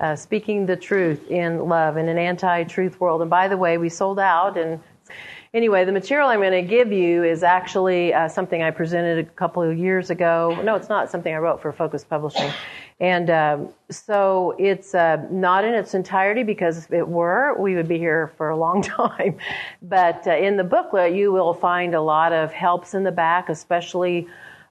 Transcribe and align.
uh, 0.00 0.16
speaking 0.16 0.66
the 0.66 0.76
truth 0.76 1.30
in 1.30 1.68
love 1.68 1.96
in 1.96 2.08
an 2.08 2.18
anti-truth 2.18 3.00
world. 3.00 3.20
And 3.20 3.30
by 3.30 3.48
the 3.48 3.56
way, 3.56 3.78
we 3.78 3.88
sold 3.88 4.18
out. 4.18 4.56
And 4.56 4.80
anyway, 5.52 5.84
the 5.84 5.92
material 5.92 6.28
I'm 6.28 6.40
going 6.40 6.52
to 6.52 6.62
give 6.62 6.92
you 6.92 7.24
is 7.24 7.42
actually 7.42 8.14
uh, 8.14 8.28
something 8.28 8.62
I 8.62 8.70
presented 8.70 9.18
a 9.18 9.24
couple 9.24 9.62
of 9.62 9.76
years 9.76 10.10
ago. 10.10 10.60
No, 10.62 10.74
it's 10.74 10.88
not 10.88 11.10
something 11.10 11.34
I 11.34 11.38
wrote 11.38 11.60
for 11.60 11.72
Focus 11.72 12.04
Publishing. 12.04 12.52
And 13.00 13.30
um, 13.30 13.68
so 13.90 14.56
it's 14.58 14.94
uh, 14.94 15.24
not 15.30 15.64
in 15.64 15.72
its 15.72 15.94
entirety 15.94 16.42
because 16.42 16.78
if 16.78 16.92
it 16.92 17.06
were, 17.06 17.54
we 17.58 17.76
would 17.76 17.86
be 17.86 17.98
here 17.98 18.32
for 18.36 18.50
a 18.50 18.56
long 18.56 18.82
time. 18.82 19.38
But 19.82 20.26
uh, 20.26 20.36
in 20.36 20.56
the 20.56 20.64
booklet, 20.64 21.14
you 21.14 21.32
will 21.32 21.54
find 21.54 21.94
a 21.94 22.00
lot 22.00 22.32
of 22.32 22.52
helps 22.52 22.94
in 22.94 23.04
the 23.04 23.12
back, 23.12 23.48
especially 23.48 24.26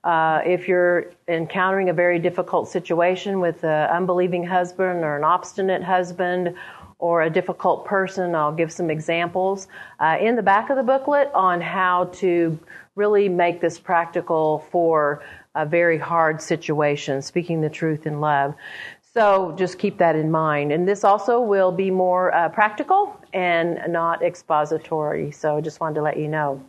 uh, 0.07 0.41
if 0.45 0.69
you're 0.69 1.11
encountering 1.27 1.89
a 1.89 1.93
very 1.93 2.17
difficult 2.17 2.69
situation 2.69 3.41
with 3.41 3.61
an 3.65 3.89
unbelieving 3.89 4.41
husband 4.41 5.03
or 5.03 5.17
an 5.17 5.25
obstinate 5.25 5.83
husband 5.83 6.55
or 6.99 7.23
a 7.23 7.29
difficult 7.29 7.83
person, 7.83 8.33
I'll 8.33 8.53
give 8.53 8.71
some 8.71 8.89
examples 8.89 9.67
uh, 9.99 10.15
in 10.21 10.37
the 10.37 10.41
back 10.41 10.69
of 10.69 10.77
the 10.77 10.83
booklet 10.83 11.29
on 11.33 11.59
how 11.59 12.05
to 12.13 12.57
really 12.95 13.27
make 13.27 13.59
this 13.59 13.77
practical 13.77 14.65
for 14.71 15.21
a 15.55 15.65
very 15.65 15.97
hard 15.97 16.41
situation, 16.41 17.21
speaking 17.21 17.59
the 17.59 17.69
truth 17.69 18.07
in 18.07 18.21
love. 18.21 18.55
So 19.13 19.53
just 19.57 19.77
keep 19.77 19.97
that 19.97 20.15
in 20.15 20.31
mind. 20.31 20.71
And 20.71 20.87
this 20.87 21.03
also 21.03 21.41
will 21.41 21.73
be 21.73 21.91
more 21.91 22.33
uh, 22.33 22.47
practical 22.47 23.19
and 23.33 23.77
not 23.89 24.23
expository. 24.23 25.31
So 25.31 25.57
I 25.57 25.61
just 25.61 25.81
wanted 25.81 25.95
to 25.95 26.01
let 26.01 26.17
you 26.17 26.29
know. 26.29 26.63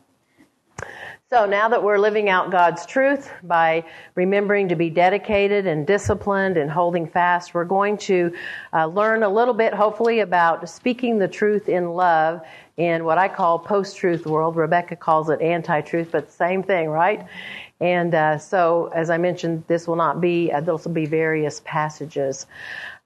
So 1.30 1.44
now 1.44 1.68
that 1.68 1.82
we're 1.82 1.98
living 1.98 2.30
out 2.30 2.50
God's 2.50 2.86
truth 2.86 3.30
by 3.42 3.84
remembering 4.14 4.68
to 4.68 4.76
be 4.76 4.88
dedicated 4.88 5.66
and 5.66 5.86
disciplined 5.86 6.56
and 6.56 6.70
holding 6.70 7.06
fast, 7.06 7.52
we're 7.52 7.66
going 7.66 7.98
to 7.98 8.34
uh, 8.72 8.86
learn 8.86 9.22
a 9.22 9.28
little 9.28 9.52
bit, 9.52 9.74
hopefully, 9.74 10.20
about 10.20 10.66
speaking 10.70 11.18
the 11.18 11.28
truth 11.28 11.68
in 11.68 11.90
love 11.90 12.40
in 12.78 13.04
what 13.04 13.18
I 13.18 13.28
call 13.28 13.58
post-truth 13.58 14.24
world. 14.24 14.56
Rebecca 14.56 14.96
calls 14.96 15.28
it 15.28 15.42
anti-truth, 15.42 16.12
but 16.12 16.32
same 16.32 16.62
thing, 16.62 16.88
right? 16.88 17.26
And 17.78 18.14
uh, 18.14 18.38
so, 18.38 18.90
as 18.94 19.10
I 19.10 19.18
mentioned, 19.18 19.64
this 19.66 19.86
will 19.86 19.96
not 19.96 20.22
be, 20.22 20.50
uh, 20.50 20.62
will 20.62 20.78
be 20.78 21.04
various 21.04 21.60
passages. 21.66 22.46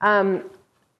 Um, 0.00 0.48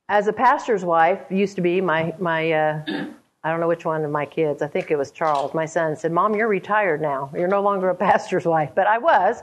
as 0.09 0.27
a 0.27 0.33
pastor's 0.33 0.85
wife, 0.85 1.21
used 1.31 1.55
to 1.55 1.63
be 1.63 1.81
my, 1.81 2.17
my, 2.19 2.51
uh, 2.51 3.05
I 3.45 3.51
don't 3.51 3.59
know 3.59 3.67
which 3.67 3.85
one 3.85 4.05
of 4.05 4.11
my 4.13 4.25
kids, 4.25 4.63
I 4.63 4.69
think 4.69 4.93
it 4.93 4.97
was 4.97 5.11
Charles, 5.11 5.53
my 5.53 5.67
son 5.67 5.97
said, 5.97 6.13
Mom, 6.13 6.37
you're 6.37 6.47
retired 6.47 7.01
now. 7.01 7.29
You're 7.35 7.49
no 7.49 7.61
longer 7.61 7.89
a 7.89 7.95
pastor's 8.09 8.45
wife. 8.45 8.71
But 8.73 8.87
I 8.87 8.99
was 8.99 9.43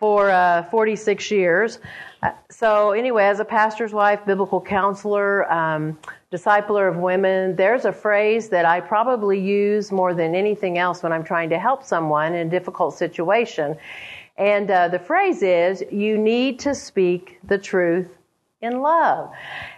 for 0.00 0.28
uh, 0.28 0.64
46 0.64 1.30
years. 1.30 1.78
Uh, 2.20 2.32
so, 2.50 2.90
anyway, 2.90 3.26
as 3.26 3.38
a 3.38 3.44
pastor's 3.44 3.92
wife, 3.92 4.26
biblical 4.26 4.60
counselor, 4.60 5.50
um, 5.52 5.96
discipler 6.32 6.88
of 6.88 6.96
women, 6.96 7.54
there's 7.54 7.84
a 7.84 7.92
phrase 7.92 8.48
that 8.48 8.64
I 8.64 8.80
probably 8.80 9.38
use 9.38 9.92
more 9.92 10.14
than 10.14 10.34
anything 10.34 10.76
else 10.76 11.04
when 11.04 11.12
I'm 11.12 11.22
trying 11.22 11.48
to 11.50 11.60
help 11.60 11.84
someone 11.84 12.34
in 12.34 12.48
a 12.48 12.50
difficult 12.50 12.94
situation. 12.94 13.76
And 14.36 14.68
uh, 14.68 14.88
the 14.88 14.98
phrase 14.98 15.42
is, 15.42 15.84
you 15.92 16.18
need 16.18 16.58
to 16.60 16.74
speak 16.74 17.38
the 17.44 17.58
truth 17.58 18.17
in 18.60 18.80
love. 18.80 19.30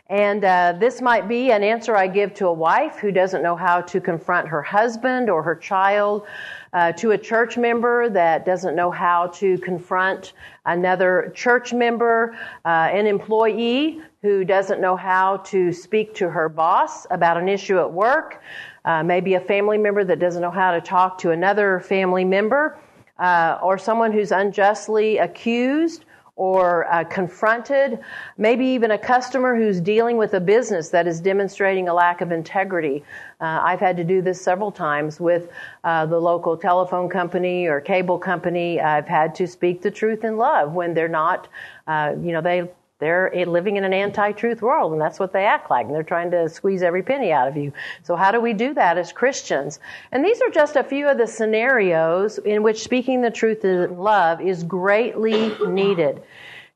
And 0.08 0.42
uh, 0.42 0.74
this 0.78 1.02
might 1.02 1.28
be 1.28 1.52
an 1.52 1.62
answer 1.62 1.94
I 1.94 2.06
give 2.06 2.32
to 2.34 2.46
a 2.46 2.52
wife 2.52 2.96
who 2.96 3.12
doesn't 3.12 3.42
know 3.42 3.54
how 3.54 3.82
to 3.82 4.00
confront 4.00 4.48
her 4.48 4.62
husband 4.62 5.28
or 5.28 5.42
her 5.42 5.54
child, 5.54 6.26
uh, 6.72 6.92
to 6.92 7.10
a 7.10 7.18
church 7.18 7.58
member 7.58 8.08
that 8.08 8.46
doesn't 8.46 8.74
know 8.74 8.90
how 8.90 9.26
to 9.26 9.58
confront 9.58 10.32
another 10.64 11.30
church 11.34 11.74
member, 11.74 12.34
uh, 12.64 12.68
an 12.68 13.06
employee 13.06 14.00
who 14.22 14.44
doesn't 14.44 14.80
know 14.80 14.96
how 14.96 15.36
to 15.38 15.72
speak 15.72 16.14
to 16.14 16.30
her 16.30 16.48
boss 16.48 17.06
about 17.10 17.36
an 17.36 17.48
issue 17.48 17.78
at 17.78 17.92
work, 17.92 18.40
uh, 18.86 19.02
maybe 19.02 19.34
a 19.34 19.40
family 19.40 19.76
member 19.76 20.04
that 20.04 20.18
doesn't 20.18 20.40
know 20.40 20.50
how 20.50 20.72
to 20.72 20.80
talk 20.80 21.18
to 21.18 21.32
another 21.32 21.80
family 21.80 22.24
member, 22.24 22.78
uh, 23.18 23.58
or 23.62 23.76
someone 23.76 24.10
who's 24.10 24.32
unjustly 24.32 25.18
accused 25.18 26.06
or 26.40 26.90
uh, 26.90 27.04
confronted, 27.04 27.98
maybe 28.38 28.64
even 28.64 28.92
a 28.92 28.96
customer 28.96 29.54
who's 29.54 29.78
dealing 29.78 30.16
with 30.16 30.32
a 30.32 30.40
business 30.40 30.88
that 30.88 31.06
is 31.06 31.20
demonstrating 31.20 31.86
a 31.86 31.92
lack 31.92 32.22
of 32.22 32.32
integrity. 32.32 33.04
Uh, 33.42 33.60
I've 33.62 33.78
had 33.78 33.94
to 33.98 34.04
do 34.04 34.22
this 34.22 34.40
several 34.40 34.72
times 34.72 35.20
with 35.20 35.50
uh, 35.84 36.06
the 36.06 36.18
local 36.18 36.56
telephone 36.56 37.10
company 37.10 37.66
or 37.66 37.78
cable 37.78 38.18
company. 38.18 38.80
I've 38.80 39.06
had 39.06 39.34
to 39.34 39.46
speak 39.46 39.82
the 39.82 39.90
truth 39.90 40.24
in 40.24 40.38
love 40.38 40.72
when 40.72 40.94
they're 40.94 41.08
not, 41.08 41.46
uh, 41.86 42.14
you 42.18 42.32
know, 42.32 42.40
they 42.40 42.70
they're 43.00 43.32
living 43.46 43.76
in 43.76 43.84
an 43.84 43.92
anti-truth 43.92 44.62
world, 44.62 44.92
and 44.92 45.00
that's 45.00 45.18
what 45.18 45.32
they 45.32 45.44
act 45.44 45.70
like. 45.70 45.86
And 45.86 45.94
they're 45.94 46.02
trying 46.02 46.30
to 46.30 46.48
squeeze 46.48 46.82
every 46.82 47.02
penny 47.02 47.32
out 47.32 47.48
of 47.48 47.56
you. 47.56 47.72
So 48.02 48.14
how 48.14 48.30
do 48.30 48.40
we 48.40 48.52
do 48.52 48.74
that 48.74 48.98
as 48.98 49.10
Christians? 49.10 49.80
And 50.12 50.24
these 50.24 50.40
are 50.42 50.50
just 50.50 50.76
a 50.76 50.84
few 50.84 51.08
of 51.08 51.18
the 51.18 51.26
scenarios 51.26 52.38
in 52.38 52.62
which 52.62 52.82
speaking 52.82 53.22
the 53.22 53.30
truth 53.30 53.64
in 53.64 53.98
love 53.98 54.40
is 54.40 54.62
greatly 54.62 55.56
needed. 55.66 56.22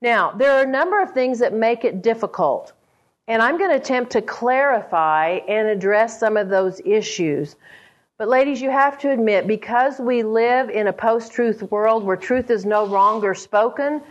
Now, 0.01 0.33
there 0.33 0.53
are 0.53 0.65
a 0.65 0.67
number 0.67 1.01
of 1.01 1.13
things 1.13 1.39
that 1.39 1.53
make 1.53 1.85
it 1.85 2.03
difficult. 2.03 2.73
And 3.29 3.41
I'm 3.41 3.57
going 3.57 3.71
to 3.71 3.77
attempt 3.77 4.13
to 4.13 4.21
clarify 4.21 5.41
and 5.49 5.69
address 5.69 6.21
some 6.21 6.37
of 6.37 6.49
those 6.49 6.81
issues. 6.85 7.57
But 8.19 8.29
ladies, 8.29 8.61
you 8.61 8.71
have 8.71 8.99
to 8.99 9.11
admit, 9.11 9.47
because 9.47 9.99
we 9.99 10.23
live 10.23 10.71
in 10.71 10.87
a 10.87 10.93
post-truth 10.93 11.63
world 11.71 12.05
where 12.05 12.17
truth 12.17 12.51
is 12.51 12.65
no 12.65 12.85
longer 12.85 13.35
spoken, 13.35 14.03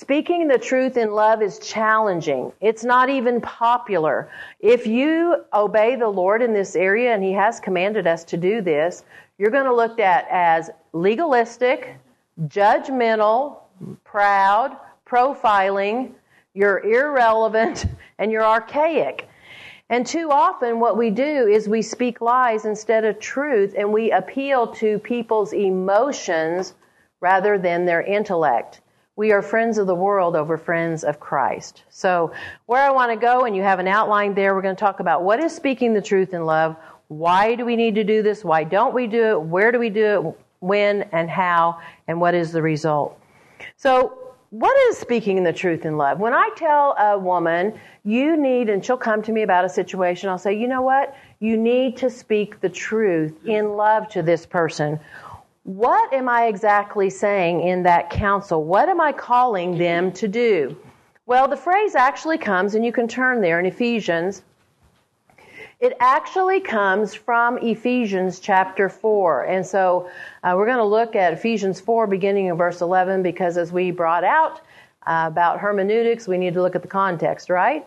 Speaking 0.00 0.46
the 0.46 0.60
truth 0.60 0.96
in 0.96 1.10
love 1.10 1.42
is 1.42 1.58
challenging. 1.58 2.52
It's 2.60 2.84
not 2.84 3.10
even 3.10 3.40
popular. 3.40 4.30
If 4.60 4.86
you 4.86 5.44
obey 5.52 5.96
the 5.96 6.06
Lord 6.06 6.40
in 6.40 6.52
this 6.52 6.76
area, 6.76 7.12
and 7.12 7.20
He 7.20 7.32
has 7.32 7.58
commanded 7.58 8.06
us 8.06 8.22
to 8.26 8.36
do 8.36 8.62
this, 8.62 9.02
you're 9.38 9.50
going 9.50 9.64
to 9.64 9.74
look 9.74 9.98
at 9.98 10.28
as 10.30 10.70
legalistic, 10.92 11.96
judgmental, 12.42 13.56
proud, 14.04 14.76
profiling, 15.04 16.12
you're 16.54 16.78
irrelevant, 16.78 17.86
and 18.20 18.30
you're 18.30 18.46
archaic. 18.46 19.28
And 19.90 20.06
too 20.06 20.30
often, 20.30 20.78
what 20.78 20.96
we 20.96 21.10
do 21.10 21.48
is 21.48 21.68
we 21.68 21.82
speak 21.82 22.20
lies 22.20 22.66
instead 22.66 23.04
of 23.04 23.18
truth, 23.18 23.74
and 23.76 23.92
we 23.92 24.12
appeal 24.12 24.68
to 24.74 25.00
people's 25.00 25.52
emotions 25.52 26.74
rather 27.20 27.58
than 27.58 27.84
their 27.84 28.02
intellect. 28.02 28.80
We 29.18 29.32
are 29.32 29.42
friends 29.42 29.78
of 29.78 29.88
the 29.88 29.96
world 29.96 30.36
over 30.36 30.56
friends 30.56 31.02
of 31.02 31.18
Christ. 31.18 31.82
So, 31.90 32.30
where 32.66 32.80
I 32.80 32.92
want 32.92 33.10
to 33.10 33.16
go, 33.16 33.46
and 33.46 33.56
you 33.56 33.64
have 33.64 33.80
an 33.80 33.88
outline 33.88 34.32
there, 34.32 34.54
we're 34.54 34.62
going 34.62 34.76
to 34.76 34.80
talk 34.80 35.00
about 35.00 35.24
what 35.24 35.42
is 35.42 35.52
speaking 35.52 35.92
the 35.92 36.00
truth 36.00 36.34
in 36.34 36.44
love. 36.46 36.76
Why 37.08 37.56
do 37.56 37.64
we 37.64 37.74
need 37.74 37.96
to 37.96 38.04
do 38.04 38.22
this? 38.22 38.44
Why 38.44 38.62
don't 38.62 38.94
we 38.94 39.08
do 39.08 39.30
it? 39.30 39.42
Where 39.42 39.72
do 39.72 39.80
we 39.80 39.90
do 39.90 40.04
it? 40.04 40.38
When 40.60 41.02
and 41.10 41.28
how? 41.28 41.80
And 42.06 42.20
what 42.20 42.36
is 42.36 42.52
the 42.52 42.62
result? 42.62 43.20
So, 43.76 44.36
what 44.50 44.78
is 44.88 44.98
speaking 44.98 45.42
the 45.42 45.52
truth 45.52 45.84
in 45.84 45.96
love? 45.96 46.20
When 46.20 46.32
I 46.32 46.50
tell 46.56 46.94
a 46.96 47.18
woman, 47.18 47.76
you 48.04 48.36
need, 48.36 48.68
and 48.68 48.84
she'll 48.84 48.96
come 48.96 49.20
to 49.22 49.32
me 49.32 49.42
about 49.42 49.64
a 49.64 49.68
situation, 49.68 50.28
I'll 50.28 50.38
say, 50.38 50.56
you 50.56 50.68
know 50.68 50.82
what? 50.82 51.16
You 51.40 51.56
need 51.56 51.96
to 51.96 52.08
speak 52.08 52.60
the 52.60 52.68
truth 52.68 53.34
in 53.44 53.72
love 53.72 54.08
to 54.10 54.22
this 54.22 54.46
person 54.46 55.00
what 55.68 56.14
am 56.14 56.30
I 56.30 56.46
exactly 56.46 57.10
saying 57.10 57.60
in 57.60 57.82
that 57.82 58.08
counsel? 58.08 58.64
What 58.64 58.88
am 58.88 59.02
I 59.02 59.12
calling 59.12 59.76
them 59.76 60.10
to 60.12 60.26
do? 60.26 60.74
Well, 61.26 61.46
the 61.46 61.58
phrase 61.58 61.94
actually 61.94 62.38
comes, 62.38 62.74
and 62.74 62.82
you 62.82 62.90
can 62.90 63.06
turn 63.06 63.42
there 63.42 63.60
in 63.60 63.66
Ephesians. 63.66 64.44
It 65.78 65.92
actually 66.00 66.60
comes 66.60 67.12
from 67.12 67.58
Ephesians 67.58 68.40
chapter 68.40 68.88
4. 68.88 69.44
And 69.44 69.66
so 69.66 70.08
uh, 70.42 70.54
we're 70.56 70.64
going 70.64 70.78
to 70.78 70.84
look 70.84 71.14
at 71.14 71.34
Ephesians 71.34 71.82
4, 71.82 72.06
beginning 72.06 72.46
in 72.46 72.56
verse 72.56 72.80
11, 72.80 73.22
because 73.22 73.58
as 73.58 73.70
we 73.70 73.90
brought 73.90 74.24
out 74.24 74.62
uh, 75.06 75.24
about 75.26 75.60
hermeneutics, 75.60 76.26
we 76.26 76.38
need 76.38 76.54
to 76.54 76.62
look 76.62 76.76
at 76.76 76.82
the 76.82 76.88
context, 76.88 77.50
right? 77.50 77.86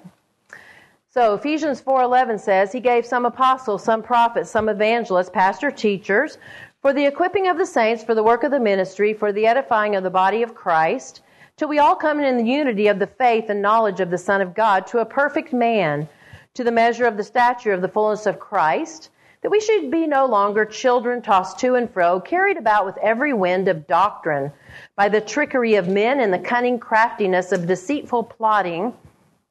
So 1.09 1.33
Ephesians 1.33 1.81
4:11 1.81 2.39
says 2.39 2.71
he 2.71 2.79
gave 2.79 3.05
some 3.05 3.25
apostles, 3.25 3.83
some 3.83 4.01
prophets, 4.01 4.49
some 4.49 4.69
evangelists, 4.69 5.29
pastor 5.29 5.69
teachers 5.69 6.37
for 6.81 6.93
the 6.93 7.05
equipping 7.05 7.47
of 7.47 7.59
the 7.59 7.65
saints, 7.65 8.03
for 8.03 8.15
the 8.15 8.23
work 8.23 8.43
of 8.43 8.49
the 8.49 8.59
ministry, 8.59 9.13
for 9.13 9.31
the 9.31 9.45
edifying 9.45 9.95
of 9.95 10.03
the 10.03 10.09
body 10.09 10.41
of 10.41 10.55
Christ, 10.55 11.21
till 11.55 11.67
we 11.67 11.77
all 11.77 11.95
come 11.95 12.19
in 12.19 12.37
the 12.37 12.51
unity 12.51 12.87
of 12.87 12.97
the 12.97 13.05
faith 13.05 13.49
and 13.49 13.61
knowledge 13.61 13.99
of 13.99 14.09
the 14.09 14.17
Son 14.17 14.41
of 14.41 14.55
God, 14.55 14.87
to 14.87 14.97
a 14.97 15.05
perfect 15.05 15.53
man, 15.53 16.09
to 16.55 16.63
the 16.63 16.71
measure 16.71 17.05
of 17.05 17.17
the 17.17 17.23
stature 17.23 17.71
of 17.71 17.81
the 17.81 17.87
fullness 17.87 18.25
of 18.25 18.39
Christ, 18.39 19.11
that 19.43 19.51
we 19.51 19.59
should 19.59 19.91
be 19.91 20.07
no 20.07 20.25
longer 20.25 20.65
children 20.65 21.21
tossed 21.21 21.59
to 21.59 21.75
and 21.75 21.91
fro, 21.91 22.19
carried 22.19 22.57
about 22.57 22.87
with 22.87 22.97
every 22.97 23.33
wind 23.33 23.67
of 23.67 23.85
doctrine, 23.85 24.51
by 24.95 25.07
the 25.07 25.21
trickery 25.21 25.75
of 25.75 25.87
men 25.87 26.19
and 26.19 26.33
the 26.33 26.39
cunning 26.39 26.79
craftiness 26.79 27.51
of 27.51 27.67
deceitful 27.67 28.23
plotting 28.23 28.91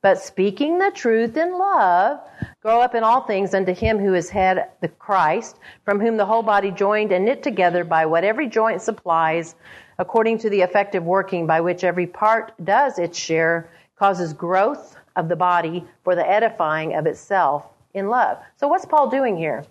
but 0.02 0.19
speaking 0.19 0.79
the 0.79 0.91
truth 0.91 1.37
in 1.37 1.58
love, 1.58 2.20
grow 2.62 2.81
up 2.81 2.94
in 2.94 3.05
all 3.05 3.20
things 3.20 3.52
unto 3.52 3.75
him 3.75 3.99
who 3.99 4.14
is 4.14 4.31
head, 4.31 4.70
the 4.81 4.88
Christ, 4.88 5.56
from 5.85 6.00
whom 6.00 6.17
the 6.17 6.25
whole 6.25 6.43
body 6.43 6.70
joined 6.70 7.12
and 7.12 7.25
knit 7.25 7.43
together 7.43 7.85
by 7.85 8.06
what 8.06 8.25
every 8.25 8.49
joint 8.49 8.81
supplies, 8.81 9.56
according 9.99 10.38
to 10.38 10.50
the 10.50 10.62
effective 10.62 11.05
working 11.05 11.47
by 11.47 11.61
which 11.61 11.85
every 11.85 12.06
part 12.06 12.52
does 12.64 12.99
its 12.99 13.19
share, 13.19 13.70
causes 13.97 14.32
growth 14.32 14.97
of 15.17 15.29
the 15.29 15.37
body 15.37 15.85
for 16.02 16.14
the 16.14 16.26
edifying 16.26 16.94
of 16.94 17.06
itself 17.06 17.67
in 17.93 18.08
love. 18.08 18.38
So, 18.56 18.69
what's 18.69 18.87
Paul 18.87 19.11
doing 19.11 19.37
here? 19.37 19.64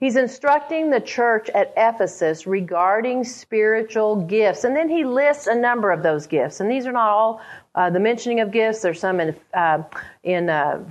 He's 0.00 0.16
instructing 0.16 0.88
the 0.88 1.00
church 1.00 1.50
at 1.50 1.74
Ephesus 1.76 2.46
regarding 2.46 3.22
spiritual 3.22 4.16
gifts. 4.16 4.64
And 4.64 4.74
then 4.74 4.88
he 4.88 5.04
lists 5.04 5.46
a 5.46 5.54
number 5.54 5.90
of 5.90 6.02
those 6.02 6.26
gifts. 6.26 6.60
And 6.60 6.70
these 6.70 6.86
are 6.86 6.92
not 6.92 7.10
all 7.10 7.42
uh, 7.74 7.90
the 7.90 8.00
mentioning 8.00 8.40
of 8.40 8.50
gifts. 8.50 8.80
There's 8.82 9.00
some 9.00 9.20
in, 9.20 9.36
uh, 9.54 9.82
in 10.22 10.50
uh, 10.50 10.90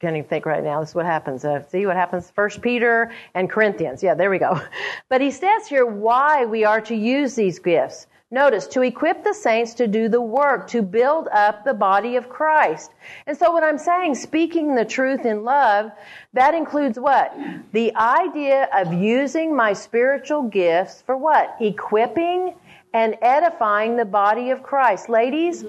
can't 0.00 0.16
even 0.16 0.28
think 0.28 0.46
right 0.46 0.62
now. 0.62 0.80
This 0.80 0.90
is 0.90 0.94
what 0.94 1.06
happens. 1.06 1.44
Uh, 1.44 1.66
see 1.68 1.86
what 1.86 1.96
happens? 1.96 2.30
First 2.30 2.60
Peter 2.60 3.10
and 3.34 3.48
Corinthians. 3.48 4.02
Yeah, 4.02 4.14
there 4.14 4.30
we 4.30 4.38
go. 4.38 4.60
But 5.08 5.20
he 5.20 5.30
says 5.30 5.66
here 5.66 5.86
why 5.86 6.44
we 6.44 6.64
are 6.64 6.80
to 6.82 6.94
use 6.94 7.34
these 7.34 7.58
gifts. 7.58 8.06
Notice, 8.32 8.66
to 8.68 8.82
equip 8.82 9.22
the 9.22 9.32
saints 9.32 9.72
to 9.74 9.86
do 9.86 10.08
the 10.08 10.20
work, 10.20 10.66
to 10.68 10.82
build 10.82 11.28
up 11.28 11.64
the 11.64 11.72
body 11.72 12.16
of 12.16 12.28
Christ. 12.28 12.90
And 13.28 13.38
so 13.38 13.52
what 13.52 13.62
I'm 13.62 13.78
saying, 13.78 14.16
speaking 14.16 14.74
the 14.74 14.84
truth 14.84 15.24
in 15.24 15.44
love, 15.44 15.92
that 16.32 16.52
includes 16.52 16.98
what? 16.98 17.32
The 17.70 17.94
idea 17.94 18.68
of 18.76 18.92
using 18.92 19.54
my 19.54 19.72
spiritual 19.72 20.42
gifts 20.42 21.02
for 21.02 21.16
what? 21.16 21.54
Equipping 21.60 22.56
and 22.92 23.16
edifying 23.22 23.96
the 23.96 24.04
body 24.04 24.50
of 24.50 24.60
Christ. 24.60 25.08
Ladies, 25.08 25.64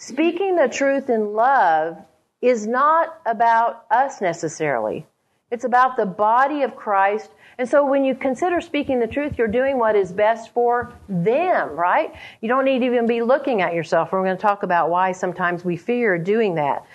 speaking 0.00 0.56
the 0.56 0.68
truth 0.68 1.08
in 1.08 1.32
love 1.34 1.96
is 2.42 2.66
not 2.66 3.20
about 3.26 3.84
us 3.90 4.20
necessarily. 4.20 5.06
It's 5.52 5.64
about 5.64 5.96
the 5.96 6.06
body 6.06 6.62
of 6.62 6.74
Christ 6.74 7.30
and 7.60 7.68
so 7.68 7.84
when 7.84 8.06
you 8.06 8.14
consider 8.14 8.62
speaking 8.62 9.00
the 9.00 9.06
truth, 9.06 9.36
you're 9.36 9.46
doing 9.46 9.78
what 9.78 9.94
is 9.94 10.12
best 10.12 10.48
for 10.54 10.94
them, 11.10 11.76
right? 11.76 12.14
You 12.40 12.48
don't 12.48 12.64
need 12.64 12.78
to 12.78 12.86
even 12.86 13.06
be 13.06 13.20
looking 13.20 13.60
at 13.60 13.74
yourself. 13.74 14.12
We're 14.12 14.24
going 14.24 14.34
to 14.34 14.40
talk 14.40 14.62
about 14.62 14.88
why 14.88 15.12
sometimes 15.12 15.62
we 15.62 15.76
fear 15.76 16.16
doing 16.16 16.54
that. 16.54 16.86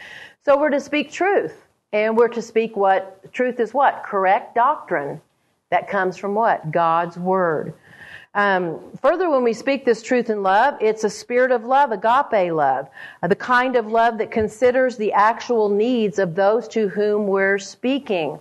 So 0.44 0.58
we're 0.60 0.72
to 0.72 0.80
speak 0.80 1.12
truth. 1.12 1.62
And 1.94 2.18
we're 2.18 2.30
to 2.30 2.42
speak 2.42 2.76
what 2.76 3.32
truth 3.32 3.60
is 3.60 3.76
what? 3.76 4.02
Correct 4.04 4.56
doctrine 4.56 5.22
that 5.70 5.88
comes 5.88 6.18
from 6.18 6.34
what? 6.34 6.72
God's 6.72 7.16
word. 7.16 7.76
Um, 8.36 8.82
further, 9.02 9.30
when 9.30 9.44
we 9.44 9.54
speak 9.54 9.86
this 9.86 10.02
truth 10.02 10.30
in 10.30 10.44
love, 10.44 10.76
it's 10.82 11.06
a 11.06 11.10
spirit 11.10 11.52
of 11.52 11.64
love, 11.64 11.94
agape 11.94 12.52
love, 12.52 12.90
uh, 13.24 13.28
the 13.28 13.36
kind 13.36 13.78
of 13.78 13.88
love 13.88 14.18
that 14.18 14.30
considers 14.30 14.98
the 14.98 15.14
actual 15.14 15.70
needs 15.70 16.20
of 16.20 16.36
those 16.36 16.68
to 16.70 16.90
whom 16.90 17.28
we're 17.28 17.58
speaking. 17.58 18.38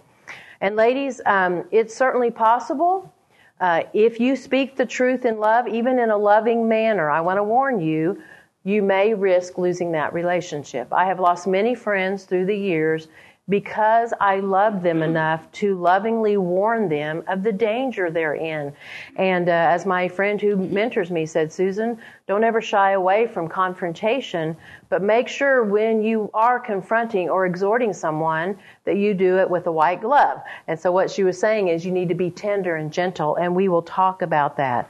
And 0.61 0.75
ladies, 0.75 1.21
um, 1.27 1.65
it's 1.71 1.95
certainly 1.95 2.33
possible. 2.33 3.15
Uh, 3.61 3.85
if 3.93 4.19
you 4.19 4.35
speak 4.35 4.75
the 4.75 4.85
truth 4.85 5.25
in 5.25 5.39
love, 5.39 5.69
even 5.69 6.01
in 6.01 6.11
a 6.11 6.17
loving 6.17 6.69
manner, 6.69 7.09
I 7.09 7.21
want 7.21 7.39
to 7.39 7.45
warn 7.45 7.81
you, 7.81 8.21
you 8.65 8.83
may 8.83 9.15
risk 9.15 9.59
losing 9.59 9.93
that 9.93 10.13
relationship. 10.13 10.93
I 10.93 11.05
have 11.05 11.21
lost 11.21 11.47
many 11.47 11.77
friends 11.77 12.25
through 12.25 12.47
the 12.47 12.57
years 12.57 13.07
because 13.49 14.15
I 14.21 14.41
love 14.41 14.83
them 14.83 15.03
enough 15.03 15.51
to 15.53 15.79
lovingly 15.79 16.39
warn 16.39 16.89
them 16.89 17.23
of 17.29 17.43
the 17.43 17.53
danger 17.53 18.11
they're 18.11 18.35
in. 18.35 18.73
And 19.17 19.49
uh, 19.49 19.53
as 19.53 19.85
my 19.85 20.09
friend 20.09 20.41
who 20.41 20.57
mentors 20.57 21.11
me 21.11 21.27
said, 21.27 21.53
Susan, 21.53 21.99
don't 22.27 22.43
ever 22.43 22.63
shy 22.63 22.93
away 22.93 23.27
from 23.27 23.49
confrontation, 23.49 24.57
but 24.89 25.03
make 25.03 25.29
sure 25.29 25.63
when 25.63 26.03
you 26.03 26.31
are 26.33 26.59
confronting 26.59 27.29
or 27.29 27.45
exhorting 27.45 27.93
someone 27.93 28.59
that 28.85 28.97
you 28.97 29.13
do 29.13 29.39
it 29.39 29.51
with 29.51 29.67
a 29.67 29.73
white 29.73 30.01
glove. 30.01 30.41
And 30.67 30.81
so 30.81 30.91
what 30.91 31.11
she 31.11 31.23
was 31.23 31.39
saying 31.39 31.69
is 31.69 31.85
you 31.85 31.93
need 31.93 32.09
to 32.09 32.15
be 32.15 32.31
tender 32.31 32.77
and 32.77 32.91
gentle, 32.91 33.37
and 33.37 33.55
we 33.55 33.69
will 33.69 33.83
talk 33.83 34.23
about 34.23 34.57
that. 34.57 34.89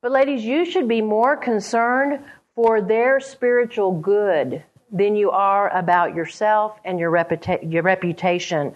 But 0.00 0.12
ladies, 0.12 0.44
you 0.44 0.64
should 0.64 0.86
be 0.86 1.02
more 1.02 1.36
concerned 1.36 2.24
for 2.54 2.80
their 2.80 3.18
spiritual 3.18 3.92
good 3.92 4.62
than 4.90 5.16
you 5.16 5.30
are 5.30 5.76
about 5.76 6.14
yourself 6.14 6.78
and 6.84 6.98
your, 6.98 7.10
reputa- 7.10 7.70
your 7.70 7.82
reputation. 7.82 8.74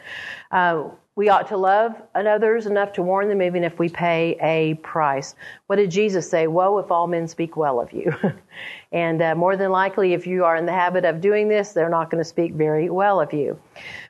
Uh, 0.51 0.85
we 1.15 1.29
ought 1.29 1.47
to 1.49 1.59
love 1.59 1.95
others 2.15 2.65
enough 2.65 2.95
to 2.95 3.03
warn 3.03 3.29
them 3.29 3.43
even 3.43 3.65
if 3.65 3.79
we 3.79 3.91
pay 3.91 4.39
a 4.41 4.75
price. 4.77 5.35
What 5.67 5.77
did 5.77 5.91
Jesus 5.91 6.29
say? 6.29 6.47
Woe 6.47 6.79
if 6.79 6.91
all 6.91 7.07
men 7.07 7.29
speak 7.29 7.55
well 7.55 7.81
of 7.81 7.93
you. 7.93 8.15
and 8.93 9.21
uh, 9.21 9.35
more 9.35 9.55
than 9.55 9.71
likely, 9.71 10.15
if 10.15 10.27
you 10.27 10.43
are 10.45 10.57
in 10.57 10.65
the 10.65 10.73
habit 10.73 11.05
of 11.05 11.21
doing 11.21 11.49
this, 11.49 11.73
they're 11.73 11.91
not 11.91 12.11
going 12.11 12.23
to 12.23 12.29
speak 12.29 12.55
very 12.55 12.89
well 12.89 13.21
of 13.21 13.31
you. 13.35 13.61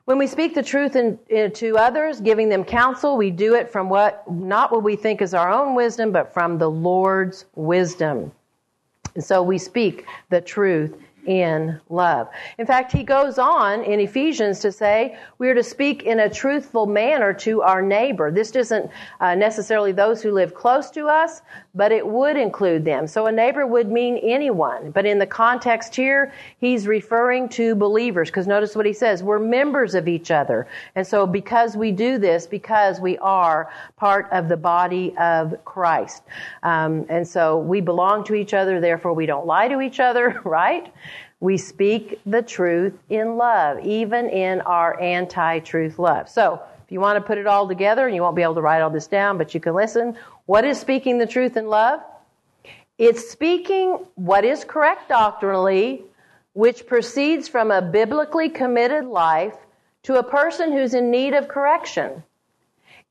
When 0.05 0.17
we 0.17 0.29
speak 0.29 0.55
the 0.55 0.63
truth 0.63 0.95
in, 0.95 1.19
in, 1.29 1.51
to 1.53 1.77
others, 1.77 2.21
giving 2.21 2.49
them 2.49 2.63
counsel, 2.63 3.17
we 3.17 3.33
do 3.33 3.57
it 3.57 3.71
from 3.71 3.89
what, 3.89 4.23
not 4.31 4.71
what 4.71 4.85
we 4.85 4.95
think 4.95 5.23
is 5.23 5.35
our 5.35 5.51
own 5.51 5.75
wisdom, 5.75 6.13
but 6.13 6.33
from 6.33 6.57
the 6.57 6.71
Lord's 6.71 7.47
wisdom. 7.57 8.31
And 9.17 9.25
so 9.25 9.43
we 9.43 9.59
speak 9.59 10.07
the 10.31 10.41
truth 10.41 10.97
in 11.27 11.81
love. 11.89 12.29
In 12.59 12.67
fact, 12.67 12.93
he 12.93 13.03
goes 13.03 13.39
on 13.39 13.83
in 13.85 14.01
Ephesians 14.01 14.59
to 14.61 14.73
say 14.73 15.17
we 15.39 15.49
are 15.49 15.55
to 15.55 15.63
speak 15.63 16.03
in 16.03 16.21
a 16.21 16.31
truthful 16.31 16.87
manner 16.87 17.33
to 17.35 17.63
our 17.63 17.83
neighbor. 17.83 18.31
This 18.31 18.55
isn't 18.57 18.91
uh, 19.21 19.35
necessarily 19.35 19.93
those 19.93 20.23
who 20.23 20.33
live 20.33 20.55
close 20.55 20.91
to 20.91 21.07
us, 21.07 21.43
but 21.75 21.93
it 21.93 22.07
would 22.07 22.37
include 22.37 22.85
them. 22.85 23.07
So 23.07 23.27
a 23.27 23.33
neighbor 23.33 23.67
would 23.67 23.91
mean 23.91 24.19
anyone. 24.19 24.91
But 24.91 25.07
in 25.07 25.19
the 25.19 25.27
context 25.27 25.95
here, 25.95 26.33
he's 26.59 26.87
referring 26.87 27.49
to 27.51 27.75
believers 27.75 28.31
because 28.31 28.47
notice 28.47 28.75
what 28.75 28.87
he 28.87 28.93
says. 28.93 29.23
We're 29.23 29.39
members 29.39 29.95
of 29.95 30.09
each 30.09 30.31
other. 30.31 30.67
And 30.95 31.07
so 31.07 31.27
because 31.27 31.77
we 31.77 31.93
do 31.93 32.19
this, 32.19 32.47
because 32.47 33.01
we 33.01 33.17
are 33.19 33.71
part 33.97 34.29
of 34.33 34.49
the 34.49 34.57
body 34.57 35.15
of 35.19 35.65
Christ. 35.65 36.23
Um, 36.63 37.07
and 37.09 37.27
so 37.27 37.59
we 37.59 37.81
belong 37.81 38.25
to 38.25 38.35
each 38.35 38.55
other, 38.55 38.81
therefore 38.81 39.13
we 39.13 39.27
don't 39.27 39.47
lie 39.47 39.69
to 39.69 39.81
each 39.81 40.01
other, 40.01 40.41
right? 40.45 40.93
We 41.43 41.57
speak 41.57 42.21
the 42.25 42.41
truth 42.41 42.97
in 43.11 43.37
love, 43.37 43.85
even 43.85 44.29
in 44.29 44.61
our 44.61 45.01
anti 45.01 45.59
truth 45.59 45.99
love. 45.99 46.29
So, 46.29 46.63
if 46.85 46.93
you 46.93 47.01
want 47.01 47.17
to 47.17 47.21
put 47.21 47.37
it 47.37 47.49
all 47.49 47.67
together, 47.67 48.07
and 48.07 48.15
you 48.15 48.23
won't 48.23 48.37
be 48.37 48.43
able 48.43 48.55
to 48.55 48.63
write 48.63 48.81
all 48.81 48.91
this 48.91 49.09
down, 49.09 49.39
but 49.39 49.53
you 49.53 49.59
can 49.59 49.75
listen. 49.75 50.17
What 50.47 50.65
is 50.65 50.79
speaking 50.79 51.19
the 51.19 51.27
truth 51.27 51.57
in 51.57 51.67
love? 51.67 51.99
It's 52.97 53.29
speaking 53.29 53.99
what 54.15 54.45
is 54.45 54.63
correct 54.63 55.09
doctrinally, 55.09 56.05
which 56.53 56.87
proceeds 56.87 57.49
from 57.49 57.73
a 57.73 57.83
biblically 57.83 58.49
committed 58.49 59.07
life 59.07 59.57
to 60.05 60.21
a 60.21 60.23
person 60.23 60.71
who's 60.71 60.95
in 60.95 61.11
need 61.11 61.35
of 61.35 61.49
correction. 61.49 62.23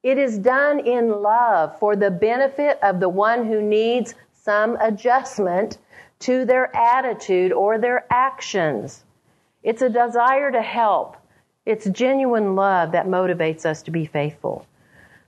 It 0.03 0.17
is 0.17 0.37
done 0.37 0.79
in 0.79 1.21
love 1.21 1.77
for 1.79 1.97
the 1.97 2.11
benefit 2.11 2.79
of 2.81 3.01
the 3.01 3.09
one 3.09 3.45
who 3.45 3.61
needs 3.61 4.15
some 4.31 4.77
adjustment 4.79 5.79
to 6.21 6.45
their 6.45 6.75
attitude 6.75 7.51
or 7.51 7.77
their 7.77 8.05
actions. 8.11 9.03
It's 9.63 9.81
a 9.81 9.89
desire 9.89 10.51
to 10.51 10.61
help. 10.61 11.17
It's 11.65 11.89
genuine 11.89 12.55
love 12.55 12.91
that 12.93 13.07
motivates 13.07 13.65
us 13.65 13.83
to 13.83 13.91
be 13.91 14.05
faithful. 14.05 14.65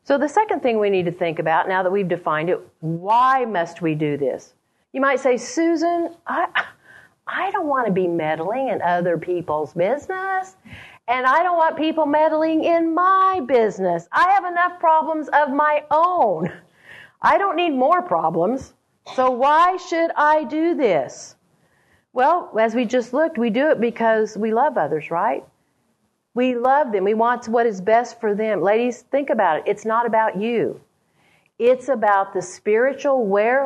So, 0.06 0.18
the 0.18 0.28
second 0.28 0.62
thing 0.62 0.80
we 0.80 0.90
need 0.90 1.06
to 1.06 1.12
think 1.12 1.40
about 1.40 1.68
now 1.68 1.84
that 1.84 1.92
we've 1.92 2.08
defined 2.08 2.50
it, 2.50 2.60
why 2.82 3.46
must 3.46 3.82
we 3.82 3.96
do 3.96 4.18
this? 4.18 4.54
You 4.92 5.00
might 5.00 5.20
say, 5.20 5.38
Susan, 5.38 6.14
I, 6.28 6.66
I 7.26 7.52
don't 7.52 7.68
want 7.68 7.88
to 7.88 7.94
be 7.94 8.08
meddling 8.08 8.68
in 8.68 8.82
other 8.82 9.18
people's 9.18 9.74
business, 9.74 10.56
and 11.08 11.26
I 11.26 11.42
don't 11.44 11.58
want 11.58 11.78
people 11.78 12.06
meddling 12.06 12.64
in 12.64 12.94
my 12.94 13.42
business. 13.48 14.08
I 14.12 14.30
have 14.32 14.46
enough 14.46 14.80
problems 14.80 15.30
of 15.30 15.52
my 15.52 15.84
own. 15.90 16.52
I 17.22 17.38
don't 17.38 17.56
need 17.56 17.72
more 17.72 18.02
problems. 18.02 18.74
So 19.16 19.32
why 19.32 19.78
should 19.78 20.12
I 20.16 20.44
do 20.46 20.76
this? 20.76 21.36
Well, 22.14 22.52
as 22.60 22.76
we 22.76 22.86
just 22.86 23.14
looked, 23.14 23.38
we 23.38 23.50
do 23.50 23.70
it 23.70 23.82
because 23.82 24.38
we 24.38 24.54
love 24.54 24.78
others, 24.78 25.12
right? 25.12 25.44
We 26.36 26.56
love 26.56 26.92
them. 26.92 27.04
We 27.04 27.14
want 27.14 27.48
what 27.48 27.66
is 27.66 27.82
best 27.82 28.20
for 28.20 28.34
them. 28.34 28.62
Ladies, 28.62 29.02
think 29.02 29.30
about 29.30 29.60
it. 29.60 29.64
It's 29.68 29.86
not 29.86 30.06
about 30.06 30.40
you. 30.40 30.80
It's 31.60 31.88
about 31.88 32.34
the 32.34 32.42
spiritual 32.42 33.26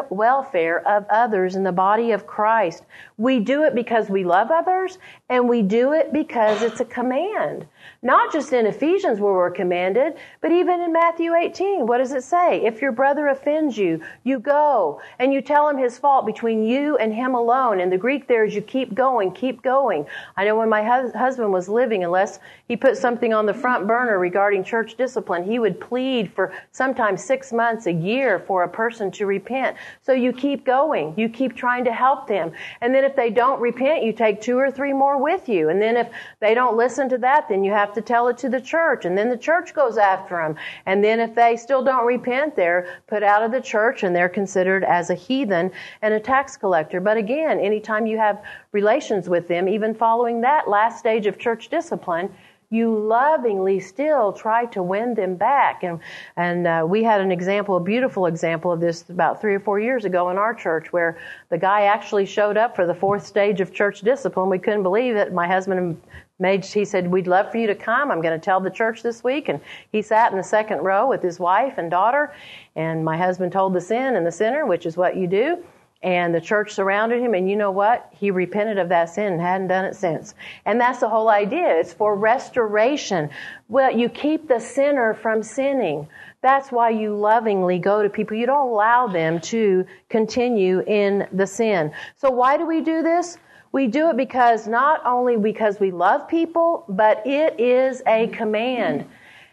welfare 0.10 0.86
of 0.88 1.06
others 1.10 1.56
in 1.56 1.63
the 1.63 1.72
body 1.72 2.12
of 2.12 2.27
Christ. 2.27 2.84
We 3.17 3.39
do 3.39 3.63
it 3.63 3.75
because 3.75 4.10
we 4.10 4.25
love 4.25 4.51
others, 4.51 4.98
and 5.29 5.48
we 5.48 5.62
do 5.62 5.94
it 5.94 6.12
because 6.12 6.62
it's 6.62 6.82
a 6.82 6.86
command. 6.86 7.65
Not 8.04 8.32
just 8.32 8.54
in 8.54 8.68
Ephesians 8.68 9.20
where 9.20 9.34
we're 9.34 9.50
commanded, 9.50 10.13
but 10.42 10.51
even 10.51 10.82
in 10.82 10.94
Matthew 10.94 11.34
18. 11.34 11.88
What 11.88 11.98
does 11.98 12.12
it 12.12 12.24
say? 12.24 12.63
If 12.63 12.82
your 12.82 12.92
brother 12.92 13.27
offends 13.27 13.77
you, 13.77 14.01
you 14.24 14.39
go 14.39 15.01
and 15.18 15.34
you 15.34 15.42
tell 15.42 15.68
him 15.68 15.77
his 15.77 15.98
fault 15.98 16.25
between 16.25 16.63
you 16.63 16.98
and 16.98 17.13
him 17.13 17.34
alone. 17.34 17.80
In 17.80 17.89
the 17.89 17.98
Greek 17.98 18.27
there 18.27 18.46
is 18.46 18.54
you 18.54 18.62
keep 18.62 18.94
going, 18.94 19.32
keep 19.32 19.63
going. 19.63 20.06
I 20.36 20.46
know 20.46 20.56
when 20.56 20.70
my 20.70 20.84
husband 20.84 21.51
was 21.51 21.68
living, 21.68 22.04
unless 22.04 22.39
he 22.68 22.77
put 22.77 22.98
something 22.98 23.34
on 23.34 23.46
the 23.46 23.54
front 23.54 23.88
burner 23.88 24.20
regarding 24.20 24.63
church 24.63 24.96
discipline, 24.96 25.44
he 25.44 25.58
would 25.58 25.80
plead 25.80 26.32
for 26.32 26.54
sometimes 26.72 27.24
six 27.24 27.51
months, 27.51 27.88
a 27.88 27.92
year 27.94 28.39
for 28.39 28.63
a 28.63 28.70
person 28.70 29.10
to 29.12 29.25
repent. 29.25 29.75
So 30.04 30.12
you 30.12 30.34
keep 30.34 30.66
going. 30.66 31.13
You 31.18 31.30
keep 31.30 31.56
trying 31.56 31.86
to 31.86 31.94
help 31.94 32.27
them. 32.27 32.51
And 32.82 32.94
then 32.94 33.04
if 33.04 33.16
they 33.16 33.32
don't 33.32 33.60
repent, 33.60 34.04
you 34.04 34.13
take 34.13 34.39
two 34.39 34.58
or 34.58 34.70
three 34.70 34.94
more 34.94 35.22
with 35.22 35.50
you. 35.50 35.70
And 35.70 35.82
then 35.82 35.98
if 35.98 36.10
they 36.39 36.54
don't 36.54 36.77
listen 36.77 37.10
to 37.10 37.18
that, 37.20 37.50
then 37.50 37.63
you 37.63 37.72
have 37.72 37.94
to 37.98 38.01
tell 38.04 38.27
it 38.27 38.38
to 38.38 38.48
the 38.48 38.62
church. 38.62 39.06
And 39.06 39.18
then 39.18 39.30
the 39.30 39.38
church 39.38 39.74
goes 39.74 39.98
after 39.98 40.36
them. 40.36 40.56
And 40.86 41.04
then 41.04 41.20
if 41.20 41.34
they 41.34 41.58
still 41.58 41.84
don't 41.84 42.06
repent, 42.06 42.56
they're 42.56 43.01
put 43.08 43.24
out 43.24 43.42
of 43.42 43.51
the 43.51 43.60
church 43.60 44.04
and 44.04 44.16
they're 44.16 44.30
considered 44.30 44.84
as 44.84 45.10
a 45.10 45.16
heathen 45.16 45.72
and 46.04 46.13
a 46.13 46.20
tax 46.20 46.56
collector. 46.56 47.01
But 47.01 47.18
again, 47.18 47.60
anytime 47.60 48.06
you 48.06 48.20
have 48.20 48.42
relations 48.72 49.27
with 49.27 49.48
them, 49.48 49.68
even 49.68 49.96
following 49.96 50.42
that 50.42 50.70
last 50.70 51.00
stage 51.00 51.25
of 51.25 51.39
church 51.39 51.70
discipline, 51.70 52.30
you 52.70 52.94
lovingly 52.94 53.80
still 53.80 54.34
try 54.34 54.66
to 54.66 54.84
win 54.84 55.13
them 55.13 55.36
back. 55.36 55.84
And, 55.84 56.00
and 56.36 56.68
uh, 56.68 56.86
we 56.88 57.01
had 57.01 57.22
an 57.22 57.32
example, 57.32 57.77
a 57.77 57.80
beautiful 57.80 58.25
example 58.25 58.72
of 58.72 58.80
this 58.80 59.10
about 59.10 59.39
three 59.39 59.56
or 59.56 59.60
four 59.60 59.80
years 59.80 60.06
ago 60.06 60.30
in 60.30 60.38
our 60.38 60.54
church 60.54 60.92
where 60.92 61.18
the 61.50 61.58
guy 61.58 61.84
actually 61.84 62.25
showed 62.25 62.58
up 62.58 62.75
for 62.75 62.86
the 62.86 62.94
fourth 62.94 63.25
stage 63.25 63.62
of 63.62 63.74
church 63.74 64.01
discipline. 64.01 64.50
We 64.50 64.60
couldn't 64.60 64.84
believe 64.84 65.16
it. 65.16 65.34
My 65.34 65.48
husband 65.48 66.00
made, 66.39 66.65
he 66.65 66.86
said, 66.86 67.08
we'd 67.08 67.27
love 67.27 67.51
for 67.51 67.58
you 67.58 67.67
to 67.67 67.75
come. 67.75 68.12
I'm 68.12 68.22
going 68.22 68.39
to 68.39 68.44
tell 68.44 68.60
the 68.60 68.70
church 68.70 69.03
this 69.03 69.24
week. 69.24 69.50
And 69.50 69.60
he 69.91 70.01
sat 70.01 70.32
in 70.32 70.38
the 70.38 70.44
second 70.44 70.79
row 70.79 71.08
with 71.08 71.22
his 71.22 71.39
wife 71.39 71.77
and 71.77 71.89
daughter. 71.89 72.34
And 72.75 73.03
my 73.03 73.17
husband 73.17 73.51
told 73.51 73.74
the 73.74 73.82
sin 73.82 74.15
and 74.15 74.25
the 74.25 74.32
sinner, 74.32 74.65
which 74.65 74.86
is 74.86 74.98
what 74.98 75.15
you 75.15 75.27
do 75.27 75.63
and 76.03 76.34
the 76.34 76.41
church 76.41 76.74
surrounded 76.74 77.22
him 77.22 77.34
and 77.34 77.50
you 77.50 77.56
know 77.56 77.72
what? 77.72 78.10
He 78.12 78.29
repented 78.29 78.77
of 78.77 78.89
that 78.89 79.10
sin 79.10 79.34
and 79.34 79.41
hadn't 79.41 79.67
done 79.67 79.86
it 79.86 79.96
since. 79.96 80.36
And 80.65 80.79
that's 80.79 81.00
the 81.00 81.10
whole 81.10 81.29
idea. 81.29 81.79
It's 81.79 81.94
for 81.94 82.15
restoration. 82.15 83.29
Well 83.67 83.91
you 83.91 84.10
keep 84.10 84.48
the 84.48 84.60
sinner 84.60 85.13
from 85.15 85.41
sinning. 85.41 86.08
That's 86.41 86.72
why 86.72 86.91
you 86.91 87.15
lovingly 87.15 87.79
go 87.79 88.03
to 88.03 88.10
people. 88.10 88.38
You 88.38 88.46
don't 88.46 88.70
allow 88.70 89.08
them 89.08 89.41
to 89.41 89.86
continue 90.08 90.82
in 90.82 91.27
the 91.34 91.48
sin. 91.48 91.91
So 92.15 92.29
why 92.29 92.58
do 92.58 92.67
we 92.67 92.82
do 92.82 93.01
this 93.01 93.38
we 93.71 93.88
do 93.88 94.09
it 94.09 94.17
because 94.17 94.67
not 94.67 95.05
only 95.05 95.38
because 95.38 95.79
we 95.79 95.91
love 95.91 96.27
people 96.27 96.86
but 96.88 97.25
it 97.25 97.59
is 97.59 98.01
a 98.07 98.27
command. 98.27 99.05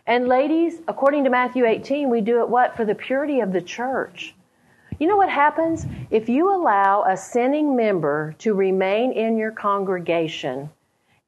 And 0.07 0.29
ladies 0.29 0.81
according 0.89 1.25
to 1.25 1.31
matthew 1.31 1.65
18 1.67 2.11
we 2.11 2.21
do 2.21 2.41
it 2.41 2.49
what? 2.49 2.77
For 2.77 2.85
the 2.85 2.95
purity 2.95 3.41
of 3.41 3.53
the 3.53 3.63
church. 3.63 4.35
You 4.99 5.09
know 5.09 5.17
what 5.17 5.31
happens? 5.31 5.87
If 6.11 6.29
you 6.29 6.55
allow 6.55 7.03
a 7.03 7.17
sinning 7.17 7.75
member 7.75 8.35
to 8.39 8.55
remain 8.55 9.13
in 9.13 9.37
your 9.37 9.51
congregation, 9.51 10.71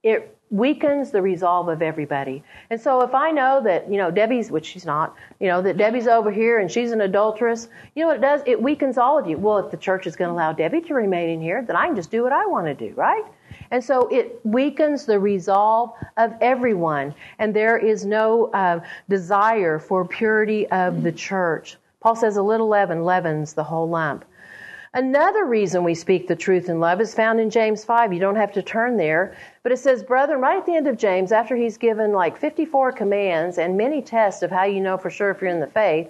it 0.05 0.36
weakens 0.51 1.11
the 1.11 1.21
resolve 1.21 1.69
of 1.69 1.83
everybody. 1.83 2.43
And 2.71 2.81
so 2.81 3.01
if 3.03 3.15
I 3.15 3.31
know 3.33 3.61
that, 3.65 3.91
you 3.91 3.99
know, 3.99 4.11
Debbie's, 4.11 4.51
which 4.51 4.67
she's 4.67 4.87
not, 4.87 5.17
you 5.41 5.49
know, 5.49 5.61
that 5.63 5.77
Debbie's 5.77 6.07
over 6.07 6.31
here 6.31 6.61
and 6.61 6.71
she's 6.71 6.93
an 6.93 7.01
adulteress, 7.01 7.69
you 7.95 8.03
know 8.03 8.09
what 8.09 8.19
it 8.19 8.23
does? 8.23 8.43
It 8.47 8.63
weakens 8.63 8.97
all 8.97 9.19
of 9.19 9.29
you. 9.29 9.37
Well, 9.39 9.59
if 9.59 9.71
the 9.71 9.77
church 9.77 10.07
is 10.07 10.15
going 10.15 10.29
to 10.29 10.35
allow 10.35 10.53
Debbie 10.53 10.83
to 10.83 10.95
remain 10.95 11.31
in 11.31 11.41
here, 11.41 11.63
then 11.63 11.75
I 11.75 11.87
can 11.87 11.97
just 11.97 12.11
do 12.11 12.23
what 12.23 12.33
I 12.33 12.47
want 12.47 12.67
to 12.67 12.75
do, 12.75 12.95
right? 12.95 13.25
And 13.73 13.83
so 13.83 14.07
it 14.09 14.41
weakens 14.45 15.05
the 15.05 15.19
resolve 15.19 15.93
of 16.17 16.33
everyone. 16.41 17.15
And 17.41 17.55
there 17.55 17.77
is 17.77 18.05
no 18.05 18.47
uh, 18.53 18.81
desire 19.09 19.81
for 19.81 20.05
purity 20.05 20.69
of 20.69 21.03
the 21.03 21.13
church. 21.13 21.77
Paul 22.01 22.15
says 22.15 22.37
a 22.37 22.43
little 22.43 22.69
leaven 22.69 23.03
leavens 23.05 23.53
the 23.53 23.65
whole 23.65 23.89
lump. 23.89 24.25
Another 24.97 25.45
reason 25.45 25.85
we 25.85 25.95
speak 25.95 26.27
the 26.27 26.35
truth 26.35 26.71
in 26.71 26.81
love 26.81 27.03
is 27.03 27.15
found 27.15 27.39
in 27.39 27.51
James 27.51 27.85
5. 27.85 28.15
You 28.15 28.19
don't 28.19 28.35
have 28.35 28.53
to 28.53 28.63
turn 28.63 28.97
there, 28.97 29.37
but 29.63 29.71
it 29.71 29.77
says, 29.77 30.03
Brethren, 30.03 30.41
right 30.41 30.57
at 30.57 30.65
the 30.65 30.75
end 30.75 30.89
of 30.89 30.97
James, 30.97 31.33
after 31.33 31.55
he's 31.55 31.77
given 31.77 32.15
like 32.15 32.39
54 32.39 32.93
commands 32.93 33.59
and 33.59 33.77
many 33.77 34.01
tests 34.01 34.43
of 34.43 34.51
how 34.51 34.65
you 34.65 34.81
know 34.81 34.97
for 34.97 35.11
sure 35.11 35.31
if 35.31 35.43
you're 35.43 35.51
in 35.51 35.61
the 35.61 35.67
faith, 35.67 36.09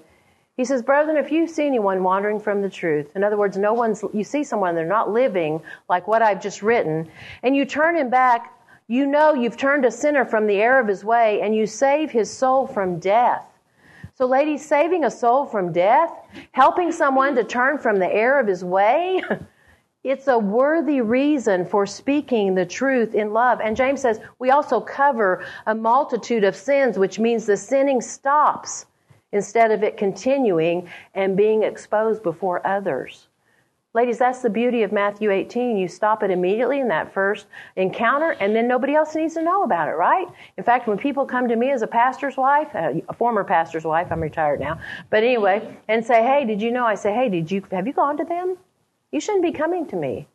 he 0.56 0.64
says, 0.64 0.84
Brethren, 0.84 1.16
if 1.16 1.32
you 1.32 1.48
see 1.48 1.66
anyone 1.66 2.04
wandering 2.04 2.38
from 2.38 2.62
the 2.62 2.70
truth, 2.70 3.10
in 3.16 3.24
other 3.24 3.36
words, 3.36 3.56
no 3.56 3.74
one's, 3.74 4.04
you 4.12 4.22
see 4.22 4.44
someone, 4.44 4.76
they're 4.76 4.86
not 4.86 5.10
living 5.10 5.60
like 5.88 6.06
what 6.06 6.22
I've 6.22 6.40
just 6.40 6.62
written, 6.62 7.10
and 7.42 7.56
you 7.56 7.64
turn 7.64 7.96
him 7.96 8.08
back, 8.08 8.56
you 8.86 9.04
know 9.04 9.34
you've 9.34 9.56
turned 9.56 9.84
a 9.84 9.90
sinner 9.90 10.24
from 10.24 10.46
the 10.46 10.60
error 10.60 10.78
of 10.78 10.86
his 10.86 11.02
way, 11.02 11.40
and 11.40 11.56
you 11.56 11.66
save 11.66 12.12
his 12.12 12.30
soul 12.30 12.68
from 12.68 13.00
death. 13.00 13.55
So, 14.16 14.24
ladies, 14.24 14.64
saving 14.64 15.04
a 15.04 15.10
soul 15.10 15.44
from 15.44 15.72
death, 15.72 16.10
helping 16.52 16.90
someone 16.90 17.34
to 17.34 17.44
turn 17.44 17.76
from 17.76 17.98
the 17.98 18.10
error 18.10 18.40
of 18.40 18.46
his 18.46 18.64
way, 18.64 19.22
it's 20.04 20.26
a 20.26 20.38
worthy 20.38 21.02
reason 21.02 21.66
for 21.66 21.84
speaking 21.84 22.54
the 22.54 22.64
truth 22.64 23.14
in 23.14 23.34
love. 23.34 23.60
And 23.60 23.76
James 23.76 24.00
says 24.00 24.20
we 24.38 24.48
also 24.48 24.80
cover 24.80 25.44
a 25.66 25.74
multitude 25.74 26.44
of 26.44 26.56
sins, 26.56 26.98
which 26.98 27.18
means 27.18 27.44
the 27.44 27.58
sinning 27.58 28.00
stops 28.00 28.86
instead 29.32 29.70
of 29.70 29.82
it 29.82 29.98
continuing 29.98 30.88
and 31.12 31.36
being 31.36 31.62
exposed 31.62 32.22
before 32.22 32.66
others. 32.66 33.28
Ladies, 33.96 34.18
that's 34.18 34.40
the 34.40 34.50
beauty 34.50 34.82
of 34.82 34.92
Matthew 34.92 35.30
18. 35.30 35.78
You 35.78 35.88
stop 35.88 36.22
it 36.22 36.30
immediately 36.30 36.80
in 36.80 36.88
that 36.88 37.14
first 37.14 37.46
encounter, 37.76 38.32
and 38.40 38.54
then 38.54 38.68
nobody 38.68 38.94
else 38.94 39.14
needs 39.14 39.32
to 39.32 39.42
know 39.42 39.62
about 39.62 39.88
it, 39.88 39.92
right? 39.92 40.28
In 40.58 40.64
fact, 40.64 40.86
when 40.86 40.98
people 40.98 41.24
come 41.24 41.48
to 41.48 41.56
me 41.56 41.70
as 41.70 41.80
a 41.80 41.86
pastor's 41.86 42.36
wife, 42.36 42.68
uh, 42.74 42.92
a 43.08 43.14
former 43.14 43.42
pastor's 43.42 43.84
wife, 43.84 44.08
I'm 44.10 44.20
retired 44.20 44.60
now, 44.60 44.78
but 45.08 45.24
anyway, 45.24 45.78
and 45.88 46.04
say, 46.04 46.22
hey, 46.22 46.44
did 46.44 46.60
you 46.60 46.72
know? 46.72 46.84
I 46.84 46.94
say, 46.94 47.14
hey, 47.14 47.30
did 47.30 47.50
you, 47.50 47.62
have 47.70 47.86
you 47.86 47.94
gone 47.94 48.18
to 48.18 48.24
them? 48.24 48.58
You 49.12 49.20
shouldn't 49.20 49.42
be 49.42 49.52
coming 49.52 49.86
to 49.86 49.96
me. 49.96 50.28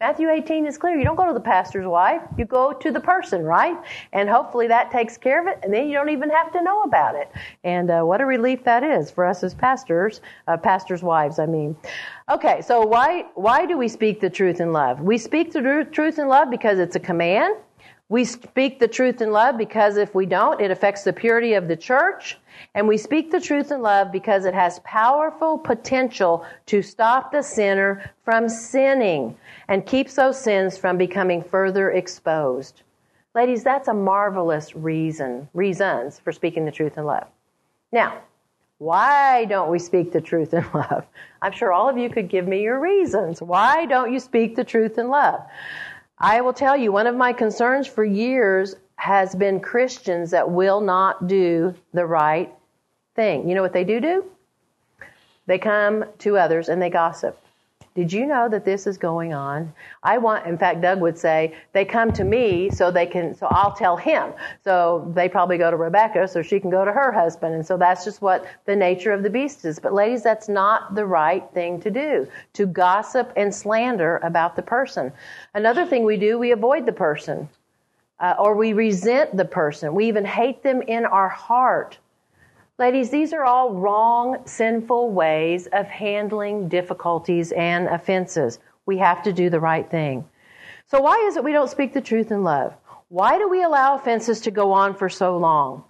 Matthew 0.00 0.28
18 0.28 0.66
is 0.66 0.76
clear. 0.76 0.98
You 0.98 1.04
don't 1.04 1.14
go 1.14 1.28
to 1.28 1.32
the 1.32 1.38
pastor's 1.38 1.86
wife, 1.86 2.20
you 2.36 2.46
go 2.46 2.72
to 2.72 2.90
the 2.90 2.98
person, 2.98 3.44
right? 3.44 3.76
And 4.12 4.28
hopefully 4.28 4.66
that 4.66 4.90
takes 4.90 5.16
care 5.16 5.40
of 5.40 5.46
it, 5.46 5.60
and 5.62 5.72
then 5.72 5.86
you 5.86 5.94
don't 5.94 6.08
even 6.08 6.30
have 6.30 6.52
to 6.52 6.62
know 6.62 6.82
about 6.82 7.14
it. 7.14 7.30
And 7.62 7.88
uh, 7.92 8.02
what 8.02 8.20
a 8.20 8.26
relief 8.26 8.64
that 8.64 8.82
is 8.82 9.12
for 9.12 9.24
us 9.24 9.44
as 9.44 9.54
pastors, 9.54 10.20
uh, 10.48 10.56
pastors' 10.56 11.04
wives, 11.04 11.38
I 11.38 11.46
mean. 11.46 11.76
Okay, 12.28 12.60
so 12.60 12.84
why, 12.84 13.26
why 13.36 13.66
do 13.66 13.78
we 13.78 13.86
speak 13.86 14.20
the 14.20 14.28
truth 14.28 14.60
in 14.60 14.72
love? 14.72 15.00
We 15.00 15.16
speak 15.16 15.52
the 15.52 15.86
truth 15.92 16.18
in 16.18 16.26
love 16.26 16.50
because 16.50 16.80
it's 16.80 16.96
a 16.96 17.00
command. 17.00 17.54
We 18.08 18.24
speak 18.24 18.80
the 18.80 18.88
truth 18.88 19.22
in 19.22 19.30
love 19.30 19.56
because 19.56 19.96
if 19.96 20.12
we 20.12 20.26
don't, 20.26 20.60
it 20.60 20.72
affects 20.72 21.04
the 21.04 21.12
purity 21.12 21.54
of 21.54 21.68
the 21.68 21.76
church. 21.76 22.36
And 22.74 22.88
we 22.88 22.96
speak 22.96 23.30
the 23.30 23.40
truth 23.40 23.70
in 23.70 23.82
love 23.82 24.10
because 24.10 24.44
it 24.44 24.54
has 24.54 24.80
powerful 24.80 25.58
potential 25.58 26.44
to 26.66 26.82
stop 26.82 27.32
the 27.32 27.42
sinner 27.42 28.10
from 28.24 28.48
sinning 28.48 29.36
and 29.68 29.86
keeps 29.86 30.14
those 30.14 30.40
sins 30.40 30.76
from 30.76 30.96
becoming 30.98 31.42
further 31.42 31.90
exposed. 31.90 32.82
Ladies, 33.34 33.64
that's 33.64 33.88
a 33.88 33.94
marvelous 33.94 34.76
reason, 34.76 35.48
reasons 35.54 36.20
for 36.20 36.32
speaking 36.32 36.64
the 36.64 36.70
truth 36.70 36.98
in 36.98 37.04
love. 37.04 37.26
Now, 37.90 38.20
why 38.78 39.44
don't 39.44 39.70
we 39.70 39.78
speak 39.78 40.12
the 40.12 40.20
truth 40.20 40.52
in 40.52 40.64
love? 40.74 41.06
I'm 41.42 41.52
sure 41.52 41.72
all 41.72 41.88
of 41.88 41.96
you 41.96 42.10
could 42.10 42.28
give 42.28 42.46
me 42.46 42.62
your 42.62 42.78
reasons. 42.78 43.40
Why 43.40 43.86
don't 43.86 44.12
you 44.12 44.20
speak 44.20 44.56
the 44.56 44.64
truth 44.64 44.98
in 44.98 45.08
love? 45.08 45.40
I 46.18 46.40
will 46.40 46.52
tell 46.52 46.76
you, 46.76 46.92
one 46.92 47.06
of 47.06 47.16
my 47.16 47.32
concerns 47.32 47.86
for 47.86 48.04
years 48.04 48.76
has 48.96 49.34
been 49.34 49.60
Christians 49.60 50.30
that 50.30 50.50
will 50.50 50.80
not 50.80 51.26
do 51.26 51.74
the 51.92 52.06
right 52.06 52.52
thing. 53.14 53.48
You 53.48 53.54
know 53.54 53.62
what 53.62 53.72
they 53.72 53.84
do 53.84 54.00
do? 54.00 54.24
They 55.46 55.58
come 55.58 56.04
to 56.18 56.38
others 56.38 56.68
and 56.68 56.80
they 56.80 56.90
gossip. 56.90 57.38
Did 57.94 58.12
you 58.12 58.26
know 58.26 58.48
that 58.48 58.64
this 58.64 58.88
is 58.88 58.98
going 58.98 59.34
on? 59.34 59.72
I 60.02 60.18
want, 60.18 60.46
in 60.46 60.58
fact, 60.58 60.80
Doug 60.80 61.00
would 61.00 61.16
say, 61.16 61.54
they 61.72 61.84
come 61.84 62.10
to 62.14 62.24
me 62.24 62.68
so 62.70 62.90
they 62.90 63.06
can, 63.06 63.36
so 63.36 63.46
I'll 63.52 63.72
tell 63.72 63.96
him. 63.96 64.32
So 64.64 65.12
they 65.14 65.28
probably 65.28 65.58
go 65.58 65.70
to 65.70 65.76
Rebecca 65.76 66.26
so 66.26 66.42
she 66.42 66.58
can 66.58 66.70
go 66.70 66.84
to 66.84 66.90
her 66.90 67.12
husband. 67.12 67.54
And 67.54 67.64
so 67.64 67.76
that's 67.76 68.04
just 68.04 68.20
what 68.20 68.46
the 68.64 68.74
nature 68.74 69.12
of 69.12 69.22
the 69.22 69.30
beast 69.30 69.64
is. 69.64 69.78
But 69.78 69.92
ladies, 69.92 70.24
that's 70.24 70.48
not 70.48 70.96
the 70.96 71.06
right 71.06 71.48
thing 71.54 71.80
to 71.82 71.90
do, 71.90 72.26
to 72.54 72.66
gossip 72.66 73.32
and 73.36 73.54
slander 73.54 74.16
about 74.24 74.56
the 74.56 74.62
person. 74.62 75.12
Another 75.54 75.86
thing 75.86 76.02
we 76.02 76.16
do, 76.16 76.36
we 76.36 76.50
avoid 76.50 76.86
the 76.86 76.92
person. 76.92 77.48
Uh, 78.24 78.34
or 78.38 78.56
we 78.56 78.72
resent 78.72 79.36
the 79.36 79.44
person. 79.44 79.94
We 79.94 80.08
even 80.08 80.24
hate 80.24 80.62
them 80.62 80.80
in 80.80 81.04
our 81.04 81.28
heart. 81.28 81.98
Ladies, 82.78 83.10
these 83.10 83.34
are 83.34 83.44
all 83.44 83.74
wrong, 83.74 84.38
sinful 84.46 85.10
ways 85.10 85.68
of 85.74 85.86
handling 85.88 86.70
difficulties 86.70 87.52
and 87.52 87.86
offenses. 87.86 88.60
We 88.86 88.96
have 88.96 89.22
to 89.24 89.32
do 89.34 89.50
the 89.50 89.60
right 89.60 89.90
thing. 89.90 90.24
So, 90.86 91.02
why 91.02 91.16
is 91.26 91.36
it 91.36 91.44
we 91.44 91.52
don't 91.52 91.68
speak 91.68 91.92
the 91.92 92.00
truth 92.00 92.30
in 92.30 92.44
love? 92.44 92.72
Why 93.08 93.36
do 93.36 93.46
we 93.46 93.62
allow 93.62 93.94
offenses 93.94 94.40
to 94.40 94.50
go 94.50 94.72
on 94.72 94.94
for 94.94 95.10
so 95.10 95.36
long? 95.36 95.84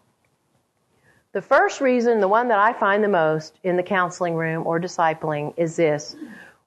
The 1.34 1.42
first 1.42 1.80
reason, 1.80 2.18
the 2.18 2.26
one 2.26 2.48
that 2.48 2.58
I 2.58 2.72
find 2.72 3.04
the 3.04 3.08
most 3.08 3.60
in 3.62 3.76
the 3.76 3.82
counseling 3.84 4.34
room 4.34 4.66
or 4.66 4.80
discipling, 4.80 5.54
is 5.56 5.76
this 5.76 6.16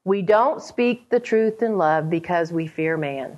we 0.05 0.21
don't 0.21 0.63
speak 0.63 1.09
the 1.09 1.19
truth 1.19 1.61
in 1.61 1.77
love 1.77 2.09
because 2.09 2.53
we 2.53 2.67
fear 2.67 2.95
man. 2.95 3.37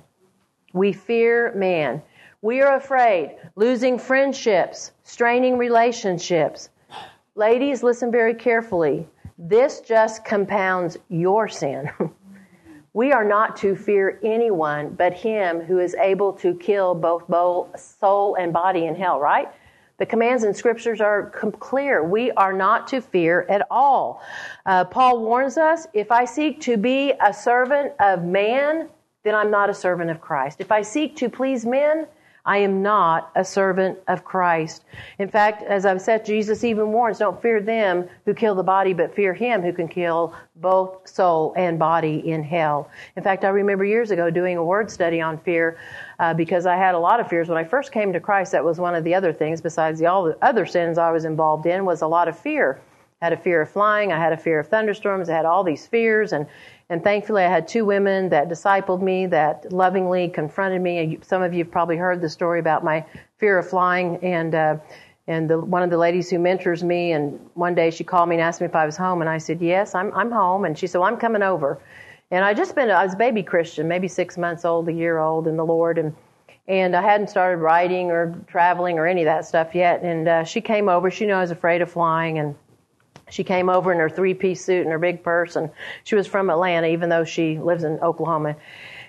We 0.72 0.92
fear 0.92 1.52
man. 1.56 2.02
We 2.42 2.62
are 2.62 2.76
afraid 2.76 3.36
losing 3.54 3.98
friendships, 3.98 4.92
straining 5.02 5.58
relationships. 5.58 6.70
Ladies, 7.34 7.82
listen 7.82 8.10
very 8.10 8.32
carefully. 8.32 9.06
This 9.36 9.80
just 9.80 10.24
compounds 10.24 10.96
your 11.10 11.48
sin. 11.48 11.90
we 12.94 13.12
are 13.12 13.24
not 13.24 13.56
to 13.58 13.76
fear 13.76 14.18
anyone 14.24 14.94
but 14.94 15.12
him 15.12 15.60
who 15.60 15.80
is 15.80 15.94
able 15.96 16.32
to 16.34 16.54
kill 16.54 16.94
both 16.94 17.78
soul 17.78 18.36
and 18.36 18.54
body 18.54 18.86
in 18.86 18.94
hell, 18.94 19.20
right? 19.20 19.48
The 19.98 20.06
commands 20.06 20.42
in 20.42 20.54
scriptures 20.54 21.02
are 21.02 21.28
clear. 21.58 22.02
We 22.02 22.30
are 22.30 22.54
not 22.54 22.88
to 22.88 23.02
fear 23.02 23.44
at 23.50 23.66
all. 23.70 24.22
Uh, 24.64 24.86
Paul 24.86 25.22
warns 25.22 25.58
us 25.58 25.86
if 25.92 26.10
I 26.10 26.24
seek 26.24 26.58
to 26.62 26.78
be 26.78 27.12
a 27.20 27.34
servant 27.34 27.92
of 28.00 28.24
man, 28.24 28.88
then 29.24 29.34
I'm 29.34 29.50
not 29.50 29.68
a 29.68 29.74
servant 29.74 30.10
of 30.10 30.22
Christ. 30.22 30.62
If 30.62 30.72
I 30.72 30.80
seek 30.80 31.16
to 31.16 31.28
please 31.28 31.66
men, 31.66 32.06
I 32.44 32.58
am 32.58 32.82
not 32.82 33.30
a 33.34 33.44
servant 33.44 33.98
of 34.08 34.24
Christ. 34.24 34.84
In 35.18 35.28
fact, 35.28 35.62
as 35.62 35.84
I've 35.84 36.00
said, 36.00 36.24
Jesus 36.24 36.64
even 36.64 36.92
warns, 36.92 37.18
don't 37.18 37.40
fear 37.40 37.60
them 37.60 38.08
who 38.24 38.34
kill 38.34 38.54
the 38.54 38.62
body, 38.62 38.92
but 38.92 39.14
fear 39.14 39.34
him 39.34 39.62
who 39.62 39.72
can 39.72 39.88
kill 39.88 40.34
both 40.56 41.08
soul 41.08 41.54
and 41.56 41.78
body 41.78 42.28
in 42.28 42.42
hell. 42.42 42.90
In 43.16 43.22
fact, 43.22 43.44
I 43.44 43.48
remember 43.48 43.84
years 43.84 44.10
ago 44.10 44.30
doing 44.30 44.56
a 44.56 44.64
word 44.64 44.90
study 44.90 45.20
on 45.20 45.38
fear 45.38 45.78
uh, 46.18 46.34
because 46.34 46.66
I 46.66 46.76
had 46.76 46.94
a 46.94 46.98
lot 46.98 47.20
of 47.20 47.28
fears. 47.28 47.48
When 47.48 47.58
I 47.58 47.64
first 47.64 47.92
came 47.92 48.12
to 48.12 48.20
Christ, 48.20 48.52
that 48.52 48.64
was 48.64 48.78
one 48.78 48.94
of 48.94 49.04
the 49.04 49.14
other 49.14 49.32
things, 49.32 49.60
besides 49.60 49.98
the, 49.98 50.06
all 50.06 50.24
the 50.24 50.36
other 50.42 50.66
sins 50.66 50.98
I 50.98 51.10
was 51.10 51.24
involved 51.24 51.66
in, 51.66 51.84
was 51.84 52.02
a 52.02 52.06
lot 52.06 52.28
of 52.28 52.38
fear. 52.38 52.80
Had 53.20 53.32
a 53.32 53.36
fear 53.36 53.62
of 53.62 53.70
flying. 53.70 54.12
I 54.12 54.18
had 54.18 54.32
a 54.32 54.36
fear 54.36 54.60
of 54.60 54.68
thunderstorms. 54.68 55.28
I 55.28 55.34
had 55.34 55.44
all 55.44 55.62
these 55.62 55.86
fears. 55.86 56.32
And 56.32 56.46
and 56.90 57.04
thankfully, 57.04 57.44
I 57.44 57.48
had 57.48 57.68
two 57.68 57.84
women 57.84 58.30
that 58.30 58.48
discipled 58.48 59.00
me, 59.00 59.26
that 59.26 59.72
lovingly 59.72 60.28
confronted 60.28 60.82
me. 60.82 61.20
Some 61.22 61.40
of 61.40 61.54
you 61.54 61.62
have 61.62 61.70
probably 61.70 61.96
heard 61.96 62.20
the 62.20 62.28
story 62.28 62.58
about 62.58 62.82
my 62.82 63.04
fear 63.38 63.58
of 63.58 63.70
flying. 63.70 64.16
And, 64.24 64.56
uh, 64.56 64.76
and 65.28 65.48
the, 65.48 65.60
one 65.60 65.84
of 65.84 65.90
the 65.90 65.96
ladies 65.96 66.28
who 66.28 66.40
mentors 66.40 66.82
me, 66.82 67.12
and 67.12 67.38
one 67.54 67.76
day 67.76 67.92
she 67.92 68.02
called 68.02 68.28
me 68.28 68.34
and 68.34 68.42
asked 68.42 68.60
me 68.60 68.66
if 68.66 68.74
I 68.74 68.86
was 68.86 68.96
home. 68.96 69.20
And 69.20 69.30
I 69.30 69.38
said, 69.38 69.62
Yes, 69.62 69.94
I'm, 69.94 70.12
I'm 70.14 70.32
home. 70.32 70.64
And 70.64 70.76
she 70.76 70.88
said, 70.88 70.98
Well, 70.98 71.06
I'm 71.06 71.16
coming 71.16 71.42
over. 71.42 71.78
And 72.32 72.44
I 72.44 72.54
just 72.54 72.74
been, 72.74 72.90
I 72.90 73.04
was 73.04 73.14
a 73.14 73.16
baby 73.16 73.44
Christian, 73.44 73.86
maybe 73.86 74.08
six 74.08 74.36
months 74.36 74.64
old, 74.64 74.88
a 74.88 74.92
year 74.92 75.18
old 75.18 75.46
in 75.46 75.56
the 75.56 75.64
Lord. 75.64 75.96
And, 75.96 76.12
and 76.66 76.96
I 76.96 77.02
hadn't 77.02 77.30
started 77.30 77.58
writing 77.58 78.10
or 78.10 78.34
traveling 78.48 78.98
or 78.98 79.06
any 79.06 79.22
of 79.22 79.26
that 79.26 79.44
stuff 79.44 79.76
yet. 79.76 80.02
And 80.02 80.26
uh, 80.26 80.42
she 80.42 80.60
came 80.60 80.88
over. 80.88 81.08
She 81.08 81.24
knew 81.24 81.34
I 81.34 81.40
was 81.40 81.52
afraid 81.52 81.82
of 81.82 81.90
flying. 81.92 82.40
And 82.40 82.56
she 83.30 83.44
came 83.44 83.68
over 83.68 83.92
in 83.92 83.98
her 83.98 84.10
three 84.10 84.34
piece 84.34 84.64
suit 84.64 84.82
and 84.82 84.90
her 84.90 84.98
big 84.98 85.22
purse, 85.22 85.56
and 85.56 85.70
she 86.04 86.14
was 86.14 86.26
from 86.26 86.50
Atlanta, 86.50 86.88
even 86.88 87.08
though 87.08 87.24
she 87.24 87.58
lives 87.58 87.84
in 87.84 87.98
Oklahoma. 88.00 88.56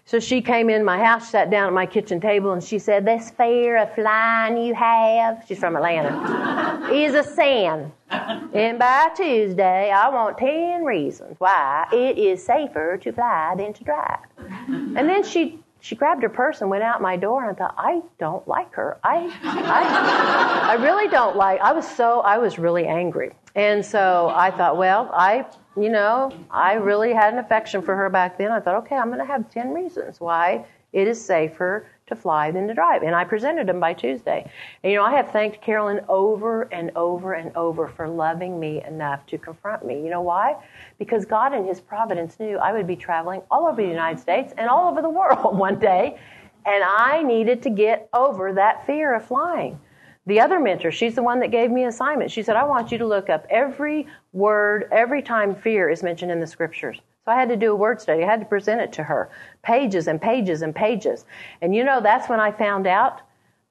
So 0.05 0.19
she 0.19 0.41
came 0.41 0.69
in 0.69 0.83
my 0.83 1.03
house, 1.03 1.29
sat 1.29 1.49
down 1.49 1.67
at 1.67 1.73
my 1.73 1.85
kitchen 1.85 2.19
table, 2.19 2.53
and 2.53 2.63
she 2.63 2.79
said, 2.79 3.05
This 3.05 3.31
fear 3.31 3.77
of 3.77 3.93
flying 3.93 4.57
you 4.57 4.73
have, 4.73 5.43
she's 5.47 5.59
from 5.59 5.75
Atlanta, 5.75 6.89
is 6.93 7.13
a 7.13 7.23
sin. 7.23 7.91
And 8.09 8.79
by 8.79 9.09
Tuesday, 9.15 9.91
I 9.91 10.09
want 10.09 10.37
10 10.37 10.83
reasons 10.83 11.35
why 11.39 11.87
it 11.93 12.17
is 12.17 12.43
safer 12.43 12.97
to 12.97 13.11
fly 13.13 13.53
than 13.55 13.73
to 13.73 13.83
drive. 13.83 14.25
And 14.67 15.07
then 15.07 15.23
she 15.23 15.59
she 15.81 15.95
grabbed 15.95 16.21
her 16.21 16.29
purse 16.29 16.61
and 16.61 16.69
went 16.69 16.83
out 16.83 17.01
my 17.01 17.17
door 17.17 17.43
and 17.43 17.51
I 17.51 17.53
thought, 17.59 17.75
I 17.77 18.01
don't 18.19 18.47
like 18.47 18.73
her. 18.75 18.99
I, 19.03 19.35
I, 19.43 20.77
I 20.77 20.83
really 20.83 21.09
don't 21.09 21.35
like, 21.35 21.59
I 21.59 21.73
was 21.73 21.89
so, 21.89 22.21
I 22.21 22.37
was 22.37 22.59
really 22.59 22.85
angry. 22.85 23.31
And 23.55 23.83
so 23.83 24.31
I 24.33 24.51
thought, 24.51 24.77
well, 24.77 25.09
I, 25.11 25.45
you 25.75 25.89
know, 25.89 26.31
I 26.51 26.73
really 26.73 27.13
had 27.13 27.33
an 27.33 27.39
affection 27.39 27.81
for 27.81 27.95
her 27.95 28.09
back 28.09 28.37
then. 28.37 28.51
I 28.51 28.59
thought, 28.59 28.75
okay, 28.83 28.95
I'm 28.95 29.07
going 29.07 29.19
to 29.19 29.25
have 29.25 29.49
10 29.49 29.73
reasons 29.73 30.19
why 30.21 30.65
it 30.93 31.07
is 31.07 31.19
safer 31.23 31.87
to 32.11 32.15
fly 32.15 32.51
than 32.51 32.67
to 32.67 32.73
drive. 32.73 33.01
And 33.01 33.15
I 33.15 33.23
presented 33.23 33.67
them 33.67 33.79
by 33.79 33.93
Tuesday. 33.93 34.49
And, 34.83 34.91
you 34.91 34.97
know, 34.97 35.03
I 35.03 35.13
have 35.13 35.31
thanked 35.31 35.61
Carolyn 35.61 36.01
over 36.07 36.63
and 36.73 36.91
over 36.95 37.33
and 37.33 37.55
over 37.55 37.87
for 37.87 38.07
loving 38.07 38.59
me 38.59 38.83
enough 38.83 39.25
to 39.27 39.37
confront 39.37 39.85
me. 39.85 39.95
You 39.95 40.09
know 40.09 40.21
why? 40.21 40.55
Because 40.99 41.25
God 41.25 41.53
in 41.53 41.65
His 41.65 41.79
providence 41.81 42.39
knew 42.39 42.57
I 42.57 42.73
would 42.73 42.85
be 42.85 42.95
traveling 42.95 43.41
all 43.49 43.65
over 43.65 43.81
the 43.81 43.87
United 43.87 44.19
States 44.19 44.53
and 44.57 44.69
all 44.69 44.91
over 44.91 45.01
the 45.01 45.09
world 45.09 45.57
one 45.57 45.79
day. 45.79 46.19
And 46.65 46.83
I 46.83 47.23
needed 47.23 47.63
to 47.63 47.69
get 47.69 48.07
over 48.13 48.53
that 48.53 48.85
fear 48.85 49.15
of 49.15 49.25
flying. 49.25 49.79
The 50.27 50.39
other 50.39 50.59
mentor, 50.59 50.91
she's 50.91 51.15
the 51.15 51.23
one 51.23 51.39
that 51.39 51.49
gave 51.49 51.71
me 51.71 51.85
assignment. 51.85 52.29
She 52.29 52.43
said, 52.43 52.55
I 52.55 52.63
want 52.63 52.91
you 52.91 52.99
to 52.99 53.07
look 53.07 53.29
up 53.29 53.47
every 53.49 54.05
word, 54.33 54.87
every 54.91 55.23
time 55.23 55.55
fear 55.55 55.89
is 55.89 56.03
mentioned 56.03 56.31
in 56.31 56.39
the 56.39 56.45
scriptures. 56.45 57.01
So 57.25 57.31
I 57.31 57.35
had 57.35 57.49
to 57.49 57.55
do 57.55 57.71
a 57.71 57.75
word 57.75 58.01
study. 58.01 58.23
I 58.23 58.25
had 58.25 58.39
to 58.39 58.45
present 58.47 58.81
it 58.81 58.91
to 58.93 59.03
her. 59.03 59.29
Pages 59.61 60.07
and 60.07 60.19
pages 60.19 60.63
and 60.63 60.75
pages. 60.75 61.25
And 61.61 61.75
you 61.75 61.83
know, 61.83 62.01
that's 62.01 62.27
when 62.27 62.39
I 62.39 62.51
found 62.51 62.87
out 62.87 63.21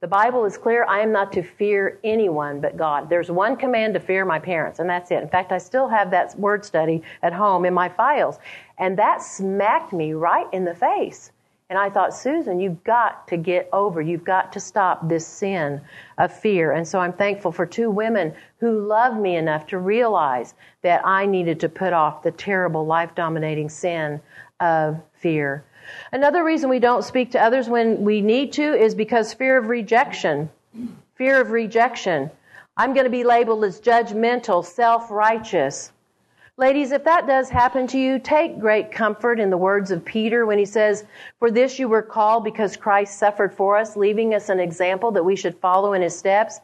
the 0.01 0.07
Bible 0.07 0.45
is 0.45 0.57
clear. 0.57 0.85
I 0.85 1.01
am 1.01 1.13
not 1.13 1.33
to 1.33 1.43
fear 1.43 1.99
anyone 2.05 2.61
but 2.61 2.77
God. 2.77 3.11
There's 3.11 3.31
one 3.31 3.57
command 3.57 3.95
to 3.95 4.01
fear 4.01 4.25
my 4.25 4.39
parents, 4.39 4.79
and 4.79 4.89
that's 4.89 5.11
it. 5.11 5.23
In 5.23 5.29
fact, 5.29 5.53
I 5.53 5.59
still 5.59 5.89
have 5.89 6.11
that 6.13 6.39
word 6.39 6.65
study 6.65 7.03
at 7.23 7.33
home 7.33 7.65
in 7.65 7.75
my 7.75 7.89
files. 7.89 8.39
And 8.79 8.97
that 8.99 9.21
smacked 9.21 9.93
me 9.93 10.13
right 10.13 10.47
in 10.53 10.65
the 10.65 10.75
face. 10.75 11.33
And 11.71 11.79
I 11.79 11.89
thought, 11.89 12.13
Susan, 12.13 12.59
you've 12.59 12.83
got 12.83 13.29
to 13.29 13.37
get 13.37 13.69
over, 13.73 14.03
you've 14.03 14.25
got 14.25 14.53
to 14.55 14.61
stop 14.61 15.09
this 15.09 15.25
sin 15.25 15.81
of 16.19 16.37
fear. 16.37 16.73
And 16.73 16.87
so 16.87 16.99
I'm 16.99 17.13
thankful 17.13 17.53
for 17.53 17.65
two 17.65 17.93
women 17.93 18.35
who 18.59 18.89
loved 18.89 19.21
me 19.21 19.37
enough 19.37 19.69
to 19.69 19.79
realize 19.79 20.55
that 20.83 21.07
I 21.07 21.27
needed 21.27 21.61
to 21.61 21.69
put 21.69 21.93
off 21.93 22.25
the 22.25 22.33
terrible 22.33 22.85
life 22.85 23.15
dominating 23.15 23.69
sin 23.69 24.21
of 24.59 25.01
fear. 25.15 25.65
Another 26.11 26.43
reason 26.43 26.69
we 26.69 26.81
don't 26.81 27.05
speak 27.05 27.31
to 27.31 27.41
others 27.41 27.69
when 27.69 28.03
we 28.03 28.21
need 28.21 28.53
to 28.55 28.75
is 28.75 28.97
because 28.97 29.33
fear 29.33 29.57
of 29.57 29.69
rejection. 29.69 30.51
Fear 31.15 31.41
of 31.41 31.53
rejection. 31.53 32.33
I'm 32.77 32.95
going 32.95 33.05
to 33.05 33.11
be 33.11 33.23
labeled 33.23 33.63
as 33.63 33.81
judgmental, 33.81 34.65
self 34.65 35.09
righteous. 35.09 35.93
Ladies, 36.61 36.93
if 36.93 37.05
that 37.05 37.27
does 37.27 37.49
happen 37.49 37.87
to 37.87 37.99
you, 37.99 38.19
take 38.19 38.61
great 38.61 38.93
comfort 38.93 39.41
in 39.41 39.49
the 39.49 39.57
words 39.57 39.91
of 39.91 40.05
Peter 40.05 40.45
when 40.45 40.59
he 40.59 40.67
says, 40.67 41.07
For 41.39 41.51
this 41.51 41.79
you 41.79 41.89
were 41.89 42.03
called 42.03 42.45
because 42.45 42.77
Christ 42.77 43.19
suffered 43.19 43.55
for 43.55 43.79
us, 43.79 43.97
leaving 43.97 44.35
us 44.35 44.51
an 44.51 44.61
example 44.61 45.11
that 45.13 45.25
we 45.25 45.37
should 45.37 45.57
follow 45.57 45.95
in 45.95 46.03
his 46.03 46.15
steps. 46.15 46.61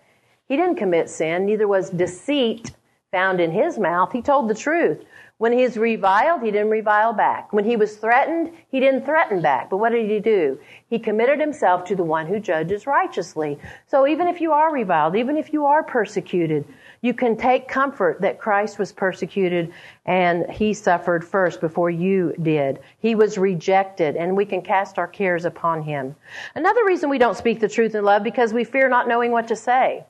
He 0.48 0.56
didn't 0.58 0.74
commit 0.76 1.08
sin, 1.08 1.46
neither 1.46 1.66
was 1.66 1.88
deceit 1.88 2.72
found 3.10 3.40
in 3.40 3.50
his 3.50 3.78
mouth. 3.78 4.12
He 4.12 4.20
told 4.20 4.50
the 4.50 4.54
truth. 4.54 5.02
When 5.38 5.52
he 5.52 5.62
is 5.62 5.78
reviled, 5.78 6.42
he 6.42 6.50
didn't 6.50 6.70
revile 6.70 7.14
back. 7.14 7.54
When 7.54 7.64
he 7.64 7.76
was 7.76 7.96
threatened, 7.96 8.52
he 8.68 8.80
didn't 8.80 9.06
threaten 9.06 9.40
back. 9.40 9.70
But 9.70 9.78
what 9.78 9.92
did 9.92 10.10
he 10.10 10.20
do? 10.20 10.58
He 10.90 10.98
committed 10.98 11.40
himself 11.40 11.84
to 11.84 11.96
the 11.96 12.04
one 12.04 12.26
who 12.26 12.38
judges 12.38 12.86
righteously. 12.86 13.58
So 13.86 14.06
even 14.06 14.28
if 14.28 14.42
you 14.42 14.52
are 14.52 14.70
reviled, 14.70 15.16
even 15.16 15.38
if 15.38 15.54
you 15.54 15.64
are 15.64 15.82
persecuted, 15.82 16.66
you 17.02 17.14
can 17.14 17.36
take 17.36 17.68
comfort 17.68 18.20
that 18.20 18.38
Christ 18.38 18.78
was 18.78 18.92
persecuted 18.92 19.72
and 20.04 20.50
he 20.50 20.72
suffered 20.72 21.24
first 21.24 21.60
before 21.60 21.90
you 21.90 22.34
did. 22.42 22.80
He 22.98 23.14
was 23.14 23.38
rejected 23.38 24.16
and 24.16 24.36
we 24.36 24.44
can 24.44 24.62
cast 24.62 24.98
our 24.98 25.06
cares 25.06 25.44
upon 25.44 25.82
him. 25.82 26.16
Another 26.54 26.84
reason 26.84 27.10
we 27.10 27.18
don't 27.18 27.36
speak 27.36 27.60
the 27.60 27.68
truth 27.68 27.94
in 27.94 28.04
love 28.04 28.22
because 28.22 28.52
we 28.52 28.64
fear 28.64 28.88
not 28.88 29.08
knowing 29.08 29.32
what 29.32 29.48
to 29.48 29.56
say. 29.56 30.04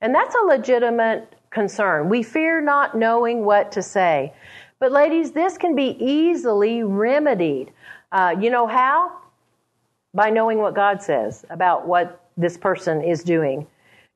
And 0.00 0.14
that's 0.14 0.34
a 0.34 0.46
legitimate 0.46 1.34
concern. 1.50 2.08
We 2.08 2.22
fear 2.22 2.60
not 2.60 2.96
knowing 2.96 3.44
what 3.44 3.72
to 3.72 3.82
say. 3.82 4.32
But 4.78 4.92
ladies, 4.92 5.32
this 5.32 5.56
can 5.56 5.74
be 5.74 5.96
easily 5.98 6.82
remedied. 6.82 7.72
Uh, 8.12 8.34
you 8.38 8.50
know 8.50 8.66
how? 8.66 9.12
By 10.12 10.30
knowing 10.30 10.58
what 10.58 10.74
God 10.74 11.02
says 11.02 11.44
about 11.48 11.86
what 11.86 12.22
this 12.36 12.58
person 12.58 13.02
is 13.02 13.22
doing. 13.22 13.66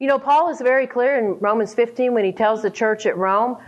You 0.00 0.06
know, 0.06 0.18
Paul 0.18 0.48
is 0.48 0.62
very 0.62 0.86
clear 0.86 1.18
in 1.18 1.38
Romans 1.40 1.74
15 1.74 2.14
when 2.14 2.24
he 2.24 2.32
tells 2.32 2.62
the 2.62 2.70
church 2.70 3.04
at 3.04 3.18
Rome, 3.18 3.58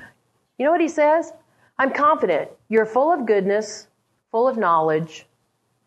you 0.59 0.65
know 0.65 0.73
what 0.73 0.81
he 0.81 0.89
says? 0.89 1.31
I'm 1.79 1.93
confident 1.93 2.51
you're 2.71 2.87
full 2.87 3.13
of 3.13 3.27
goodness, 3.27 3.87
full 4.31 4.49
of 4.49 4.57
knowledge, 4.57 5.27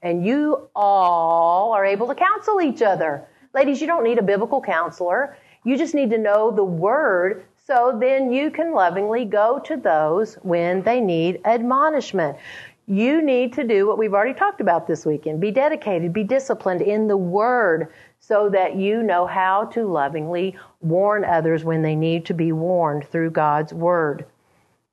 and 0.03 0.23
you 0.23 0.69
all 0.75 1.71
are 1.71 1.83
able 1.83 2.07
to 2.07 2.13
counsel 2.13 2.61
each 2.61 2.83
other. 2.83 3.25
Ladies, 3.55 3.81
you 3.81 3.87
don't 3.87 4.03
need 4.03 4.19
a 4.19 4.21
biblical 4.21 4.61
counselor. 4.61 5.35
You 5.63 5.79
just 5.79 5.95
need 5.95 6.11
to 6.11 6.17
know 6.19 6.51
the 6.51 6.63
word 6.63 7.45
so 7.65 7.97
then 7.99 8.31
you 8.31 8.51
can 8.51 8.71
lovingly 8.71 9.25
go 9.25 9.59
to 9.65 9.75
those 9.75 10.35
when 10.43 10.83
they 10.83 11.01
need 11.01 11.41
admonishment. 11.45 12.37
You 12.85 13.23
need 13.23 13.53
to 13.53 13.63
do 13.63 13.87
what 13.87 13.97
we've 13.97 14.13
already 14.13 14.37
talked 14.37 14.61
about 14.61 14.85
this 14.85 15.07
weekend. 15.07 15.41
Be 15.41 15.49
dedicated, 15.49 16.13
be 16.13 16.23
disciplined 16.23 16.83
in 16.83 17.07
the 17.07 17.17
word 17.17 17.91
so 18.27 18.49
that 18.49 18.75
you 18.75 19.03
know 19.03 19.27
how 19.27 19.65
to 19.65 19.85
lovingly 19.85 20.57
warn 20.81 21.23
others 21.23 21.63
when 21.63 21.83
they 21.83 21.95
need 21.95 22.25
to 22.25 22.33
be 22.33 22.51
warned 22.51 23.05
through 23.05 23.29
God's 23.29 23.71
word. 23.71 24.25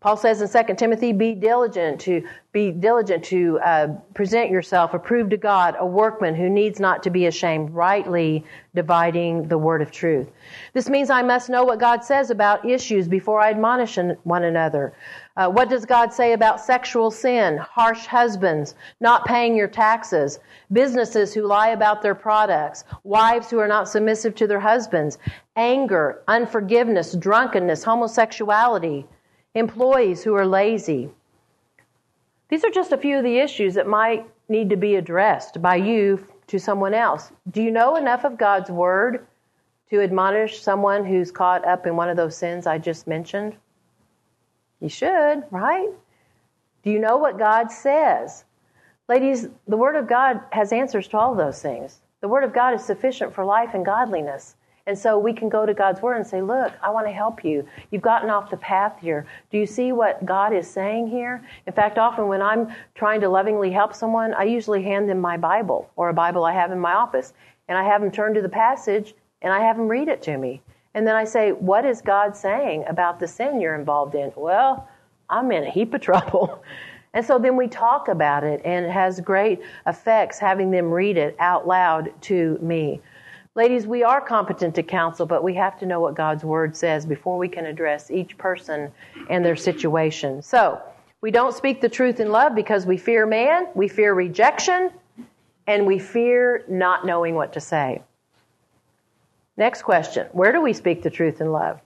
Paul 0.03 0.17
says 0.17 0.43
in 0.43 0.67
2 0.67 0.75
Timothy, 0.75 1.13
be 1.13 1.33
diligent 1.33 2.01
to 2.01 2.27
be 2.51 2.73
diligent 2.73 3.23
to 3.27 3.61
uh, 3.61 3.87
present 4.15 4.51
yourself 4.51 4.95
approved 4.95 5.31
to 5.31 5.37
God, 5.37 5.77
a 5.79 5.87
workman 5.87 6.35
who 6.35 6.51
needs 6.51 6.81
not 6.81 7.05
to 7.05 7.11
be 7.11 7.27
ashamed, 7.27 7.71
rightly 7.71 8.45
dividing 8.75 9.47
the 9.47 9.57
word 9.57 9.81
of 9.81 9.93
truth. 9.93 10.29
This 10.73 10.89
means 10.89 11.09
I 11.09 11.23
must 11.23 11.49
know 11.49 11.63
what 11.63 11.79
God 11.79 12.05
says 12.05 12.31
about 12.31 12.69
issues 12.69 13.07
before 13.07 13.41
I 13.41 13.51
admonish 13.51 13.97
one 14.25 14.43
another. 14.43 14.93
Uh, 15.37 15.49
what 15.49 15.71
does 15.71 15.87
God 15.87 16.13
say 16.13 16.33
about 16.33 16.61
sexual 16.61 17.13
sin, 17.13 17.57
harsh 17.59 18.05
husbands, 18.07 18.75
not 19.01 19.25
paying 19.25 19.55
your 19.55 19.69
taxes, 19.69 20.41
businesses 20.73 21.33
who 21.33 21.47
lie 21.47 21.69
about 21.69 22.03
their 22.03 22.17
products, 22.17 22.83
wives 23.05 23.51
who 23.51 23.61
are 23.61 23.69
not 23.69 23.89
submissive 23.89 24.35
to 24.35 24.49
their 24.49 24.61
husbands, 24.61 25.19
anger, 25.55 26.23
unforgiveness, 26.27 27.15
drunkenness, 27.15 27.85
homosexuality? 27.85 29.07
Employees 29.55 30.23
who 30.23 30.35
are 30.35 30.47
lazy. 30.47 31.11
These 32.49 32.65
are 32.65 32.71
just 32.71 32.93
a 32.93 32.99
few 32.99 33.19
of 33.19 33.25
the 33.25 33.39
issues 33.39 33.75
that 33.75 33.87
might 33.87 34.27
need 34.49 34.71
to 34.71 34.77
be 34.77 34.97
addressed 34.97 35.63
by 35.63 35.77
you 35.77 36.27
to 36.49 36.59
someone 36.59 36.95
else. 36.95 37.33
Do 37.51 37.63
you 37.63 37.71
know 37.71 37.97
enough 37.97 38.25
of 38.25 38.39
God's 38.39 38.71
Word 38.71 39.27
to 39.91 40.03
admonish 40.03 40.61
someone 40.61 41.05
who's 41.05 41.31
caught 41.31 41.67
up 41.67 41.87
in 41.87 41.97
one 41.97 42.09
of 42.09 42.17
those 42.17 42.37
sins 42.37 42.67
I 42.67 42.79
just 42.79 43.07
mentioned? 43.07 43.57
You 44.81 44.89
should, 44.89 45.45
right? 45.51 45.91
Do 46.83 46.91
you 46.91 46.99
know 46.99 47.17
what 47.17 47.39
God 47.39 47.71
says? 47.71 48.45
Ladies, 49.09 49.49
the 49.69 49.77
Word 49.77 49.97
of 49.97 50.09
God 50.09 50.41
has 50.51 50.73
answers 50.73 51.09
to 51.09 51.19
all 51.19 51.35
those 51.35 51.63
things. 51.63 52.01
The 52.21 52.29
Word 52.29 52.45
of 52.45 52.53
God 52.53 52.75
is 52.75 52.85
sufficient 52.85 53.35
for 53.35 53.45
life 53.45 53.75
and 53.75 53.85
godliness. 53.85 54.57
And 54.87 54.99
so 54.99 55.19
we 55.19 55.33
can 55.33 55.49
go 55.49 55.65
to 55.65 55.75
God's 55.75 56.03
Word 56.03 56.17
and 56.17 56.27
say, 56.27 56.43
Look, 56.43 56.73
I 56.83 56.91
want 56.91 57.07
to 57.07 57.13
help 57.13 57.45
you. 57.45 57.67
You've 57.91 58.03
gotten 58.03 58.31
off 58.31 58.51
the 58.51 58.57
path 58.57 58.99
here. 59.01 59.27
Do 59.51 59.59
you 59.59 59.67
see 59.67 59.93
what 59.93 60.25
God 60.27 60.53
is 60.53 60.69
saying 60.69 61.09
here? 61.09 61.45
In 61.67 61.73
fact, 61.73 61.99
often 61.99 62.27
when 62.27 62.43
I'm 62.43 62.69
trying 62.95 63.21
to 63.21 63.29
lovingly 63.29 63.71
help 63.71 63.95
someone, 63.95 64.35
I 64.35 64.45
usually 64.45 64.83
hand 64.83 65.09
them 65.09 65.21
my 65.21 65.37
Bible 65.37 65.91
or 65.97 66.09
a 66.09 66.15
Bible 66.15 66.45
I 66.45 66.53
have 66.53 66.73
in 66.73 66.81
my 66.81 66.95
office. 66.95 67.33
And 67.69 67.79
I 67.79 67.85
have 67.85 68.01
them 68.01 68.11
turn 68.11 68.35
to 68.35 68.43
the 68.43 68.49
passage 68.49 69.15
and 69.41 69.53
I 69.53 69.61
have 69.61 69.77
them 69.77 69.89
read 69.89 70.09
it 70.09 70.21
to 70.23 70.37
me. 70.37 70.61
And 70.95 71.07
then 71.07 71.15
I 71.15 71.25
say, 71.25 71.53
What 71.53 71.85
is 71.85 72.01
God 72.01 72.37
saying 72.37 72.85
about 72.89 73.21
the 73.21 73.29
sin 73.29 73.61
you're 73.61 73.77
involved 73.77 74.15
in? 74.15 74.33
Well, 74.37 74.89
I'm 75.31 75.51
in 75.53 75.65
a 75.65 75.71
heap 75.71 75.95
of 75.95 76.01
trouble. 76.03 76.63
And 77.15 77.25
so 77.25 77.39
then 77.39 77.57
we 77.57 77.69
talk 77.69 78.09
about 78.09 78.43
it, 78.43 78.63
and 78.65 78.87
it 78.87 78.91
has 78.91 79.21
great 79.21 79.61
effects 79.87 80.39
having 80.39 80.71
them 80.71 80.91
read 80.91 81.19
it 81.19 81.37
out 81.39 81.67
loud 81.69 82.11
to 82.23 82.59
me. 82.63 83.03
Ladies, 83.55 83.87
we 83.87 84.03
are 84.03 84.23
competent 84.23 84.75
to 84.77 84.83
counsel, 84.83 85.27
but 85.27 85.45
we 85.45 85.53
have 85.55 85.79
to 85.81 85.85
know 85.85 86.01
what 86.01 86.15
God's 86.15 86.43
Word 86.43 86.75
says 86.75 87.05
before 87.05 87.37
we 87.37 87.49
can 87.49 87.67
address 87.67 88.11
each 88.11 88.39
person 88.39 88.91
and 89.29 89.45
their 89.45 89.57
situation. 89.57 90.41
So, 90.41 90.81
we 91.21 91.31
don't 91.31 91.55
speak 91.55 91.83
the 91.83 91.89
truth 91.91 92.19
in 92.19 92.33
love 92.33 92.55
because 92.55 92.87
we 92.87 92.97
fear 92.97 93.27
man, 93.27 93.67
we 93.75 93.89
fear 93.89 94.15
rejection, 94.15 94.91
and 95.67 95.87
we 95.87 95.99
fear 95.99 96.65
not 96.67 97.05
knowing 97.05 97.35
what 97.35 97.53
to 97.53 97.61
say. 97.61 98.03
Next 99.59 99.83
question 99.83 100.29
Where 100.33 100.53
do 100.53 100.63
we 100.63 100.73
speak 100.73 101.03
the 101.03 101.11
truth 101.11 101.43
in 101.43 101.53
love? 101.53 101.79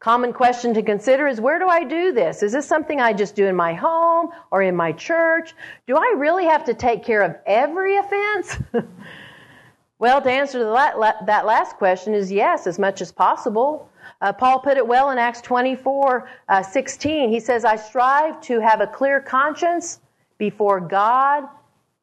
Common 0.00 0.32
question 0.32 0.74
to 0.74 0.82
consider 0.82 1.28
is 1.28 1.40
where 1.40 1.60
do 1.60 1.68
I 1.68 1.84
do 1.84 2.12
this? 2.12 2.42
Is 2.42 2.52
this 2.52 2.66
something 2.66 3.00
I 3.00 3.12
just 3.12 3.36
do 3.36 3.46
in 3.46 3.54
my 3.54 3.74
home 3.74 4.30
or 4.50 4.60
in 4.60 4.74
my 4.74 4.90
church? 4.90 5.54
Do 5.86 5.96
I 5.96 6.14
really 6.16 6.46
have 6.46 6.64
to 6.64 6.74
take 6.74 7.04
care 7.04 7.22
of 7.22 7.36
every 7.46 7.96
offense? 7.96 8.58
well, 9.98 10.20
to 10.20 10.30
answer 10.30 10.58
that 10.58 11.46
last 11.46 11.76
question 11.76 12.14
is 12.14 12.30
yes, 12.30 12.66
as 12.66 12.78
much 12.78 13.00
as 13.00 13.10
possible. 13.10 13.88
Uh, 14.20 14.32
Paul 14.32 14.60
put 14.60 14.76
it 14.76 14.86
well 14.86 15.10
in 15.10 15.18
Acts 15.18 15.40
24 15.40 16.28
uh, 16.48 16.62
16. 16.62 17.30
He 17.30 17.40
says, 17.40 17.64
I 17.64 17.76
strive 17.76 18.40
to 18.42 18.60
have 18.60 18.80
a 18.80 18.86
clear 18.86 19.20
conscience 19.20 20.00
before 20.38 20.80
God 20.80 21.44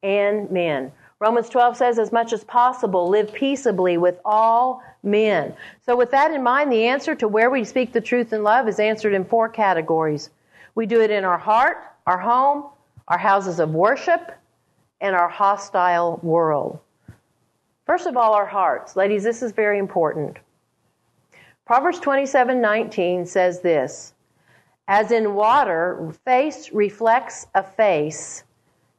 and 0.02 0.50
men. 0.50 0.92
Romans 1.20 1.48
12 1.48 1.76
says, 1.76 1.98
as 1.98 2.12
much 2.12 2.32
as 2.32 2.44
possible, 2.44 3.08
live 3.08 3.32
peaceably 3.32 3.96
with 3.96 4.18
all 4.24 4.82
men. 5.02 5.54
So, 5.86 5.96
with 5.96 6.10
that 6.10 6.32
in 6.32 6.42
mind, 6.42 6.72
the 6.72 6.86
answer 6.86 7.14
to 7.14 7.28
where 7.28 7.50
we 7.50 7.64
speak 7.64 7.92
the 7.92 8.00
truth 8.00 8.32
in 8.32 8.42
love 8.42 8.68
is 8.68 8.80
answered 8.80 9.14
in 9.14 9.24
four 9.24 9.48
categories. 9.48 10.30
We 10.74 10.86
do 10.86 11.00
it 11.00 11.10
in 11.10 11.24
our 11.24 11.38
heart, 11.38 11.78
our 12.06 12.18
home, 12.18 12.64
our 13.08 13.18
houses 13.18 13.60
of 13.60 13.70
worship, 13.70 14.32
and 15.00 15.14
our 15.14 15.28
hostile 15.28 16.18
world. 16.22 16.80
First 17.86 18.06
of 18.06 18.16
all, 18.16 18.32
our 18.32 18.46
hearts. 18.46 18.96
Ladies, 18.96 19.24
this 19.24 19.42
is 19.42 19.52
very 19.52 19.78
important. 19.78 20.38
Proverbs 21.66 22.00
27:19 22.00 23.26
says 23.26 23.60
this, 23.60 24.14
as 24.88 25.10
in 25.10 25.34
water, 25.34 26.12
face 26.24 26.70
reflects 26.72 27.46
a 27.54 27.62
face, 27.62 28.44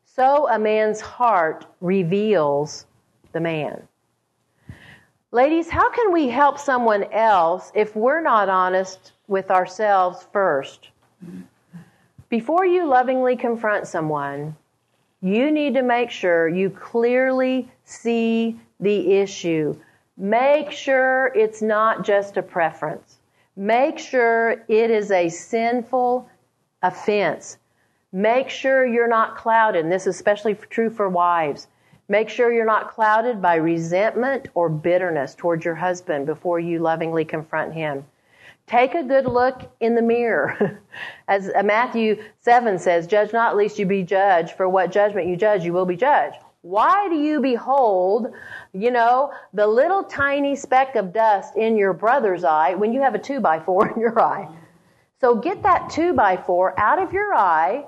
so 0.06 0.48
a 0.50 0.58
man's 0.58 1.02
heart 1.02 1.66
reveals 1.82 2.86
the 3.32 3.40
man. 3.40 3.88
Ladies, 5.32 5.70
how 5.70 5.92
can 5.92 6.12
we 6.12 6.30
help 6.30 6.58
someone 6.58 7.04
else 7.12 7.72
if 7.76 7.96
we're 7.96 8.22
not 8.22 8.50
honest 8.50 9.12
with 9.28 9.52
ourselves 9.52 10.28
first? 10.32 10.90
Before 12.30 12.66
you 12.66 12.86
lovingly 12.86 13.36
confront 13.36 13.86
someone, 13.86 14.56
you 15.22 15.52
need 15.52 15.74
to 15.74 15.82
make 15.82 16.10
sure 16.10 16.48
you 16.48 16.70
clearly 16.70 17.70
see 17.84 18.60
the 18.80 19.14
issue. 19.14 19.76
Make 20.18 20.72
sure 20.72 21.32
it's 21.36 21.62
not 21.62 22.06
just 22.06 22.38
a 22.38 22.42
preference. 22.42 23.18
Make 23.56 24.00
sure 24.00 24.64
it 24.68 24.92
is 24.92 25.12
a 25.12 25.30
sinful 25.30 26.30
offense. 26.82 27.58
Make 28.12 28.50
sure 28.50 28.86
you're 28.86 29.08
not 29.08 29.36
clouded, 29.38 29.84
and 29.84 29.92
this 29.92 30.08
is 30.08 30.16
especially 30.16 30.56
true 30.70 30.90
for 30.90 31.10
wives. 31.10 31.68
Make 32.08 32.30
sure 32.30 32.54
you're 32.54 32.66
not 32.66 32.92
clouded 32.92 33.42
by 33.42 33.56
resentment 33.56 34.48
or 34.54 34.70
bitterness 34.70 35.36
towards 35.36 35.66
your 35.66 35.76
husband 35.76 36.26
before 36.26 36.60
you 36.60 36.80
lovingly 36.80 37.26
confront 37.26 37.74
him. 37.74 38.06
Take 38.68 38.96
a 38.96 39.04
good 39.04 39.26
look 39.26 39.62
in 39.80 39.96
the 39.96 40.02
mirror. 40.02 40.82
As 41.28 41.52
Matthew 41.64 42.24
7 42.40 42.80
says, 42.80 43.08
Judge 43.08 43.34
not, 43.34 43.56
lest 43.56 43.80
you 43.80 43.86
be 43.86 44.04
judged. 44.04 44.54
For 44.54 44.68
what 44.68 44.92
judgment 44.92 45.28
you 45.28 45.36
judge, 45.36 45.64
you 45.64 45.74
will 45.74 45.86
be 45.86 45.96
judged. 45.96 46.38
Why 46.66 47.08
do 47.10 47.16
you 47.16 47.42
behold, 47.42 48.34
you 48.74 48.90
know, 48.90 49.32
the 49.54 49.68
little 49.68 50.04
tiny 50.04 50.56
speck 50.56 50.96
of 50.96 51.14
dust 51.14 51.56
in 51.56 51.78
your 51.78 51.94
brother's 51.94 52.44
eye 52.44 52.74
when 52.74 52.92
you 52.92 53.02
have 53.02 53.14
a 53.14 53.20
two 53.20 53.40
by 53.40 53.60
four 53.60 53.88
in 53.94 54.00
your 54.00 54.20
eye? 54.20 54.50
So 55.22 55.36
get 55.36 55.62
that 55.62 55.92
two 55.92 56.14
by 56.14 56.38
four 56.38 56.78
out 56.80 56.98
of 56.98 57.14
your 57.14 57.36
eye 57.36 57.86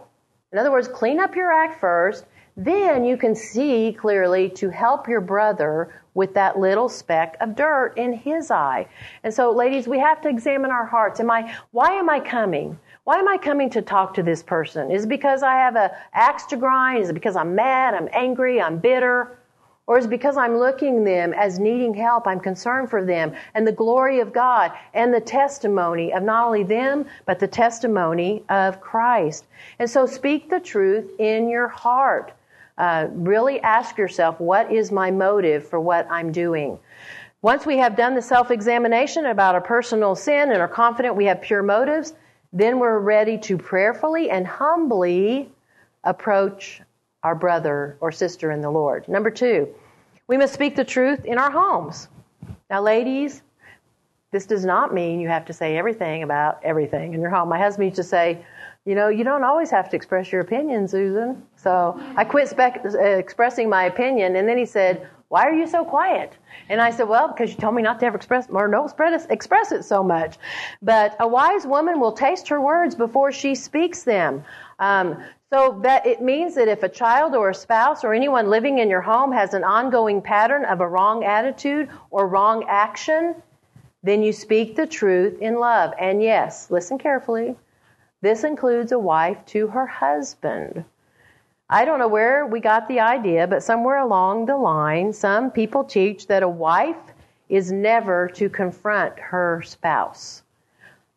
in 0.51 0.59
other 0.59 0.71
words, 0.71 0.87
clean 0.87 1.19
up 1.19 1.35
your 1.35 1.51
act 1.51 1.79
first, 1.79 2.25
then 2.57 3.05
you 3.05 3.15
can 3.17 3.35
see 3.35 3.95
clearly 3.97 4.49
to 4.49 4.69
help 4.69 5.07
your 5.07 5.21
brother 5.21 6.01
with 6.15 6.33
that 6.33 6.57
little 6.57 6.89
speck 6.89 7.37
of 7.39 7.55
dirt 7.55 7.93
in 7.95 8.11
his 8.11 8.49
eye. 8.49 8.87
And 9.23 9.31
so, 9.31 9.51
ladies, 9.51 9.87
we 9.87 9.99
have 9.99 10.19
to 10.21 10.29
examine 10.29 10.71
our 10.71 10.85
hearts. 10.85 11.19
Am 11.19 11.29
I, 11.29 11.55
why 11.69 11.91
am 11.91 12.09
I 12.09 12.19
coming? 12.19 12.79
Why 13.03 13.19
am 13.19 13.27
I 13.27 13.37
coming 13.37 13.69
to 13.69 13.83
talk 13.83 14.15
to 14.15 14.23
this 14.23 14.41
person? 14.41 14.89
Is 14.89 15.05
it 15.05 15.07
because 15.07 15.43
I 15.43 15.53
have 15.53 15.75
an 15.75 15.91
axe 16.13 16.47
to 16.47 16.57
grind? 16.57 17.03
Is 17.03 17.09
it 17.11 17.13
because 17.13 17.35
I'm 17.35 17.53
mad? 17.53 17.93
I'm 17.93 18.09
angry? 18.11 18.59
I'm 18.59 18.79
bitter? 18.79 19.37
Or 19.85 19.99
is 19.99 20.05
it 20.05 20.09
because 20.09 20.35
I'm 20.35 20.57
looking 20.57 21.03
them 21.03 21.33
as 21.33 21.59
needing 21.59 21.93
help? 21.93 22.25
I'm 22.25 22.39
concerned 22.39 22.89
for 22.89 23.05
them 23.05 23.33
and 23.53 23.65
the 23.65 23.71
glory 23.71 24.19
of 24.19 24.33
God 24.33 24.71
and 24.95 25.13
the 25.13 25.21
testimony 25.21 26.11
of 26.11 26.23
not 26.23 26.47
only 26.47 26.63
them, 26.63 27.05
but 27.27 27.37
the 27.39 27.47
testimony 27.47 28.43
of 28.49 28.81
Christ. 28.81 29.45
And 29.77 29.87
so 29.89 30.07
speak 30.07 30.49
the 30.49 30.59
truth 30.59 31.05
in 31.19 31.47
your 31.47 31.67
heart. 31.67 32.33
Uh, 32.77 33.07
really 33.11 33.59
ask 33.61 33.97
yourself, 33.97 34.39
what 34.39 34.71
is 34.71 34.91
my 34.91 35.09
motive 35.09 35.67
for 35.67 35.79
what 35.79 36.07
I'm 36.11 36.31
doing? 36.31 36.77
Once 37.41 37.65
we 37.65 37.77
have 37.77 37.95
done 37.95 38.15
the 38.15 38.21
self 38.21 38.51
examination 38.51 39.27
about 39.27 39.55
our 39.55 39.61
personal 39.61 40.15
sin 40.15 40.51
and 40.51 40.61
are 40.61 40.67
confident 40.67 41.15
we 41.15 41.25
have 41.25 41.41
pure 41.41 41.63
motives, 41.63 42.13
then 42.53 42.79
we're 42.79 42.99
ready 42.99 43.37
to 43.37 43.57
prayerfully 43.57 44.29
and 44.29 44.45
humbly 44.45 45.51
approach 46.03 46.81
our 47.23 47.35
brother 47.35 47.97
or 47.99 48.11
sister 48.11 48.51
in 48.51 48.61
the 48.61 48.69
Lord. 48.69 49.07
Number 49.07 49.29
two, 49.29 49.67
we 50.27 50.37
must 50.37 50.53
speak 50.53 50.75
the 50.75 50.83
truth 50.83 51.25
in 51.25 51.37
our 51.37 51.51
homes. 51.51 52.09
Now, 52.69 52.81
ladies, 52.81 53.41
this 54.31 54.45
does 54.45 54.65
not 54.65 54.93
mean 54.93 55.19
you 55.19 55.29
have 55.29 55.45
to 55.45 55.53
say 55.53 55.77
everything 55.77 56.23
about 56.23 56.59
everything 56.63 57.13
in 57.13 57.21
your 57.21 57.29
home. 57.29 57.49
My 57.49 57.57
husband 57.57 57.85
used 57.85 57.95
to 57.95 58.03
say, 58.03 58.45
you 58.85 58.93
know, 58.93 59.07
you 59.07 59.23
don't 59.23 59.43
always 59.43 59.71
have 59.71 59.89
to 59.89 59.95
express 59.95 60.31
your 60.31 60.41
opinion, 60.41 60.87
Susan. 60.87 61.43
So 61.57 61.99
I 62.15 62.23
quit 62.23 62.47
spec- 62.47 62.85
uh, 62.85 62.99
expressing 62.99 63.69
my 63.69 63.83
opinion, 63.85 64.35
and 64.35 64.47
then 64.47 64.57
he 64.57 64.65
said, 64.65 65.09
why 65.29 65.43
are 65.43 65.53
you 65.53 65.67
so 65.67 65.83
quiet? 65.83 66.33
And 66.69 66.79
I 66.79 66.89
said, 66.89 67.09
well, 67.09 67.27
because 67.27 67.51
you 67.51 67.57
told 67.57 67.75
me 67.75 67.81
not 67.81 67.99
to 67.99 68.05
ever 68.05 68.15
express, 68.15 68.47
or 68.49 68.67
no, 68.67 68.85
express 69.29 69.71
it 69.71 69.83
so 69.83 70.01
much. 70.01 70.37
But 70.81 71.17
a 71.19 71.27
wise 71.27 71.65
woman 71.65 71.99
will 71.99 72.13
taste 72.13 72.47
her 72.47 72.61
words 72.61 72.95
before 72.95 73.31
she 73.31 73.53
speaks 73.53 74.03
them. 74.03 74.45
Um, 74.79 75.21
so 75.51 75.79
that 75.83 76.05
it 76.05 76.21
means 76.21 76.55
that 76.55 76.67
if 76.67 76.83
a 76.83 76.89
child 76.89 77.35
or 77.35 77.49
a 77.49 77.55
spouse 77.55 78.03
or 78.03 78.13
anyone 78.13 78.49
living 78.49 78.79
in 78.79 78.89
your 78.89 79.01
home 79.01 79.31
has 79.31 79.53
an 79.53 79.63
ongoing 79.63 80.21
pattern 80.21 80.63
of 80.65 80.81
a 80.81 80.87
wrong 80.87 81.23
attitude 81.23 81.89
or 82.09 82.27
wrong 82.27 82.65
action, 82.67 83.35
then 84.03 84.21
you 84.23 84.31
speak 84.31 84.75
the 84.75 84.87
truth 84.87 85.41
in 85.41 85.59
love. 85.59 85.93
And 85.99 86.21
yes, 86.21 86.69
listen 86.69 86.97
carefully. 86.97 87.55
This 88.21 88.43
includes 88.43 88.91
a 88.91 88.99
wife 88.99 89.37
to 89.47 89.67
her 89.67 89.87
husband. 89.87 90.85
I 91.69 91.83
don't 91.83 91.99
know 91.99 92.07
where 92.07 92.45
we 92.45 92.61
got 92.61 92.87
the 92.87 93.01
idea, 93.01 93.45
but 93.45 93.61
somewhere 93.61 93.97
along 93.97 94.45
the 94.45 94.55
line, 94.55 95.11
some 95.11 95.51
people 95.51 95.83
teach 95.83 96.27
that 96.27 96.41
a 96.41 96.47
wife 96.47 96.95
is 97.49 97.73
never 97.73 98.29
to 98.35 98.47
confront 98.47 99.19
her 99.19 99.61
spouse. 99.65 100.43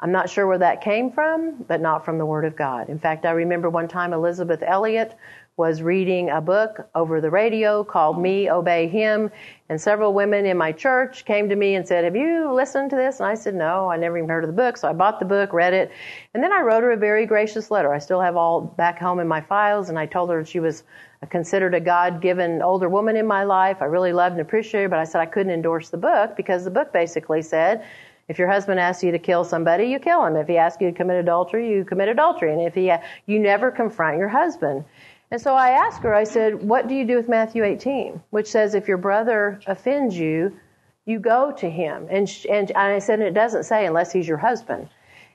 I'm 0.01 0.11
not 0.11 0.29
sure 0.29 0.49
where 0.49 0.59
that 0.59 0.81
came 0.81 1.13
from, 1.13 1.65
but 1.69 1.81
not 1.81 2.05
from 2.05 2.19
the 2.19 2.27
Word 2.27 2.45
of 2.45 2.57
God. 2.57 2.89
In 2.89 2.99
fact, 2.99 3.27
I 3.27 3.31
remember 3.31 3.71
one 3.71 3.87
time 3.87 4.13
Elisabeth 4.13 4.63
Elliot 4.63 5.17
was 5.61 5.83
reading 5.83 6.31
a 6.31 6.41
book 6.41 6.89
over 6.95 7.21
the 7.21 7.29
radio 7.29 7.85
called 7.85 8.19
Me 8.19 8.51
Obey 8.51 8.89
Him, 8.89 9.31
and 9.69 9.79
several 9.79 10.15
women 10.15 10.47
in 10.47 10.57
my 10.57 10.73
church 10.73 11.27
came 11.27 11.51
to 11.51 11.55
me 11.55 11.75
and 11.75 11.87
said, 11.87 12.03
Have 12.05 12.17
you 12.17 12.51
listened 12.51 12.89
to 12.89 12.97
this? 12.97 13.21
And 13.21 13.27
I 13.27 13.35
said, 13.35 13.55
No, 13.55 13.91
I 13.91 13.99
never 13.99 14.17
even 14.17 14.31
heard 14.31 14.43
of 14.43 14.49
the 14.49 14.57
book. 14.57 14.79
So 14.79 14.89
I 14.89 14.95
bought 14.95 15.21
the 15.21 15.27
book, 15.27 15.53
read 15.53 15.75
it, 15.75 15.93
and 16.33 16.43
then 16.43 16.51
I 16.51 16.63
wrote 16.63 16.83
her 16.83 16.93
a 16.93 16.97
very 16.97 17.27
gracious 17.27 17.71
letter. 17.71 17.93
I 17.93 17.99
still 17.99 18.23
have 18.23 18.37
all 18.37 18.63
back 18.63 18.99
home 18.99 19.21
in 19.21 19.29
my 19.29 19.43
files, 19.43 19.91
and 19.91 19.99
I 19.99 20.07
told 20.07 20.31
her 20.31 20.43
she 20.47 20.61
was 20.61 20.83
considered 21.29 21.75
a 21.75 21.81
God 21.81 22.23
given 22.23 22.63
older 22.63 22.89
woman 22.89 23.15
in 23.15 23.27
my 23.27 23.45
life. 23.45 23.83
I 23.83 23.85
really 23.85 24.15
loved 24.15 24.33
and 24.33 24.41
appreciated 24.41 24.85
her, 24.85 24.89
but 24.89 24.99
I 24.99 25.05
said 25.05 25.21
I 25.21 25.27
couldn't 25.27 25.53
endorse 25.53 25.91
the 25.91 25.99
book 25.99 26.39
because 26.39 26.65
the 26.65 26.71
book 26.71 26.91
basically 26.91 27.43
said 27.43 27.85
if 28.31 28.39
your 28.39 28.47
husband 28.47 28.79
asks 28.79 29.03
you 29.03 29.11
to 29.11 29.19
kill 29.19 29.43
somebody, 29.43 29.87
you 29.87 29.99
kill 29.99 30.25
him. 30.25 30.37
If 30.37 30.47
he 30.47 30.57
asks 30.57 30.81
you 30.81 30.89
to 30.89 30.97
commit 30.97 31.17
adultery, 31.17 31.69
you 31.69 31.85
commit 31.85 32.09
adultery. 32.09 32.53
And 32.53 32.63
if 32.63 32.75
he, 32.75 32.93
you 33.27 33.41
never 33.41 33.73
confront 33.73 34.19
your 34.19 34.29
husband. 34.29 34.85
And 35.31 35.41
so 35.41 35.55
I 35.55 35.71
asked 35.71 36.03
her, 36.03 36.15
I 36.15 36.25
said, 36.25 36.63
what 36.63 36.89
do 36.89 36.95
you 36.95 37.05
do 37.05 37.17
with 37.17 37.29
Matthew 37.29 37.63
18, 37.63 38.21
which 38.31 38.49
says 38.49 38.75
if 38.75 38.89
your 38.89 38.99
brother 38.99 39.61
offends 39.67 40.17
you, 40.17 40.59
you 41.07 41.21
go 41.21 41.53
to 41.53 41.71
him. 41.71 42.09
And, 42.11 42.29
she, 42.29 42.49
and 42.51 42.71
I 42.73 42.99
said, 42.99 43.21
it 43.21 43.35
doesn't 43.35 43.65
say 43.65 43.87
unless 43.87 44.13
he's 44.13 44.27
your 44.27 44.39
husband. 44.39 44.89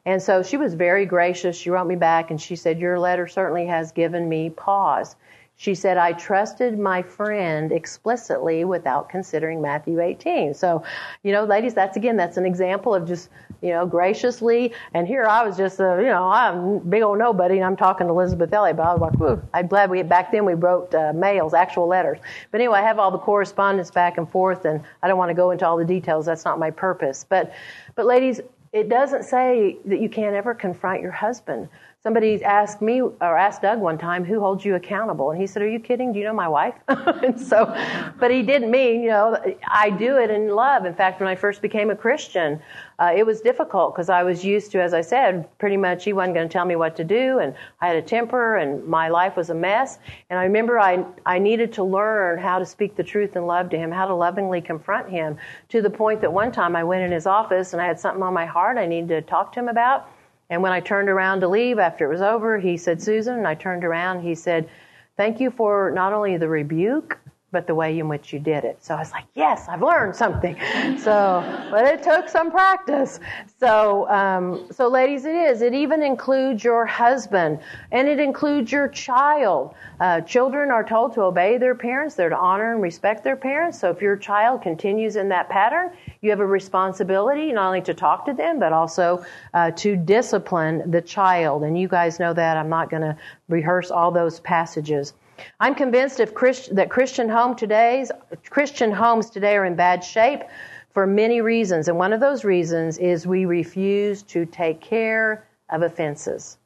And 0.06 0.22
so 0.22 0.44
she 0.44 0.58
was 0.58 0.74
very 0.74 1.06
gracious. 1.06 1.58
She 1.58 1.70
wrote 1.70 1.88
me 1.88 1.96
back 1.96 2.30
and 2.30 2.40
she 2.40 2.56
said, 2.56 2.80
Your 2.80 3.00
letter 3.00 3.28
certainly 3.28 3.66
has 3.66 3.92
given 3.92 4.30
me 4.30 4.52
pause. 4.52 5.16
She 5.58 5.74
said, 5.74 5.98
I 5.98 6.12
trusted 6.12 6.78
my 6.78 7.02
friend 7.02 7.72
explicitly 7.72 8.66
without 8.66 9.08
considering 9.08 9.62
Matthew 9.62 10.02
18. 10.02 10.54
So, 10.54 10.84
you 11.24 11.32
know, 11.32 11.46
ladies, 11.46 11.74
that's 11.74 11.96
again, 11.96 12.18
that's 12.18 12.36
an 12.36 12.46
example 12.46 12.94
of 12.94 13.08
just, 13.08 13.30
you 13.62 13.70
know, 13.70 13.86
graciously. 13.86 14.74
And 14.94 15.08
here 15.08 15.24
I 15.24 15.48
was 15.48 15.56
just, 15.56 15.80
a, 15.80 15.98
you 16.02 16.08
know, 16.08 16.28
I'm 16.28 16.80
big 16.80 17.04
old 17.04 17.20
nobody 17.20 17.56
and 17.56 17.64
I'm 17.64 17.78
talking 17.78 18.08
to 18.08 18.12
Elisabeth 18.12 18.52
Elliot, 18.52 18.76
but 18.76 18.84
I 18.84 18.92
was 18.94 19.02
like, 19.02 19.18
Whew. 19.18 19.42
I'm 19.54 19.68
glad 19.68 19.90
we, 19.90 20.04
back 20.04 20.30
then 20.34 20.44
we 20.44 20.56
wrote 20.56 20.94
uh, 20.94 21.14
mails, 21.14 21.54
actual 21.54 21.88
letters. 21.88 22.20
But 22.52 22.60
anyway, 22.60 22.80
I 22.80 22.82
have 22.82 23.00
all 23.00 23.12
the 23.12 23.18
correspondence 23.18 23.90
back 23.92 24.18
and 24.18 24.30
forth 24.30 24.66
and 24.66 24.84
I 25.04 25.08
don't 25.08 25.18
want 25.18 25.30
to 25.30 25.36
go 25.36 25.52
into 25.52 25.66
all 25.66 25.78
the 25.78 25.86
details. 25.86 26.26
That's 26.26 26.44
not 26.44 26.60
my 26.60 26.70
purpose. 26.70 27.26
But, 27.28 27.54
but 27.96 28.06
ladies, 28.06 28.42
it 28.74 28.90
doesn't 28.90 29.24
say 29.24 29.78
that 29.86 30.02
you 30.02 30.10
can't 30.10 30.36
ever 30.36 30.54
confront 30.54 31.02
your 31.02 31.12
husband. 31.12 31.70
Somebody 32.06 32.44
asked 32.44 32.84
me 32.84 33.02
or 33.02 33.36
asked 33.36 33.64
Doug 33.64 33.80
one 33.80 33.98
time, 33.98 34.24
"Who 34.24 34.40
holds 34.40 34.64
you 34.64 34.76
accountable?" 34.76 35.32
And 35.32 35.42
he 35.42 35.48
said, 35.48 35.64
"Are 35.64 35.68
you 35.68 35.80
kidding? 35.80 36.14
Do 36.14 36.20
you 36.20 36.26
know 36.26 36.34
my 36.34 36.48
wife?" 36.48 36.76
and 36.88 37.42
so, 37.42 37.66
but 38.20 38.30
he 38.30 38.44
didn't 38.44 38.70
mean, 38.70 39.02
you 39.02 39.10
know, 39.10 39.36
I 39.68 39.90
do 39.90 40.20
it 40.20 40.30
in 40.30 40.50
love. 40.50 40.86
In 40.86 40.94
fact, 40.94 41.20
when 41.20 41.28
I 41.28 41.34
first 41.34 41.64
became 41.64 41.90
a 41.90 41.96
Christian, 41.96 42.62
uh, 43.00 43.12
it 43.16 43.26
was 43.26 43.42
difficult 43.42 43.96
because 43.96 44.10
I 44.10 44.22
was 44.22 44.46
used 44.46 44.72
to, 44.74 44.84
as 44.84 44.94
I 44.94 45.02
said, 45.02 45.50
pretty 45.58 45.78
much 45.78 46.04
he 46.04 46.14
wasn't 46.14 46.36
going 46.36 46.48
to 46.48 46.54
tell 46.54 46.66
me 46.66 46.76
what 46.76 46.96
to 46.98 47.04
do, 47.04 47.40
and 47.40 47.56
I 47.82 47.88
had 47.88 47.96
a 47.96 48.04
temper, 48.04 48.58
and 48.58 48.86
my 48.86 49.10
life 49.10 49.36
was 49.36 49.50
a 49.50 49.56
mess. 49.56 49.98
And 50.30 50.38
I 50.38 50.44
remember 50.44 50.80
I 50.80 51.04
I 51.26 51.40
needed 51.40 51.74
to 51.74 51.84
learn 51.84 52.38
how 52.38 52.60
to 52.60 52.68
speak 52.68 52.96
the 52.96 53.04
truth 53.04 53.36
in 53.36 53.48
love 53.48 53.72
to 53.72 53.78
him, 53.80 53.92
how 53.92 54.06
to 54.06 54.14
lovingly 54.14 54.62
confront 54.62 55.10
him, 55.10 55.38
to 55.70 55.82
the 55.82 55.90
point 55.90 56.22
that 56.22 56.32
one 56.32 56.52
time 56.52 56.76
I 56.76 56.84
went 56.84 57.02
in 57.02 57.12
his 57.12 57.26
office 57.26 57.74
and 57.74 57.82
I 57.82 57.88
had 57.88 58.00
something 58.00 58.22
on 58.22 58.36
my 58.36 58.46
heart 58.46 58.78
I 58.78 58.86
needed 58.86 59.10
to 59.10 59.22
talk 59.24 59.52
to 59.54 59.60
him 59.60 59.70
about. 59.70 60.08
And 60.50 60.62
when 60.62 60.72
I 60.72 60.80
turned 60.80 61.10
around 61.10 61.42
to 61.42 61.48
leave 61.48 61.80
after 61.80 62.06
it 62.06 62.10
was 62.10 62.22
over, 62.22 62.60
he 62.60 62.78
said, 62.78 63.02
Susan, 63.02 63.36
and 63.36 63.48
I 63.48 63.56
turned 63.56 63.84
around, 63.84 64.22
he 64.22 64.36
said, 64.36 64.70
Thank 65.18 65.40
you 65.40 65.50
for 65.50 65.92
not 65.92 66.14
only 66.14 66.38
the 66.38 66.50
rebuke, 66.50 67.18
but 67.56 67.68
the 67.68 67.74
way 67.74 67.98
in 67.98 68.10
which 68.10 68.34
you 68.34 68.40
did 68.40 68.66
it. 68.66 68.84
So 68.84 68.96
I 68.96 69.00
was 69.00 69.14
like, 69.14 69.24
yes, 69.34 69.70
I've 69.70 69.82
learned 69.82 70.14
something. 70.14 70.58
So, 71.00 71.42
but 71.72 71.86
it 71.86 72.04
took 72.04 72.28
some 72.28 72.52
practice. 72.52 73.22
So, 73.62 74.10
um, 74.10 74.68
so 74.72 74.90
ladies, 74.90 75.24
it 75.24 75.36
is. 75.36 75.62
It 75.62 75.74
even 75.74 76.04
includes 76.04 76.66
your 76.66 76.86
husband, 76.86 77.60
and 77.94 78.10
it 78.10 78.20
includes 78.20 78.74
your 78.74 78.90
child. 78.90 79.74
Uh, 80.02 80.20
children 80.20 80.70
are 80.70 80.84
told 80.84 81.14
to 81.14 81.22
obey 81.22 81.58
their 81.58 81.76
parents. 81.76 82.16
They're 82.16 82.28
to 82.28 82.38
honor 82.38 82.74
and 82.74 82.82
respect 82.82 83.24
their 83.24 83.38
parents. 83.38 83.80
So 83.80 83.90
if 83.90 84.02
your 84.02 84.18
child 84.18 84.62
continues 84.62 85.16
in 85.16 85.30
that 85.30 85.48
pattern, 85.48 85.92
you 86.20 86.32
have 86.32 86.42
a 86.42 86.46
responsibility 86.46 87.54
not 87.54 87.68
only 87.68 87.82
to 87.84 87.94
talk 87.94 88.26
to 88.26 88.34
them, 88.34 88.60
but 88.60 88.74
also 88.74 89.24
uh, 89.54 89.72
to 89.72 89.96
discipline 89.96 90.92
the 90.92 91.02
child. 91.02 91.64
And 91.64 91.80
you 91.80 91.88
guys 91.88 92.20
know 92.20 92.34
that. 92.34 92.58
I'm 92.58 92.68
not 92.68 92.90
going 92.90 93.04
to 93.04 93.16
rehearse 93.48 93.92
all 93.92 94.12
those 94.12 94.42
passages. 94.42 95.14
I'm 95.60 95.76
convinced 95.76 96.20
if 96.20 96.34
Christ, 96.34 96.76
that 96.76 96.90
Christian 96.90 97.30
home 97.30 97.56
today's 97.56 98.12
Christian 98.50 98.92
homes 98.92 99.30
today 99.30 99.56
are 99.56 99.66
in 99.66 99.76
bad 99.76 100.04
shape 100.04 100.44
for 100.92 101.06
many 101.06 101.42
reasons, 101.42 101.90
and 101.90 101.98
one 101.98 102.14
of 102.14 102.22
those 102.22 102.46
reasons 102.46 102.98
is 102.98 103.28
we 103.28 103.46
refuse 103.46 104.24
to 104.24 104.46
take 104.46 104.80
care 104.80 105.46
of 105.70 105.82
offenses. 105.82 106.58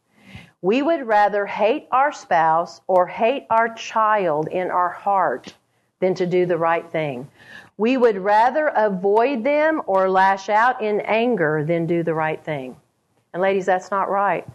We 0.61 0.81
would 0.81 1.07
rather 1.07 1.45
hate 1.45 1.87
our 1.91 2.11
spouse 2.11 2.81
or 2.87 3.07
hate 3.07 3.47
our 3.49 3.73
child 3.73 4.47
in 4.49 4.69
our 4.69 4.89
heart 4.89 5.55
than 5.99 6.13
to 6.15 6.25
do 6.25 6.45
the 6.45 6.57
right 6.57 6.89
thing. 6.91 7.27
We 7.77 7.97
would 7.97 8.17
rather 8.17 8.67
avoid 8.67 9.43
them 9.43 9.81
or 9.87 10.09
lash 10.09 10.49
out 10.49 10.81
in 10.81 11.01
anger 11.01 11.63
than 11.63 11.85
do 11.85 12.03
the 12.03 12.13
right 12.13 12.43
thing. 12.43 12.75
And 13.33 13.41
ladies, 13.41 13.65
that's 13.65 13.89
not 13.89 14.09
right. 14.09 14.45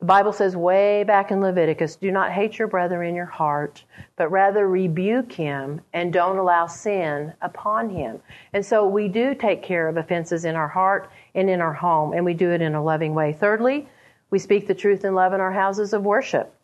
The 0.00 0.04
Bible 0.04 0.32
says 0.32 0.54
way 0.54 1.04
back 1.04 1.30
in 1.30 1.40
Leviticus, 1.40 1.96
do 1.96 2.10
not 2.10 2.30
hate 2.30 2.58
your 2.58 2.68
brother 2.68 3.02
in 3.02 3.14
your 3.14 3.24
heart, 3.24 3.82
but 4.16 4.30
rather 4.30 4.68
rebuke 4.68 5.32
him 5.32 5.80
and 5.94 6.12
don't 6.12 6.36
allow 6.36 6.66
sin 6.66 7.32
upon 7.40 7.88
him. 7.88 8.20
And 8.52 8.64
so 8.64 8.86
we 8.86 9.08
do 9.08 9.34
take 9.34 9.62
care 9.62 9.88
of 9.88 9.96
offenses 9.96 10.44
in 10.44 10.54
our 10.54 10.68
heart 10.68 11.10
and 11.34 11.48
in 11.48 11.62
our 11.62 11.72
home, 11.72 12.12
and 12.12 12.26
we 12.26 12.34
do 12.34 12.50
it 12.50 12.60
in 12.60 12.74
a 12.74 12.84
loving 12.84 13.14
way. 13.14 13.32
Thirdly, 13.32 13.88
we 14.28 14.38
speak 14.38 14.66
the 14.66 14.74
truth 14.74 15.02
in 15.04 15.14
love 15.14 15.32
in 15.32 15.40
our 15.40 15.52
houses 15.52 15.94
of 15.94 16.04
worship. 16.04 16.54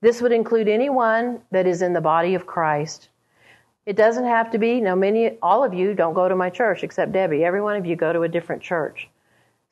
This 0.00 0.20
would 0.20 0.32
include 0.32 0.66
anyone 0.66 1.42
that 1.52 1.68
is 1.68 1.82
in 1.82 1.92
the 1.92 2.00
body 2.00 2.34
of 2.34 2.46
Christ. 2.46 3.10
It 3.86 3.94
doesn't 3.94 4.26
have 4.26 4.50
to 4.50 4.58
be, 4.58 4.80
now 4.80 4.96
many, 4.96 5.38
all 5.40 5.62
of 5.62 5.72
you 5.72 5.94
don't 5.94 6.14
go 6.14 6.28
to 6.28 6.34
my 6.34 6.50
church 6.50 6.82
except 6.82 7.12
Debbie. 7.12 7.44
Every 7.44 7.60
one 7.60 7.76
of 7.76 7.86
you 7.86 7.94
go 7.94 8.12
to 8.12 8.22
a 8.22 8.28
different 8.28 8.60
church. 8.60 9.08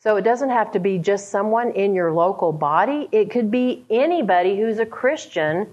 So 0.05 0.17
it 0.17 0.23
doesn't 0.23 0.51
have 0.51 0.71
to 0.73 0.81
be 0.81 0.99
just 0.99 1.31
someone 1.31 1.71
in 1.71 1.95
your 1.95 2.13
local 2.13 2.53
body. 2.53 3.09
It 3.11 3.31
could 3.31 3.51
be 3.51 3.87
anybody 3.89 4.55
who's 4.61 4.79
a 4.79 4.85
Christian 4.85 5.67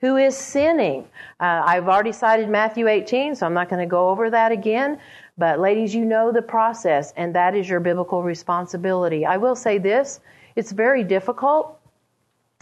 who 0.00 0.16
is 0.16 0.34
sinning. 0.34 1.02
Uh, 1.40 1.62
I've 1.62 1.86
already 1.86 2.12
cited 2.12 2.48
Matthew 2.48 2.88
18, 2.88 3.34
so 3.34 3.44
I'm 3.44 3.52
not 3.52 3.68
going 3.68 3.80
to 3.80 3.86
go 3.86 4.08
over 4.08 4.30
that 4.30 4.50
again. 4.50 4.98
But 5.36 5.60
ladies, 5.60 5.94
you 5.94 6.06
know 6.06 6.32
the 6.32 6.40
process, 6.40 7.12
and 7.18 7.34
that 7.34 7.54
is 7.54 7.68
your 7.68 7.80
biblical 7.80 8.22
responsibility. 8.22 9.26
I 9.26 9.36
will 9.36 9.54
say 9.54 9.76
this 9.76 10.20
it's 10.54 10.72
very 10.72 11.04
difficult 11.04 11.78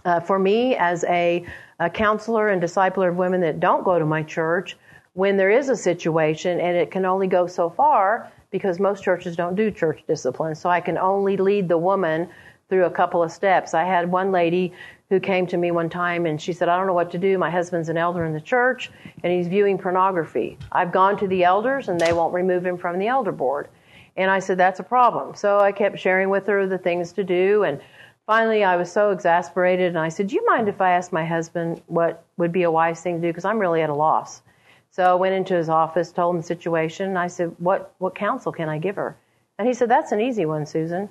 uh, 0.04 0.18
for 0.18 0.40
me 0.40 0.74
as 0.74 1.04
a, 1.04 1.46
a 1.78 1.88
counselor 1.88 2.48
and 2.48 2.60
discipler 2.60 3.10
of 3.10 3.14
women 3.14 3.40
that 3.42 3.60
don't 3.60 3.84
go 3.84 4.00
to 4.00 4.04
my 4.04 4.24
church 4.24 4.76
when 5.12 5.36
there 5.36 5.50
is 5.50 5.68
a 5.68 5.76
situation 5.76 6.58
and 6.58 6.76
it 6.76 6.90
can 6.90 7.04
only 7.04 7.28
go 7.28 7.46
so 7.46 7.70
far 7.70 8.32
because 8.54 8.78
most 8.78 9.02
churches 9.02 9.34
don't 9.34 9.56
do 9.56 9.68
church 9.68 10.04
discipline. 10.06 10.54
So 10.54 10.70
I 10.70 10.80
can 10.80 10.96
only 10.96 11.36
lead 11.36 11.68
the 11.68 11.76
woman 11.76 12.28
through 12.68 12.84
a 12.84 12.90
couple 12.90 13.20
of 13.20 13.32
steps. 13.32 13.74
I 13.74 13.82
had 13.82 14.08
one 14.08 14.30
lady 14.30 14.72
who 15.10 15.18
came 15.18 15.44
to 15.48 15.56
me 15.56 15.72
one 15.72 15.90
time 15.90 16.24
and 16.24 16.40
she 16.40 16.52
said, 16.52 16.68
I 16.68 16.76
don't 16.76 16.86
know 16.86 16.92
what 16.92 17.10
to 17.10 17.18
do. 17.18 17.36
My 17.36 17.50
husband's 17.50 17.88
an 17.88 17.96
elder 17.96 18.24
in 18.24 18.32
the 18.32 18.40
church 18.40 18.92
and 19.24 19.32
he's 19.32 19.48
viewing 19.48 19.76
pornography. 19.76 20.56
I've 20.70 20.92
gone 20.92 21.16
to 21.18 21.26
the 21.26 21.42
elders 21.42 21.88
and 21.88 21.98
they 21.98 22.12
won't 22.12 22.32
remove 22.32 22.64
him 22.64 22.78
from 22.78 23.00
the 23.00 23.08
elder 23.08 23.32
board. 23.32 23.66
And 24.16 24.30
I 24.30 24.38
said, 24.38 24.56
that's 24.56 24.78
a 24.78 24.84
problem. 24.84 25.34
So 25.34 25.58
I 25.58 25.72
kept 25.72 25.98
sharing 25.98 26.30
with 26.30 26.46
her 26.46 26.64
the 26.68 26.78
things 26.78 27.10
to 27.14 27.24
do. 27.24 27.64
And 27.64 27.80
finally, 28.24 28.62
I 28.62 28.76
was 28.76 28.88
so 28.88 29.10
exasperated 29.10 29.88
and 29.88 29.98
I 29.98 30.10
said, 30.10 30.28
Do 30.28 30.36
you 30.36 30.46
mind 30.46 30.68
if 30.68 30.80
I 30.80 30.92
ask 30.92 31.10
my 31.10 31.26
husband 31.26 31.82
what 31.88 32.24
would 32.36 32.52
be 32.52 32.62
a 32.62 32.70
wise 32.70 33.00
thing 33.00 33.16
to 33.16 33.20
do? 33.20 33.32
Because 33.32 33.46
I'm 33.46 33.58
really 33.58 33.82
at 33.82 33.90
a 33.90 33.94
loss. 33.94 34.42
So 34.94 35.02
I 35.02 35.14
went 35.14 35.34
into 35.34 35.54
his 35.54 35.68
office, 35.68 36.12
told 36.12 36.36
him 36.36 36.40
the 36.40 36.46
situation, 36.46 37.08
and 37.08 37.18
I 37.18 37.26
said, 37.26 37.52
what, 37.58 37.92
what 37.98 38.14
counsel 38.14 38.52
can 38.52 38.68
I 38.68 38.78
give 38.78 38.94
her? 38.94 39.16
And 39.58 39.66
he 39.66 39.74
said, 39.74 39.88
That's 39.88 40.12
an 40.12 40.20
easy 40.20 40.46
one, 40.46 40.66
Susan. 40.66 41.08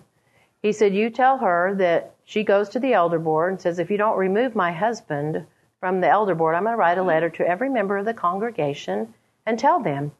He 0.61 0.71
said, 0.71 0.95
You 0.95 1.09
tell 1.09 1.37
her 1.39 1.75
that 1.75 2.15
she 2.23 2.45
goes 2.45 2.69
to 2.69 2.79
the 2.79 2.93
elder 2.93 3.19
board 3.19 3.51
and 3.51 3.61
says, 3.61 3.79
If 3.79 3.91
you 3.91 3.97
don't 3.97 4.17
remove 4.17 4.55
my 4.55 4.71
husband 4.71 5.45
from 5.81 5.99
the 5.99 6.07
elder 6.07 6.33
board, 6.33 6.55
I'm 6.55 6.63
going 6.63 6.71
to 6.71 6.77
write 6.77 6.97
a 6.97 7.03
letter 7.03 7.29
to 7.31 7.45
every 7.45 7.67
member 7.67 7.97
of 7.97 8.05
the 8.05 8.13
congregation 8.13 9.13
and 9.45 9.59
tell 9.59 9.81
them 9.81 10.13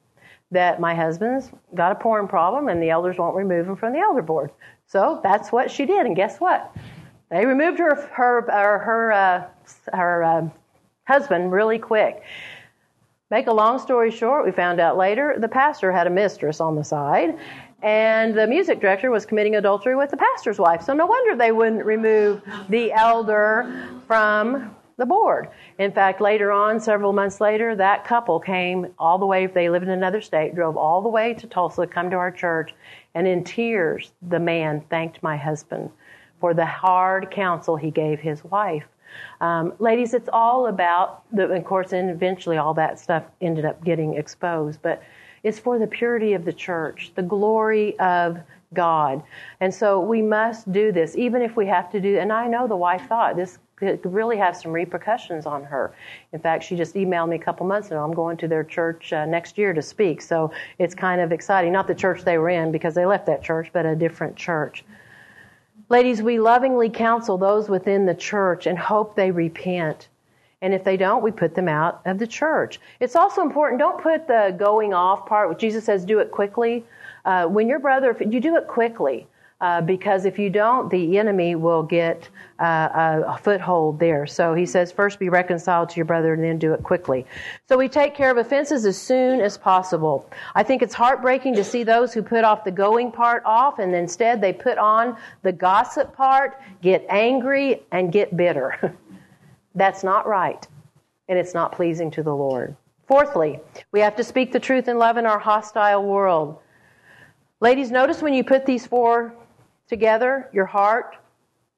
that 0.52 0.82
my 0.82 0.93
husband's 0.93 1.49
got 1.73 1.93
a 1.93 1.95
porn 1.95 2.28
problem 2.28 2.67
and 2.67 2.84
the 2.84 2.89
elders 2.89 3.17
won't 3.17 3.38
remove 3.38 3.65
him 3.65 3.78
from 3.78 3.93
the 3.93 3.99
elder 3.99 4.21
board. 4.21 4.52
So 4.88 5.21
that's 5.23 5.54
what 5.54 5.71
she 5.71 5.86
did. 5.86 6.06
And 6.06 6.17
guess 6.17 6.41
what? 6.41 6.76
They 7.32 7.45
removed 7.45 7.80
her, 7.80 7.95
her, 7.95 8.41
her, 8.41 8.80
her, 8.80 9.12
uh, 9.13 9.47
her 9.93 10.23
uh, 10.26 10.49
husband 11.06 11.54
really 11.54 11.80
quick. 11.80 12.23
Make 13.34 13.48
a 13.48 13.52
long 13.52 13.80
story 13.80 14.12
short, 14.12 14.46
we 14.46 14.52
found 14.52 14.80
out 14.80 14.96
later 14.96 15.34
the 15.39 15.48
pastor 15.48 15.91
had 15.91 16.06
a 16.06 16.10
mistress 16.12 16.62
on 16.62 16.76
the 16.76 16.84
side, 16.84 17.36
and 17.82 18.38
the 18.38 18.46
music 18.46 18.80
director 18.80 19.10
was 19.10 19.26
committing 19.26 19.56
adultery 19.56 19.96
with 19.96 20.12
the 20.12 20.17
pastor's 20.17 20.60
wife. 20.60 20.84
So 20.84 20.93
no 20.93 21.08
wonder 21.08 21.36
they 21.36 21.52
wouldn't 21.52 21.84
remove 21.84 22.43
the 22.69 22.91
elder 22.91 23.89
from 24.06 24.76
the 24.98 25.08
board. 25.08 25.48
In 25.80 25.91
fact, 25.91 26.22
later 26.22 26.52
on, 26.52 26.80
several 26.80 27.12
months 27.12 27.41
later, 27.41 27.76
that 27.76 28.06
couple 28.06 28.39
came 28.39 28.93
all 29.00 29.17
the 29.17 29.26
way, 29.26 29.46
if 29.46 29.54
they 29.56 29.67
lived 29.67 29.86
in 29.86 29.89
another 29.89 30.22
state, 30.22 30.54
drove 30.54 30.78
all 30.78 31.02
the 31.02 31.10
way 31.10 31.34
to 31.34 31.48
Tulsa, 31.48 31.88
to 31.88 31.91
come 31.91 32.12
to 32.12 32.15
our 32.17 32.30
church, 32.30 32.76
and 33.15 33.26
in 33.26 33.43
tears, 33.43 34.12
the 34.30 34.39
man 34.39 34.84
thanked 34.91 35.24
my 35.24 35.38
husband 35.38 35.89
for 36.39 36.54
the 36.54 36.67
hard 36.67 37.32
counsel 37.32 37.78
he 37.78 37.89
gave 37.89 38.19
his 38.19 38.43
wife. 38.43 38.86
Um, 39.41 39.73
ladies, 39.80 40.13
it's 40.13 40.30
all 40.32 40.67
about 40.67 41.23
the, 41.36 41.49
of 41.49 41.63
course, 41.65 41.93
and 41.93 42.10
eventually 42.10 42.58
all 42.58 42.73
that 42.76 42.99
stuff 42.99 43.23
ended 43.41 43.65
up 43.65 43.84
getting 43.84 44.15
exposed, 44.15 44.82
but 44.82 45.02
it's 45.43 45.60
for 45.60 45.78
the 45.78 45.88
purity 45.88 46.34
of 46.34 46.45
the 46.45 46.54
church, 46.54 47.12
the 47.15 47.21
glory 47.21 47.99
of 47.99 48.39
God. 48.73 49.21
And 49.60 49.73
so 49.73 49.99
we 49.99 50.21
must 50.21 50.71
do 50.71 50.91
this, 50.91 51.15
even 51.15 51.41
if 51.41 51.56
we 51.56 51.67
have 51.67 51.91
to 51.91 51.99
do, 51.99 52.17
and 52.17 52.32
I 52.32 52.47
know 52.47 52.67
the 52.67 52.76
wife 52.76 53.08
thought 53.08 53.36
this 53.36 53.60
could 53.76 53.99
really 54.06 54.38
have 54.38 54.56
some 54.56 54.71
repercussions 54.71 55.45
on 55.45 55.63
her. 55.63 55.93
In 56.32 56.39
fact, 56.39 56.63
she 56.63 56.76
just 56.76 56.95
emailed 56.95 57.30
me 57.30 57.36
a 57.36 57.39
couple 57.39 57.65
months 57.65 57.88
ago. 57.88 58.04
I'm 58.04 58.13
going 58.13 58.38
to 58.38 58.47
their 58.47 58.63
church 58.63 59.12
uh, 59.12 59.26
next 59.26 59.58
year 59.58 59.73
to 59.73 59.82
speak, 59.82 60.21
so 60.21 60.52
it's 60.80 60.95
kind 60.95 61.19
of 61.19 61.32
exciting. 61.32 61.73
Not 61.73 61.88
the 61.88 61.95
church 61.95 62.23
they 62.23 62.38
were 62.38 62.49
in 62.49 62.71
because 62.71 62.93
they 62.93 63.06
left 63.06 63.26
that 63.26 63.43
church, 63.43 63.69
but 63.73 63.86
a 63.86 63.95
different 63.95 64.36
church. 64.36 64.86
Ladies, 65.93 66.23
we 66.23 66.39
lovingly 66.39 66.89
counsel 66.89 67.38
those 67.38 67.69
within 67.69 68.08
the 68.08 68.15
church 68.15 68.65
and 68.65 68.79
hope 68.79 69.15
they 69.15 69.29
repent. 69.29 70.08
And 70.63 70.73
if 70.73 70.84
they 70.84 70.97
don't, 70.97 71.21
we 71.21 71.29
put 71.29 71.53
them 71.53 71.67
out 71.67 72.01
of 72.06 72.17
the 72.17 72.25
church. 72.25 72.79
It's 72.99 73.15
also 73.15 73.43
important, 73.43 73.77
don't 73.77 74.01
put 74.01 74.27
the 74.27 74.56
going 74.58 74.91
off 74.95 75.27
part. 75.27 75.60
Jesus 75.60 75.86
says, 75.86 76.03
do 76.03 76.17
it 76.17 76.32
quickly. 76.32 76.84
Uh, 77.25 77.45
when 77.45 77.69
your 77.69 77.77
brother, 77.77 78.17
you 78.27 78.39
do 78.39 78.56
it 78.56 78.67
quickly, 78.67 79.27
uh, 79.63 79.80
because 79.80 80.26
if 80.26 80.38
you 80.38 80.49
don't, 80.49 80.91
the 80.91 81.17
enemy 81.17 81.56
will 81.56 81.84
get 81.84 82.28
uh, 82.60 83.21
a 83.26 83.38
foothold 83.41 83.97
there. 83.97 84.28
So 84.28 84.54
he 84.54 84.65
says, 84.65 84.91
first 84.91 85.19
be 85.19 85.30
reconciled 85.30 85.88
to 85.91 85.95
your 85.95 86.04
brother 86.04 86.34
and 86.34 86.43
then 86.43 86.60
do 86.60 86.73
it 86.73 86.84
quickly. 86.84 87.26
So 87.69 87.78
we 87.78 87.88
take 87.88 88.13
care 88.13 88.30
of 88.30 88.36
offenses 88.36 88.86
as 88.86 89.02
soon 89.02 89.39
as 89.39 89.58
possible. 89.58 90.30
I 90.54 90.63
think 90.63 90.82
it's 90.82 90.93
heartbreaking 90.93 91.56
to 91.56 91.63
see 91.63 91.86
those 91.86 92.13
who 92.13 92.21
put 92.21 92.43
off 92.43 92.65
the 92.65 92.71
going 92.71 93.10
part 93.10 93.41
off 93.45 93.80
and 93.80 93.95
instead 93.95 94.41
they 94.41 94.52
put 94.52 94.78
on 94.78 95.15
the 95.43 95.54
gossip 95.54 96.13
part, 96.13 96.60
get 96.82 97.06
angry, 97.08 97.84
and 97.93 98.12
get 98.12 98.36
bitter. 98.36 98.93
That's 99.76 100.04
not 100.04 100.28
right, 100.28 100.67
and 101.30 101.39
it's 101.39 101.54
not 101.54 101.71
pleasing 101.71 102.12
to 102.12 102.21
the 102.21 102.36
Lord. 102.36 102.76
Fourthly, 103.08 103.62
we 103.93 104.02
have 104.02 104.17
to 104.17 104.26
speak 104.26 104.52
the 104.52 104.60
truth 104.60 104.89
in 104.89 104.97
love 104.97 105.15
in 105.15 105.26
our 105.26 105.39
hostile 105.39 106.04
world. 106.04 106.60
Ladies, 107.62 107.91
notice 107.91 108.21
when 108.21 108.34
you 108.34 108.43
put 108.43 108.65
these 108.65 108.86
four 108.86 109.34
together 109.88 110.50
your 110.54 110.65
heart, 110.65 111.15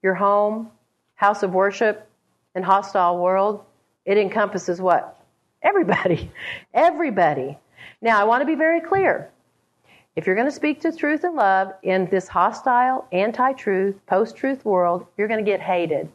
your 0.02 0.14
home, 0.14 0.70
house 1.14 1.42
of 1.42 1.52
worship, 1.52 2.08
and 2.54 2.64
hostile 2.64 3.18
world 3.18 3.64
it 4.06 4.16
encompasses 4.16 4.80
what? 4.80 5.20
Everybody. 5.62 6.30
Everybody. 6.74 7.58
Now, 8.00 8.20
I 8.20 8.24
want 8.24 8.40
to 8.42 8.46
be 8.46 8.54
very 8.54 8.80
clear. 8.80 9.30
If 10.14 10.26
you're 10.26 10.36
going 10.36 10.46
to 10.46 10.54
speak 10.54 10.80
to 10.80 10.96
truth 10.96 11.24
and 11.24 11.34
love 11.34 11.72
in 11.82 12.06
this 12.06 12.28
hostile, 12.28 13.06
anti 13.12 13.52
truth, 13.52 13.96
post 14.06 14.36
truth 14.36 14.64
world, 14.64 15.06
you're 15.18 15.28
going 15.28 15.44
to 15.44 15.50
get 15.50 15.60
hated. 15.60 16.08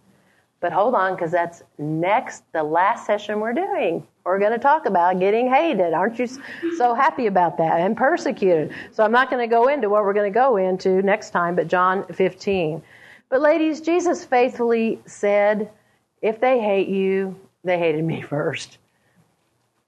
But 0.62 0.72
hold 0.72 0.96
on, 0.96 1.16
because 1.16 1.32
that's 1.32 1.62
next, 1.78 2.44
the 2.54 2.64
last 2.64 3.06
session 3.06 3.40
we're 3.40 3.54
doing. 3.54 4.08
We're 4.24 4.40
going 4.40 4.52
to 4.52 4.60
talk 4.60 4.86
about 4.86 5.20
getting 5.20 5.50
hated. 5.50 5.94
Aren't 5.94 6.20
you 6.20 6.28
so 6.78 6.94
happy 6.94 7.26
about 7.26 7.58
that? 7.58 7.80
And 7.80 7.98
persecuted. 7.98 8.72
So 8.92 9.04
I'm 9.04 9.12
not 9.12 9.32
going 9.32 9.42
to 9.42 9.54
go 9.54 9.68
into 9.68 9.90
what 9.90 10.04
we're 10.04 10.14
going 10.14 10.32
to 10.32 10.40
go 10.40 10.58
into 10.58 11.02
next 11.02 11.32
time, 11.32 11.56
but 11.56 11.68
John 11.68 12.06
15. 12.14 12.84
But 13.30 13.42
ladies, 13.42 13.82
Jesus 13.82 14.24
faithfully 14.24 15.02
said, 15.06 15.72
if 16.22 16.40
they 16.40 16.60
hate 16.60 16.88
you, 16.88 17.36
they 17.64 17.80
hated 17.80 18.04
me 18.04 18.22
first. 18.30 18.78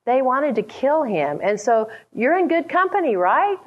They 0.05 0.21
wanted 0.21 0.55
to 0.55 0.63
kill 0.63 1.03
him. 1.03 1.39
And 1.43 1.59
so 1.59 1.89
you're 2.13 2.37
in 2.37 2.47
good 2.47 2.67
company, 2.67 3.15
right? 3.15 3.57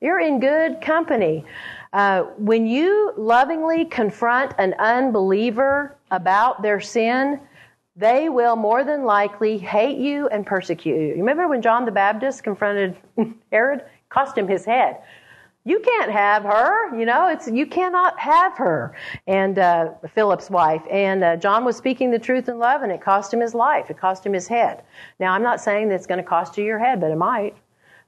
You're 0.00 0.20
in 0.20 0.40
good 0.40 0.80
company. 0.80 1.44
Uh, 1.92 2.22
when 2.38 2.66
you 2.66 3.12
lovingly 3.16 3.84
confront 3.84 4.52
an 4.58 4.74
unbeliever 4.78 5.96
about 6.10 6.62
their 6.62 6.80
sin, 6.80 7.40
they 7.96 8.28
will 8.28 8.56
more 8.56 8.84
than 8.84 9.04
likely 9.04 9.58
hate 9.58 9.98
you 9.98 10.28
and 10.28 10.46
persecute 10.46 10.96
you. 10.96 11.14
Remember 11.14 11.48
when 11.48 11.60
John 11.60 11.84
the 11.84 11.92
Baptist 11.92 12.42
confronted 12.42 12.96
Herod? 13.52 13.84
Cost 14.08 14.36
him 14.36 14.48
his 14.48 14.64
head. 14.64 14.98
You 15.64 15.78
can't 15.78 16.10
have 16.10 16.42
her, 16.42 16.98
you 16.98 17.06
know, 17.06 17.28
it's, 17.28 17.48
you 17.48 17.66
cannot 17.66 18.18
have 18.18 18.56
her. 18.56 18.96
And, 19.28 19.58
uh, 19.58 19.92
Philip's 20.12 20.50
wife. 20.50 20.82
And, 20.90 21.22
uh, 21.22 21.36
John 21.36 21.64
was 21.64 21.76
speaking 21.76 22.10
the 22.10 22.18
truth 22.18 22.48
in 22.48 22.58
love 22.58 22.82
and 22.82 22.90
it 22.90 23.00
cost 23.00 23.32
him 23.32 23.40
his 23.40 23.54
life. 23.54 23.88
It 23.88 23.96
cost 23.96 24.26
him 24.26 24.32
his 24.32 24.48
head. 24.48 24.82
Now, 25.20 25.32
I'm 25.32 25.42
not 25.42 25.60
saying 25.60 25.88
that 25.88 25.94
it's 25.94 26.06
going 26.06 26.18
to 26.18 26.28
cost 26.28 26.58
you 26.58 26.64
your 26.64 26.80
head, 26.80 27.00
but 27.00 27.12
it 27.12 27.16
might. 27.16 27.54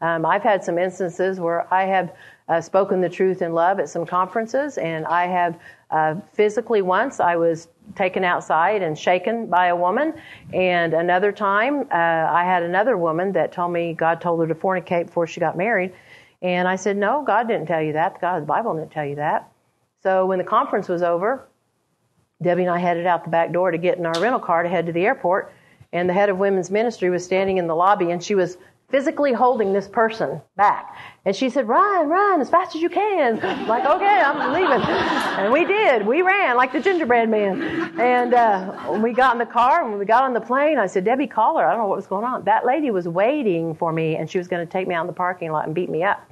Um, 0.00 0.26
I've 0.26 0.42
had 0.42 0.64
some 0.64 0.78
instances 0.78 1.38
where 1.38 1.72
I 1.72 1.84
have 1.84 2.12
uh, 2.48 2.60
spoken 2.60 3.00
the 3.00 3.08
truth 3.08 3.42
in 3.42 3.54
love 3.54 3.80
at 3.80 3.88
some 3.88 4.04
conferences, 4.04 4.76
and 4.78 5.06
I 5.06 5.26
have 5.26 5.58
uh, 5.90 6.16
physically 6.32 6.82
once 6.82 7.20
I 7.20 7.36
was 7.36 7.68
taken 7.94 8.24
outside 8.24 8.82
and 8.82 8.98
shaken 8.98 9.46
by 9.46 9.68
a 9.68 9.76
woman, 9.76 10.14
and 10.52 10.92
another 10.92 11.32
time 11.32 11.80
uh, 11.90 11.94
I 11.94 12.44
had 12.44 12.62
another 12.62 12.98
woman 12.98 13.32
that 13.32 13.52
told 13.52 13.72
me 13.72 13.94
God 13.94 14.20
told 14.20 14.40
her 14.40 14.46
to 14.46 14.54
fornicate 14.54 15.06
before 15.06 15.26
she 15.26 15.40
got 15.40 15.56
married, 15.56 15.92
and 16.42 16.68
I 16.68 16.76
said, 16.76 16.96
"No, 16.96 17.22
God 17.22 17.48
didn't 17.48 17.66
tell 17.66 17.82
you 17.82 17.94
that. 17.94 18.20
God, 18.20 18.42
the 18.42 18.46
Bible 18.46 18.74
didn't 18.74 18.92
tell 18.92 19.06
you 19.06 19.16
that." 19.16 19.50
So 20.02 20.26
when 20.26 20.38
the 20.38 20.44
conference 20.44 20.88
was 20.88 21.02
over, 21.02 21.48
Debbie 22.42 22.62
and 22.62 22.70
I 22.70 22.78
headed 22.78 23.06
out 23.06 23.24
the 23.24 23.30
back 23.30 23.52
door 23.52 23.70
to 23.70 23.78
get 23.78 23.96
in 23.96 24.04
our 24.04 24.20
rental 24.20 24.40
car 24.40 24.62
to 24.62 24.68
head 24.68 24.84
to 24.86 24.92
the 24.92 25.06
airport, 25.06 25.50
and 25.94 26.06
the 26.08 26.12
head 26.12 26.28
of 26.28 26.38
women's 26.38 26.70
ministry 26.70 27.08
was 27.08 27.24
standing 27.24 27.56
in 27.56 27.66
the 27.66 27.74
lobby, 27.74 28.10
and 28.10 28.22
she 28.22 28.34
was 28.34 28.58
physically 28.90 29.32
holding 29.32 29.72
this 29.72 29.88
person 29.88 30.40
back. 30.56 30.96
And 31.24 31.34
she 31.34 31.48
said, 31.48 31.66
run, 31.66 32.08
run 32.08 32.40
as 32.40 32.50
fast 32.50 32.76
as 32.76 32.82
you 32.82 32.90
can. 32.90 33.36
like, 33.66 33.84
okay, 33.84 34.20
I'm 34.20 34.52
leaving. 34.52 34.86
And 34.86 35.52
we 35.52 35.64
did. 35.64 36.06
We 36.06 36.20
ran 36.20 36.56
like 36.56 36.72
the 36.72 36.80
gingerbread 36.80 37.30
man. 37.30 37.98
And 37.98 38.34
uh, 38.34 38.98
we 39.02 39.12
got 39.12 39.32
in 39.32 39.38
the 39.38 39.46
car 39.46 39.80
and 39.80 39.90
when 39.90 39.98
we 39.98 40.04
got 40.04 40.24
on 40.24 40.34
the 40.34 40.40
plane, 40.40 40.78
I 40.78 40.86
said, 40.86 41.04
Debbie, 41.04 41.26
call 41.26 41.58
her. 41.58 41.66
I 41.66 41.70
don't 41.70 41.80
know 41.80 41.86
what 41.86 41.96
was 41.96 42.06
going 42.06 42.24
on. 42.24 42.44
That 42.44 42.66
lady 42.66 42.90
was 42.90 43.08
waiting 43.08 43.74
for 43.74 43.90
me 43.92 44.16
and 44.16 44.30
she 44.30 44.36
was 44.36 44.48
going 44.48 44.64
to 44.64 44.70
take 44.70 44.86
me 44.86 44.94
out 44.94 45.00
in 45.00 45.06
the 45.06 45.14
parking 45.14 45.50
lot 45.50 45.66
and 45.66 45.74
beat 45.74 45.88
me 45.88 46.02
up. 46.02 46.30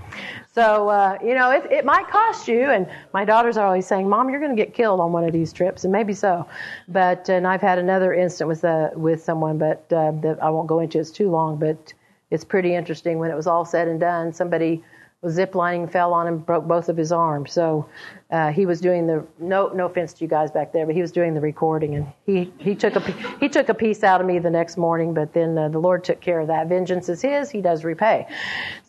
So, 0.53 0.91
uh, 0.91 1.19
you 1.25 1.35
know, 1.35 1.51
it, 1.51 1.65
it 1.73 1.87
might 1.87 2.07
cost 2.09 2.47
you. 2.49 2.71
And 2.71 2.87
my 3.15 3.25
daughters 3.25 3.57
are 3.57 3.67
always 3.67 3.87
saying, 3.87 4.09
Mom, 4.09 4.29
you're 4.29 4.41
going 4.41 4.55
to 4.55 4.62
get 4.62 4.75
killed 4.75 5.01
on 5.01 5.11
one 5.11 5.25
of 5.25 5.33
these 5.33 5.55
trips. 5.55 5.85
And 5.85 5.93
maybe 5.93 6.12
so. 6.12 6.47
But, 6.87 7.31
and 7.31 7.47
I've 7.47 7.62
had 7.62 7.79
another 7.79 8.12
incident 8.12 8.49
with, 8.49 8.65
uh, 8.65 8.91
with 8.95 9.25
someone, 9.25 9.57
but 9.57 9.91
uh, 9.91 10.12
that 10.21 10.38
I 10.43 10.51
won't 10.51 10.69
go 10.69 10.81
into. 10.81 10.99
It's 10.99 11.11
too 11.11 11.31
long. 11.31 11.59
But 11.59 11.95
it's 12.33 12.45
pretty 12.45 12.75
interesting. 12.75 13.18
When 13.18 13.31
it 13.31 13.37
was 13.37 13.47
all 13.47 13.64
said 13.64 13.88
and 13.88 14.01
done, 14.01 14.33
somebody 14.33 14.83
was 15.21 15.37
ziplining, 15.38 15.88
fell 15.90 16.12
on 16.12 16.27
him, 16.27 16.38
broke 16.38 16.66
both 16.66 16.88
of 16.88 16.97
his 16.97 17.12
arms. 17.12 17.53
So 17.53 17.87
uh, 18.31 18.51
he 18.51 18.66
was 18.66 18.81
doing 18.81 19.07
the 19.07 19.25
no 19.38 19.68
no 19.68 19.87
offense 19.87 20.14
to 20.14 20.25
you 20.25 20.29
guys 20.29 20.51
back 20.51 20.73
there, 20.73 20.87
but 20.87 20.95
he 20.95 21.03
was 21.03 21.12
doing 21.12 21.35
the 21.35 21.40
recording, 21.40 21.95
and 21.95 22.07
he 22.27 22.53
he 22.59 22.75
took 22.75 22.97
a 22.97 23.01
he 23.38 23.49
took 23.49 23.68
a 23.68 23.75
piece 23.75 24.03
out 24.03 24.21
of 24.21 24.27
me 24.27 24.38
the 24.38 24.51
next 24.51 24.77
morning. 24.79 25.14
But 25.14 25.35
then 25.35 25.57
uh, 25.57 25.68
the 25.68 25.79
Lord 25.79 26.03
took 26.05 26.21
care 26.21 26.40
of 26.40 26.49
that. 26.49 26.68
Vengeance 26.68 27.09
is 27.09 27.21
His; 27.21 27.51
He 27.51 27.61
does 27.61 27.85
repay. 27.85 28.27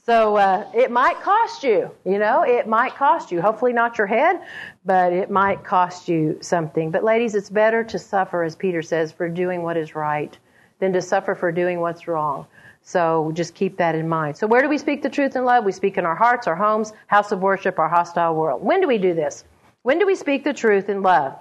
So 0.05 0.37
uh, 0.37 0.69
it 0.73 0.89
might 0.89 1.21
cost 1.21 1.63
you, 1.63 1.89
you 2.05 2.19
know, 2.19 2.43
it 2.43 2.67
might 2.67 2.93
cost 2.95 3.31
you. 3.31 3.41
Hopefully 3.41 3.71
not 3.71 3.97
your 3.97 4.07
head, 4.07 4.41
but 4.83 5.13
it 5.13 5.31
might 5.31 5.63
cost 5.63 6.09
you 6.09 6.37
something. 6.41 6.91
But 6.91 7.05
ladies, 7.05 7.35
it's 7.35 7.49
better 7.49 7.85
to 7.85 7.99
suffer, 7.99 8.43
as 8.43 8.53
Peter 8.53 8.81
says, 8.81 9.13
for 9.13 9.29
doing 9.29 9.63
what 9.63 9.77
is 9.77 9.95
right 9.95 10.37
than 10.79 10.91
to 10.91 11.01
suffer 11.01 11.35
for 11.35 11.53
doing 11.53 11.79
what's 11.79 12.07
wrong. 12.07 12.45
So 12.83 13.31
just 13.33 13.55
keep 13.55 13.77
that 13.77 13.95
in 13.95 14.07
mind. 14.07 14.35
So 14.37 14.45
where 14.45 14.61
do 14.61 14.67
we 14.67 14.77
speak 14.77 15.01
the 15.01 15.09
truth 15.09 15.35
in 15.35 15.45
love? 15.45 15.63
We 15.63 15.71
speak 15.71 15.97
in 15.97 16.05
our 16.05 16.15
hearts, 16.15 16.47
our 16.47 16.55
homes, 16.55 16.91
house 17.07 17.31
of 17.31 17.39
worship, 17.39 17.79
our 17.79 17.87
hostile 17.87 18.35
world. 18.35 18.61
When 18.61 18.81
do 18.81 18.87
we 18.87 18.97
do 18.97 19.13
this? 19.13 19.45
When 19.83 19.99
do 19.99 20.05
we 20.05 20.15
speak 20.15 20.43
the 20.43 20.53
truth 20.53 20.89
in 20.89 21.01
love? 21.01 21.33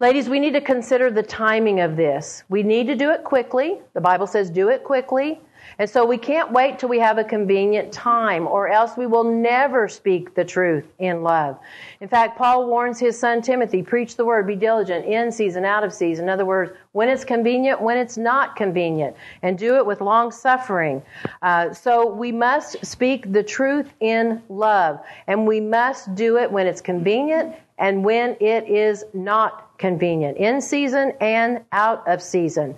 Ladies, 0.00 0.28
we 0.28 0.40
need 0.40 0.54
to 0.54 0.60
consider 0.60 1.12
the 1.12 1.22
timing 1.22 1.80
of 1.80 1.96
this. 1.96 2.42
We 2.48 2.64
need 2.64 2.88
to 2.88 2.96
do 2.96 3.10
it 3.12 3.22
quickly. 3.22 3.78
The 3.94 4.00
Bible 4.00 4.26
says 4.26 4.50
do 4.50 4.68
it 4.68 4.82
quickly. 4.82 5.40
And 5.78 5.88
so 5.88 6.04
we 6.04 6.18
can't 6.18 6.52
wait 6.52 6.78
till 6.78 6.88
we 6.88 6.98
have 6.98 7.18
a 7.18 7.24
convenient 7.24 7.92
time, 7.92 8.46
or 8.46 8.68
else 8.68 8.96
we 8.96 9.06
will 9.06 9.24
never 9.24 9.88
speak 9.88 10.34
the 10.34 10.44
truth 10.44 10.84
in 10.98 11.22
love. 11.22 11.58
In 12.00 12.08
fact, 12.08 12.36
Paul 12.36 12.66
warns 12.66 12.98
his 12.98 13.18
son 13.18 13.42
Timothy 13.42 13.82
preach 13.82 14.16
the 14.16 14.24
word, 14.24 14.46
be 14.46 14.56
diligent, 14.56 15.06
in 15.06 15.32
season, 15.32 15.64
out 15.64 15.84
of 15.84 15.92
season. 15.92 16.26
In 16.26 16.28
other 16.30 16.44
words, 16.44 16.72
when 16.92 17.08
it's 17.08 17.24
convenient, 17.24 17.80
when 17.80 17.96
it's 17.96 18.16
not 18.16 18.54
convenient, 18.56 19.16
and 19.42 19.58
do 19.58 19.76
it 19.76 19.86
with 19.86 20.00
long 20.00 20.30
suffering. 20.30 21.02
Uh, 21.40 21.72
so 21.72 22.06
we 22.06 22.30
must 22.30 22.84
speak 22.84 23.32
the 23.32 23.42
truth 23.42 23.92
in 24.00 24.42
love, 24.48 25.00
and 25.26 25.46
we 25.46 25.60
must 25.60 26.14
do 26.14 26.36
it 26.38 26.50
when 26.50 26.66
it's 26.66 26.80
convenient 26.80 27.54
and 27.78 28.04
when 28.04 28.36
it 28.40 28.68
is 28.68 29.04
not 29.12 29.76
convenient, 29.78 30.36
in 30.36 30.60
season 30.60 31.12
and 31.20 31.60
out 31.72 32.06
of 32.06 32.22
season. 32.22 32.76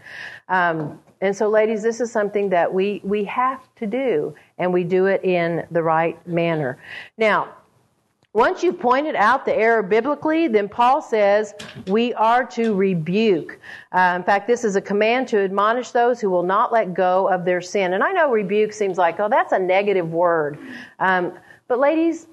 Um, 0.49 0.99
and 1.21 1.35
so, 1.37 1.49
ladies, 1.49 1.83
this 1.83 2.01
is 2.01 2.11
something 2.11 2.49
that 2.51 2.73
we, 2.73 3.01
we 3.05 3.25
have 3.25 3.63
to 3.77 3.87
do, 3.87 4.35
and 4.59 4.73
we 4.73 4.85
do 4.85 5.07
it 5.07 5.25
in 5.25 5.67
the 5.71 5.83
right 5.83 6.25
manner. 6.27 6.79
Now, 7.17 7.55
once 8.35 8.65
you've 8.65 8.81
pointed 8.81 9.15
out 9.15 9.47
the 9.47 9.55
error 9.55 9.81
biblically, 9.81 10.49
then 10.49 10.69
Paul 10.69 11.01
says 11.01 11.55
we 11.87 12.13
are 12.15 12.45
to 12.47 12.75
rebuke. 12.75 13.61
Uh, 13.93 14.15
in 14.17 14.25
fact, 14.25 14.49
this 14.49 14.65
is 14.65 14.75
a 14.75 14.81
command 14.81 15.29
to 15.29 15.39
admonish 15.39 15.93
those 15.93 16.21
who 16.21 16.31
will 16.31 16.43
not 16.43 16.73
let 16.73 16.95
go 16.95 17.29
of 17.29 17.45
their 17.45 17.61
sin. 17.61 17.93
And 17.93 18.03
I 18.03 18.11
know 18.11 18.33
rebuke 18.33 18.73
seems 18.73 18.99
like, 18.99 19.21
oh, 19.21 19.29
that's 19.29 19.53
a 19.53 19.59
negative 19.59 20.13
word. 20.13 20.59
Um, 20.99 21.35
but, 21.69 21.79
ladies, 21.79 22.27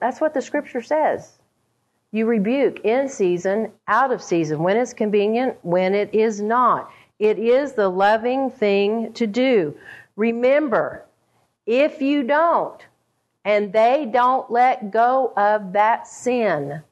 that's 0.00 0.22
what 0.22 0.32
the 0.32 0.40
scripture 0.40 0.80
says. 0.80 1.38
You 2.12 2.24
rebuke 2.24 2.80
in 2.80 3.08
season, 3.08 3.72
out 3.88 4.10
of 4.10 4.22
season, 4.22 4.62
when 4.62 4.78
it's 4.78 4.94
convenient, 4.94 5.56
when 5.62 5.94
it 5.94 6.14
is 6.14 6.40
not. 6.40 6.90
It 7.22 7.38
is 7.38 7.74
the 7.74 7.88
loving 7.88 8.50
thing 8.50 9.12
to 9.12 9.28
do. 9.28 9.76
Remember, 10.16 11.04
if 11.66 12.02
you 12.02 12.24
don't, 12.24 12.84
and 13.44 13.72
they 13.72 14.10
don't 14.12 14.50
let 14.50 14.90
go 14.90 15.32
of 15.36 15.74
that 15.74 16.08
sin, 16.08 16.82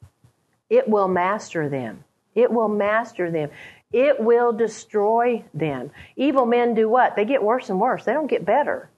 it 0.69 0.87
will 0.87 1.09
master 1.09 1.67
them. 1.67 2.05
It 2.33 2.49
will 2.49 2.69
master 2.69 3.29
them. 3.29 3.49
It 3.91 4.21
will 4.21 4.53
destroy 4.53 5.43
them. 5.53 5.91
Evil 6.15 6.45
men 6.45 6.75
do 6.75 6.87
what? 6.87 7.17
They 7.17 7.25
get 7.25 7.43
worse 7.43 7.69
and 7.69 7.81
worse. 7.81 8.05
They 8.05 8.13
don't 8.13 8.27
get 8.27 8.45
better. 8.45 8.89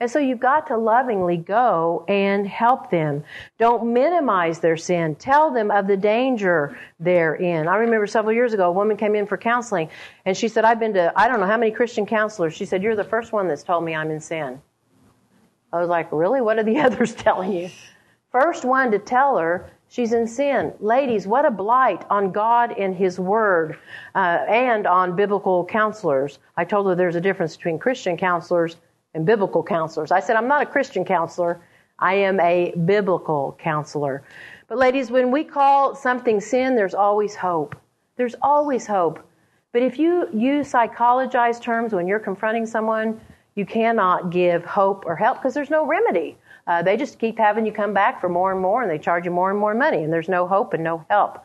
And 0.00 0.10
so 0.10 0.18
you've 0.18 0.40
got 0.40 0.66
to 0.66 0.76
lovingly 0.76 1.36
go 1.36 2.04
and 2.08 2.46
help 2.46 2.90
them. 2.90 3.22
Don't 3.58 3.92
minimize 3.92 4.58
their 4.58 4.76
sin. 4.76 5.14
Tell 5.14 5.52
them 5.52 5.70
of 5.70 5.86
the 5.86 5.96
danger 5.96 6.76
they're 6.98 7.36
in. 7.36 7.68
I 7.68 7.76
remember 7.76 8.06
several 8.06 8.34
years 8.34 8.52
ago, 8.52 8.68
a 8.68 8.72
woman 8.72 8.96
came 8.96 9.14
in 9.14 9.26
for 9.26 9.36
counseling 9.36 9.88
and 10.24 10.36
she 10.36 10.48
said, 10.48 10.64
I've 10.64 10.80
been 10.80 10.94
to, 10.94 11.12
I 11.14 11.28
don't 11.28 11.38
know 11.38 11.46
how 11.46 11.56
many 11.56 11.70
Christian 11.70 12.06
counselors. 12.06 12.54
She 12.54 12.64
said, 12.64 12.82
You're 12.82 12.96
the 12.96 13.04
first 13.04 13.32
one 13.32 13.46
that's 13.46 13.62
told 13.62 13.84
me 13.84 13.94
I'm 13.94 14.10
in 14.10 14.20
sin. 14.20 14.60
I 15.72 15.80
was 15.80 15.88
like, 15.88 16.10
Really? 16.10 16.40
What 16.40 16.58
are 16.58 16.64
the 16.64 16.78
others 16.80 17.14
telling 17.14 17.52
you? 17.52 17.70
First 18.32 18.64
one 18.64 18.90
to 18.90 18.98
tell 18.98 19.38
her 19.38 19.70
she's 19.88 20.12
in 20.12 20.26
sin. 20.26 20.72
Ladies, 20.80 21.24
what 21.24 21.44
a 21.44 21.52
blight 21.52 22.04
on 22.10 22.32
God 22.32 22.72
and 22.76 22.96
His 22.96 23.20
Word 23.20 23.78
uh, 24.16 24.38
and 24.48 24.88
on 24.88 25.14
biblical 25.14 25.64
counselors. 25.64 26.40
I 26.56 26.64
told 26.64 26.88
her 26.88 26.96
there's 26.96 27.14
a 27.14 27.20
difference 27.20 27.56
between 27.56 27.78
Christian 27.78 28.16
counselors 28.16 28.76
and 29.14 29.24
biblical 29.24 29.62
counselors. 29.62 30.10
I 30.10 30.20
said, 30.20 30.36
I'm 30.36 30.48
not 30.48 30.62
a 30.62 30.66
Christian 30.66 31.04
counselor. 31.04 31.60
I 31.98 32.14
am 32.14 32.40
a 32.40 32.74
biblical 32.84 33.56
counselor. 33.60 34.24
But 34.68 34.78
ladies, 34.78 35.10
when 35.10 35.30
we 35.30 35.44
call 35.44 35.94
something 35.94 36.40
sin, 36.40 36.74
there's 36.74 36.94
always 36.94 37.34
hope. 37.34 37.76
There's 38.16 38.34
always 38.42 38.86
hope. 38.86 39.20
But 39.72 39.82
if 39.82 39.98
you 39.98 40.28
use 40.32 40.72
psychologized 40.72 41.60
terms 41.60 41.92
when 41.92 42.06
you're 42.06 42.20
confronting 42.20 42.66
someone, 42.66 43.20
you 43.54 43.66
cannot 43.66 44.30
give 44.30 44.64
hope 44.64 45.04
or 45.06 45.16
help 45.16 45.38
because 45.38 45.54
there's 45.54 45.70
no 45.70 45.86
remedy. 45.86 46.36
Uh, 46.66 46.82
they 46.82 46.96
just 46.96 47.18
keep 47.18 47.38
having 47.38 47.66
you 47.66 47.72
come 47.72 47.92
back 47.92 48.20
for 48.20 48.28
more 48.28 48.50
and 48.50 48.60
more, 48.60 48.82
and 48.82 48.90
they 48.90 48.98
charge 48.98 49.24
you 49.24 49.30
more 49.30 49.50
and 49.50 49.58
more 49.58 49.74
money, 49.74 50.02
and 50.02 50.12
there's 50.12 50.28
no 50.28 50.46
hope 50.46 50.72
and 50.72 50.82
no 50.82 51.04
help. 51.10 51.44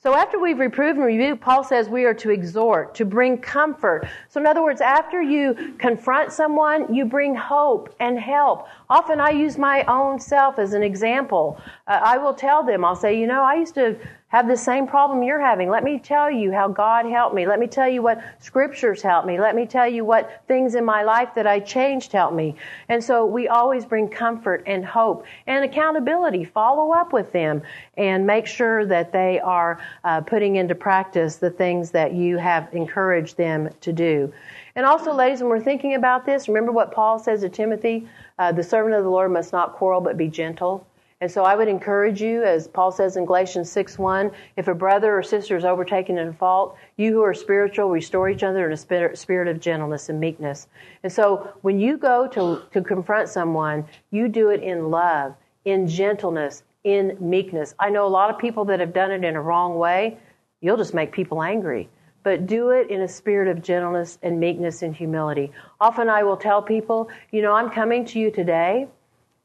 So 0.00 0.14
after 0.14 0.38
we've 0.38 0.60
reproved 0.60 0.96
and 0.96 1.06
rebuked, 1.06 1.40
Paul 1.40 1.64
says 1.64 1.88
we 1.88 2.04
are 2.04 2.14
to 2.14 2.30
exhort, 2.30 2.94
to 2.94 3.04
bring 3.04 3.36
comfort. 3.36 4.08
So 4.28 4.38
in 4.38 4.46
other 4.46 4.62
words, 4.62 4.80
after 4.80 5.20
you 5.20 5.74
confront 5.78 6.32
someone, 6.32 6.94
you 6.94 7.04
bring 7.04 7.34
hope 7.34 7.92
and 7.98 8.16
help. 8.16 8.68
Often 8.90 9.20
I 9.20 9.30
use 9.30 9.58
my 9.58 9.84
own 9.84 10.18
self 10.18 10.58
as 10.58 10.72
an 10.72 10.82
example. 10.82 11.60
Uh, 11.86 12.00
I 12.02 12.16
will 12.16 12.32
tell 12.32 12.64
them, 12.64 12.84
I'll 12.84 12.96
say, 12.96 13.18
you 13.20 13.26
know, 13.26 13.42
I 13.42 13.56
used 13.56 13.74
to 13.74 13.96
have 14.28 14.46
the 14.46 14.56
same 14.56 14.86
problem 14.86 15.22
you're 15.22 15.40
having. 15.40 15.70
Let 15.70 15.84
me 15.84 15.98
tell 15.98 16.30
you 16.30 16.52
how 16.52 16.68
God 16.68 17.06
helped 17.06 17.34
me. 17.34 17.46
Let 17.46 17.58
me 17.58 17.66
tell 17.66 17.88
you 17.88 18.02
what 18.02 18.22
scriptures 18.40 19.00
helped 19.00 19.26
me. 19.26 19.40
Let 19.40 19.54
me 19.54 19.66
tell 19.66 19.88
you 19.88 20.04
what 20.04 20.42
things 20.46 20.74
in 20.74 20.84
my 20.84 21.02
life 21.02 21.30
that 21.34 21.46
I 21.46 21.60
changed 21.60 22.12
helped 22.12 22.34
me. 22.34 22.54
And 22.90 23.02
so 23.02 23.24
we 23.24 23.48
always 23.48 23.86
bring 23.86 24.08
comfort 24.08 24.62
and 24.66 24.84
hope 24.84 25.24
and 25.46 25.64
accountability. 25.64 26.44
Follow 26.44 26.92
up 26.92 27.12
with 27.12 27.32
them 27.32 27.62
and 27.96 28.26
make 28.26 28.46
sure 28.46 28.84
that 28.86 29.12
they 29.12 29.40
are 29.40 29.80
uh, 30.04 30.20
putting 30.20 30.56
into 30.56 30.74
practice 30.74 31.36
the 31.36 31.50
things 31.50 31.90
that 31.90 32.12
you 32.12 32.36
have 32.36 32.68
encouraged 32.72 33.38
them 33.38 33.70
to 33.80 33.92
do. 33.92 34.32
And 34.76 34.84
also, 34.84 35.12
ladies, 35.12 35.40
when 35.40 35.48
we're 35.48 35.60
thinking 35.60 35.94
about 35.94 36.24
this, 36.24 36.48
remember 36.48 36.70
what 36.70 36.92
Paul 36.92 37.18
says 37.18 37.40
to 37.40 37.48
Timothy? 37.48 38.06
Uh, 38.38 38.52
the 38.52 38.62
servant 38.62 38.94
of 38.94 39.04
the 39.04 39.10
Lord 39.10 39.32
must 39.32 39.52
not 39.52 39.74
quarrel 39.74 40.00
but 40.00 40.16
be 40.16 40.28
gentle. 40.28 40.86
And 41.20 41.30
so 41.30 41.42
I 41.42 41.56
would 41.56 41.66
encourage 41.66 42.22
you, 42.22 42.44
as 42.44 42.68
Paul 42.68 42.92
says 42.92 43.16
in 43.16 43.26
Galatians 43.26 43.70
6 43.72 43.98
1, 43.98 44.30
if 44.56 44.68
a 44.68 44.74
brother 44.74 45.18
or 45.18 45.22
sister 45.22 45.56
is 45.56 45.64
overtaken 45.64 46.16
in 46.16 46.28
a 46.28 46.32
fault, 46.32 46.76
you 46.96 47.12
who 47.12 47.22
are 47.22 47.34
spiritual 47.34 47.90
restore 47.90 48.28
each 48.28 48.44
other 48.44 48.66
in 48.66 48.72
a 48.72 49.16
spirit 49.16 49.48
of 49.48 49.60
gentleness 49.60 50.08
and 50.08 50.20
meekness. 50.20 50.68
And 51.02 51.12
so 51.12 51.52
when 51.62 51.80
you 51.80 51.96
go 51.96 52.28
to, 52.28 52.62
to 52.72 52.82
confront 52.82 53.28
someone, 53.28 53.84
you 54.12 54.28
do 54.28 54.50
it 54.50 54.62
in 54.62 54.90
love, 54.90 55.34
in 55.64 55.88
gentleness, 55.88 56.62
in 56.84 57.16
meekness. 57.20 57.74
I 57.80 57.90
know 57.90 58.06
a 58.06 58.08
lot 58.08 58.30
of 58.30 58.38
people 58.38 58.64
that 58.66 58.78
have 58.78 58.92
done 58.92 59.10
it 59.10 59.24
in 59.24 59.34
a 59.34 59.42
wrong 59.42 59.76
way. 59.76 60.18
You'll 60.60 60.76
just 60.76 60.94
make 60.94 61.10
people 61.10 61.42
angry. 61.42 61.88
But 62.28 62.46
do 62.46 62.70
it 62.70 62.90
in 62.90 63.00
a 63.00 63.08
spirit 63.08 63.48
of 63.48 63.62
gentleness 63.62 64.18
and 64.22 64.38
meekness 64.38 64.82
and 64.82 64.94
humility. 64.94 65.50
Often 65.80 66.10
I 66.10 66.22
will 66.22 66.36
tell 66.36 66.60
people, 66.62 67.08
you 67.30 67.42
know, 67.42 67.54
I'm 67.54 67.70
coming 67.70 68.04
to 68.06 68.18
you 68.18 68.30
today 68.30 68.88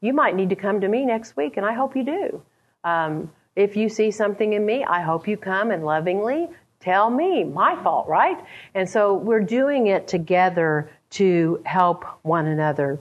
you 0.03 0.11
might 0.11 0.35
need 0.35 0.49
to 0.49 0.57
come 0.57 0.81
to 0.81 0.87
me 0.89 1.05
next 1.05 1.37
week, 1.37 1.55
and 1.55 1.65
I 1.65 1.71
hope 1.71 1.95
you 1.95 2.03
do. 2.03 2.41
Um, 2.83 3.31
if 3.55 3.77
you 3.77 3.87
see 3.87 4.11
something 4.11 4.51
in 4.51 4.65
me, 4.65 4.83
I 4.83 4.99
hope 4.99 5.29
you 5.29 5.37
come 5.37 5.71
and 5.71 5.85
lovingly 5.85 6.49
tell 6.81 7.09
me 7.09 7.45
my 7.45 7.81
fault, 7.81 8.09
right? 8.09 8.37
And 8.75 8.89
so 8.89 9.13
we're 9.13 9.39
doing 9.39 9.87
it 9.87 10.09
together 10.09 10.91
to 11.11 11.61
help 11.65 12.03
one 12.23 12.47
another. 12.47 12.99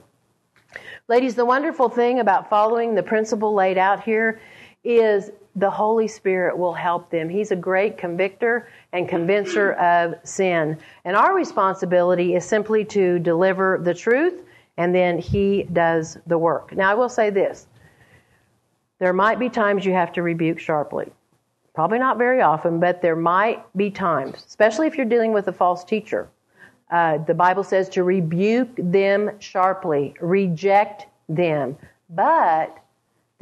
Ladies, 1.09 1.35
the 1.35 1.43
wonderful 1.43 1.89
thing 1.89 2.21
about 2.21 2.49
following 2.49 2.95
the 2.95 3.03
principle 3.03 3.53
laid 3.53 3.77
out 3.77 4.01
here 4.05 4.39
is 4.85 5.29
the 5.55 5.69
Holy 5.69 6.07
Spirit 6.07 6.57
will 6.57 6.73
help 6.73 7.09
them. 7.09 7.29
He's 7.29 7.51
a 7.51 7.55
great 7.55 7.97
convictor 7.97 8.67
and 8.91 9.07
convincer 9.07 9.73
of 9.73 10.15
sin. 10.23 10.77
And 11.05 11.15
our 11.15 11.35
responsibility 11.35 12.35
is 12.35 12.45
simply 12.45 12.85
to 12.85 13.19
deliver 13.19 13.79
the 13.83 13.93
truth 13.93 14.41
and 14.77 14.93
then 14.93 15.19
he 15.19 15.63
does 15.71 16.17
the 16.25 16.37
work. 16.37 16.75
Now, 16.75 16.89
I 16.89 16.93
will 16.95 17.09
say 17.09 17.29
this 17.29 17.67
there 18.99 19.13
might 19.13 19.39
be 19.39 19.49
times 19.49 19.85
you 19.85 19.93
have 19.93 20.13
to 20.13 20.21
rebuke 20.21 20.59
sharply. 20.59 21.11
Probably 21.75 21.99
not 21.99 22.17
very 22.17 22.41
often, 22.41 22.79
but 22.79 23.01
there 23.01 23.15
might 23.15 23.61
be 23.75 23.89
times, 23.89 24.43
especially 24.47 24.87
if 24.87 24.95
you're 24.95 25.05
dealing 25.07 25.33
with 25.33 25.47
a 25.47 25.53
false 25.53 25.83
teacher. 25.83 26.29
Uh, 26.91 27.17
the 27.17 27.33
Bible 27.33 27.63
says 27.63 27.89
to 27.89 28.03
rebuke 28.03 28.69
them 28.77 29.31
sharply, 29.39 30.13
reject 30.21 31.07
them. 31.27 31.75
But 32.09 32.77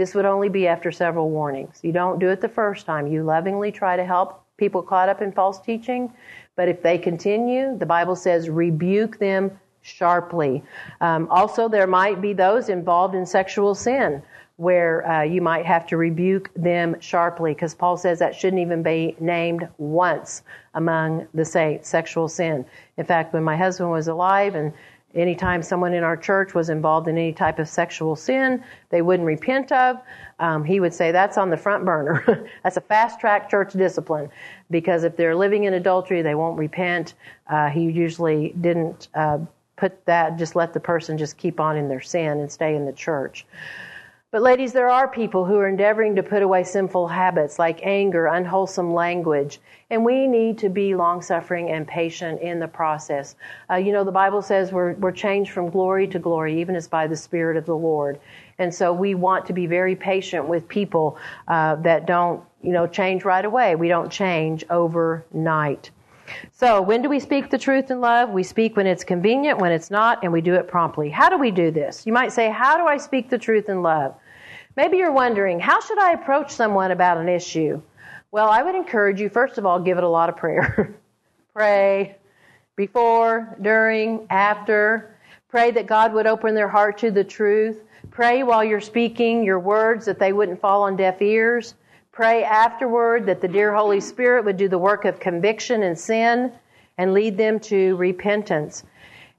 this 0.01 0.15
would 0.15 0.25
only 0.25 0.49
be 0.49 0.67
after 0.67 0.91
several 0.91 1.29
warnings. 1.29 1.79
You 1.83 1.91
don't 1.91 2.17
do 2.17 2.29
it 2.29 2.41
the 2.41 2.49
first 2.49 2.87
time. 2.87 3.05
You 3.05 3.21
lovingly 3.21 3.71
try 3.71 3.95
to 3.95 4.03
help 4.03 4.43
people 4.57 4.81
caught 4.81 5.09
up 5.09 5.21
in 5.21 5.31
false 5.31 5.61
teaching. 5.61 6.11
But 6.55 6.67
if 6.67 6.81
they 6.81 6.97
continue, 6.97 7.77
the 7.77 7.85
Bible 7.85 8.15
says 8.15 8.49
rebuke 8.49 9.19
them 9.19 9.51
sharply. 9.83 10.63
Um, 11.01 11.27
also, 11.29 11.69
there 11.69 11.85
might 11.85 12.19
be 12.19 12.33
those 12.33 12.67
involved 12.67 13.13
in 13.13 13.27
sexual 13.27 13.75
sin 13.75 14.23
where 14.57 15.07
uh, 15.07 15.21
you 15.21 15.39
might 15.39 15.67
have 15.67 15.85
to 15.87 15.97
rebuke 15.97 16.49
them 16.55 16.99
sharply 16.99 17.53
because 17.53 17.75
Paul 17.75 17.95
says 17.95 18.17
that 18.19 18.33
shouldn't 18.33 18.61
even 18.61 18.81
be 18.81 19.15
named 19.19 19.67
once 19.77 20.41
among 20.73 21.27
the 21.35 21.45
saints, 21.45 21.89
sexual 21.89 22.27
sin. 22.27 22.65
In 22.97 23.05
fact, 23.05 23.33
when 23.33 23.43
my 23.43 23.55
husband 23.55 23.91
was 23.91 24.07
alive 24.07 24.55
and 24.55 24.73
anytime 25.15 25.61
someone 25.61 25.93
in 25.93 26.03
our 26.03 26.17
church 26.17 26.53
was 26.53 26.69
involved 26.69 27.07
in 27.07 27.17
any 27.17 27.33
type 27.33 27.59
of 27.59 27.67
sexual 27.67 28.15
sin 28.15 28.63
they 28.89 29.01
wouldn't 29.01 29.25
repent 29.25 29.71
of, 29.71 29.97
um, 30.39 30.63
he 30.63 30.79
would 30.79 30.93
say 30.93 31.11
that's 31.11 31.37
on 31.37 31.49
the 31.49 31.57
front 31.57 31.85
burner. 31.85 32.47
that's 32.63 32.77
a 32.77 32.81
fast 32.81 33.19
track 33.19 33.49
church 33.49 33.73
discipline 33.73 34.29
because 34.69 35.03
if 35.03 35.15
they're 35.15 35.35
living 35.35 35.65
in 35.65 35.73
adultery, 35.73 36.21
they 36.21 36.35
won't 36.35 36.57
repent. 36.57 37.13
Uh, 37.47 37.69
he 37.69 37.81
usually 37.83 38.53
didn't 38.61 39.07
uh, 39.13 39.39
put 39.75 40.05
that, 40.05 40.37
just 40.37 40.55
let 40.55 40.73
the 40.73 40.79
person 40.79 41.17
just 41.17 41.37
keep 41.37 41.59
on 41.59 41.77
in 41.77 41.89
their 41.89 42.01
sin 42.01 42.39
and 42.39 42.51
stay 42.51 42.75
in 42.75 42.85
the 42.85 42.93
church. 42.93 43.45
But 44.31 44.43
ladies, 44.43 44.71
there 44.71 44.89
are 44.89 45.09
people 45.09 45.43
who 45.43 45.57
are 45.57 45.67
endeavoring 45.67 46.15
to 46.15 46.23
put 46.23 46.41
away 46.41 46.63
sinful 46.63 47.09
habits 47.09 47.59
like 47.59 47.81
anger, 47.83 48.27
unwholesome 48.27 48.93
language, 48.93 49.59
and 49.89 50.05
we 50.05 50.25
need 50.25 50.57
to 50.59 50.69
be 50.69 50.95
long 50.95 51.21
suffering 51.21 51.69
and 51.69 51.85
patient 51.85 52.39
in 52.39 52.57
the 52.57 52.67
process. 52.69 53.35
Uh, 53.69 53.75
you 53.75 53.91
know, 53.91 54.05
the 54.05 54.11
Bible 54.13 54.41
says 54.41 54.71
we're, 54.71 54.93
we're 54.93 55.11
changed 55.11 55.51
from 55.51 55.69
glory 55.69 56.07
to 56.07 56.17
glory, 56.17 56.61
even 56.61 56.77
as 56.77 56.87
by 56.87 57.07
the 57.07 57.15
Spirit 57.17 57.57
of 57.57 57.65
the 57.65 57.75
Lord. 57.75 58.21
And 58.57 58.73
so 58.73 58.93
we 58.93 59.15
want 59.15 59.47
to 59.47 59.53
be 59.53 59.65
very 59.67 59.97
patient 59.97 60.47
with 60.47 60.65
people 60.69 61.17
uh, 61.49 61.75
that 61.81 62.05
don't, 62.05 62.41
you 62.63 62.71
know, 62.71 62.87
change 62.87 63.25
right 63.25 63.43
away. 63.43 63.75
We 63.75 63.89
don't 63.89 64.09
change 64.09 64.63
overnight. 64.69 65.91
So, 66.51 66.81
when 66.81 67.01
do 67.01 67.09
we 67.09 67.19
speak 67.19 67.49
the 67.49 67.57
truth 67.57 67.91
in 67.91 68.01
love? 68.01 68.29
We 68.29 68.43
speak 68.43 68.77
when 68.77 68.87
it's 68.87 69.03
convenient, 69.03 69.59
when 69.59 69.71
it's 69.71 69.91
not, 69.91 70.23
and 70.23 70.31
we 70.31 70.41
do 70.41 70.53
it 70.55 70.67
promptly. 70.67 71.09
How 71.09 71.29
do 71.29 71.37
we 71.37 71.51
do 71.51 71.71
this? 71.71 72.05
You 72.05 72.13
might 72.13 72.31
say, 72.31 72.49
How 72.49 72.77
do 72.77 72.85
I 72.85 72.97
speak 72.97 73.29
the 73.29 73.37
truth 73.37 73.69
in 73.69 73.81
love? 73.81 74.15
Maybe 74.75 74.97
you're 74.97 75.11
wondering, 75.11 75.59
How 75.59 75.79
should 75.81 75.99
I 75.99 76.11
approach 76.11 76.51
someone 76.51 76.91
about 76.91 77.17
an 77.17 77.29
issue? 77.29 77.81
Well, 78.31 78.49
I 78.49 78.63
would 78.63 78.75
encourage 78.75 79.19
you, 79.19 79.29
first 79.29 79.57
of 79.57 79.65
all, 79.65 79.79
give 79.79 79.97
it 79.97 80.03
a 80.03 80.09
lot 80.09 80.29
of 80.29 80.37
prayer. 80.37 80.95
Pray 81.53 82.15
before, 82.75 83.57
during, 83.61 84.25
after. 84.29 85.15
Pray 85.49 85.71
that 85.71 85.85
God 85.85 86.13
would 86.13 86.27
open 86.27 86.55
their 86.55 86.69
heart 86.69 86.97
to 86.99 87.11
the 87.11 87.23
truth. 87.23 87.83
Pray 88.09 88.43
while 88.43 88.63
you're 88.63 88.79
speaking 88.81 89.43
your 89.43 89.59
words 89.59 90.05
that 90.05 90.17
they 90.17 90.33
wouldn't 90.33 90.61
fall 90.61 90.83
on 90.83 90.95
deaf 90.95 91.21
ears. 91.21 91.75
Pray 92.11 92.43
afterward 92.43 93.25
that 93.25 93.39
the 93.39 93.47
dear 93.47 93.73
Holy 93.73 94.01
Spirit 94.01 94.43
would 94.43 94.57
do 94.57 94.67
the 94.67 94.77
work 94.77 95.05
of 95.05 95.17
conviction 95.21 95.83
and 95.83 95.97
sin 95.97 96.51
and 96.97 97.13
lead 97.13 97.37
them 97.37 97.57
to 97.61 97.95
repentance. 97.95 98.83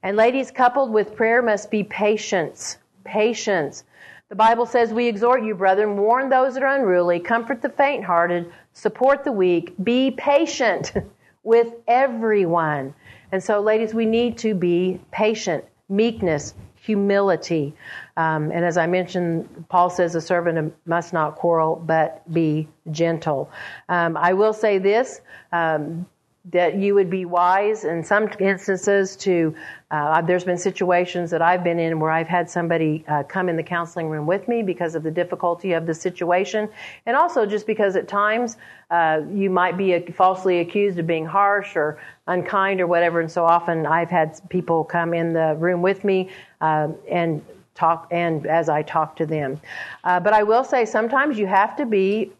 And 0.01 0.17
ladies, 0.17 0.49
coupled 0.49 0.91
with 0.91 1.15
prayer 1.15 1.43
must 1.43 1.69
be 1.69 1.83
patience. 1.83 2.79
Patience. 3.03 3.83
The 4.29 4.35
Bible 4.35 4.65
says, 4.65 4.91
We 4.91 5.07
exhort 5.07 5.43
you, 5.43 5.53
brethren, 5.53 5.97
warn 5.97 6.29
those 6.29 6.55
that 6.55 6.63
are 6.63 6.75
unruly, 6.75 7.19
comfort 7.19 7.61
the 7.61 7.69
faint 7.69 8.03
hearted, 8.03 8.51
support 8.73 9.23
the 9.23 9.31
weak, 9.31 9.75
be 9.83 10.09
patient 10.09 10.93
with 11.43 11.73
everyone. 11.87 12.95
And 13.31 13.43
so, 13.43 13.61
ladies, 13.61 13.93
we 13.93 14.07
need 14.07 14.35
to 14.39 14.55
be 14.55 14.99
patient, 15.11 15.63
meekness, 15.89 16.55
humility. 16.83 17.73
Um, 18.17 18.51
and 18.51 18.65
as 18.65 18.77
I 18.77 18.87
mentioned, 18.87 19.65
Paul 19.69 19.89
says 19.89 20.15
a 20.15 20.21
servant 20.21 20.73
must 20.85 21.13
not 21.13 21.37
quarrel, 21.37 21.81
but 21.85 22.21
be 22.31 22.67
gentle. 22.91 23.49
Um, 23.87 24.17
I 24.17 24.33
will 24.33 24.51
say 24.51 24.79
this. 24.79 25.21
Um, 25.53 26.05
that 26.51 26.75
you 26.75 26.93
would 26.93 27.09
be 27.09 27.23
wise 27.23 27.85
in 27.85 28.03
some 28.03 28.27
instances 28.39 29.15
to 29.15 29.55
uh, 29.91 30.21
there's 30.21 30.43
been 30.43 30.57
situations 30.57 31.31
that 31.31 31.41
i've 31.41 31.63
been 31.63 31.79
in 31.79 32.01
where 32.01 32.11
i've 32.11 32.27
had 32.27 32.49
somebody 32.49 33.05
uh, 33.07 33.23
come 33.23 33.47
in 33.47 33.55
the 33.55 33.63
counseling 33.63 34.09
room 34.09 34.25
with 34.25 34.45
me 34.49 34.61
because 34.61 34.93
of 34.93 35.03
the 35.03 35.11
difficulty 35.11 35.71
of 35.71 35.85
the 35.85 35.93
situation. 35.93 36.67
And 37.05 37.15
also 37.15 37.45
just 37.45 37.65
because 37.65 37.95
at 37.95 38.09
times 38.09 38.57
uh, 38.91 39.21
you 39.31 39.49
might 39.49 39.77
be 39.77 39.97
falsely 40.11 40.59
accused 40.59 40.99
of 40.99 41.07
being 41.07 41.25
harsh 41.25 41.77
or 41.77 41.99
unkind 42.27 42.81
or 42.81 42.87
whatever. 42.87 43.21
And 43.21 43.31
so 43.31 43.45
often 43.45 43.85
i've 43.85 44.09
had 44.09 44.37
people 44.49 44.83
come 44.83 45.13
in 45.13 45.31
the 45.31 45.55
room 45.57 45.81
with 45.81 46.03
me 46.03 46.29
uh, 46.59 46.89
and 47.09 47.41
talk 47.73 48.07
and 48.11 48.45
as 48.47 48.67
i 48.67 48.81
talk 48.81 49.15
to 49.15 49.25
them. 49.25 49.61
Uh, 50.03 50.19
but 50.19 50.33
i 50.33 50.43
will 50.43 50.65
say 50.65 50.83
sometimes 50.83 51.39
you 51.39 51.47
have 51.47 51.77
to 51.77 51.85
be 51.85 52.33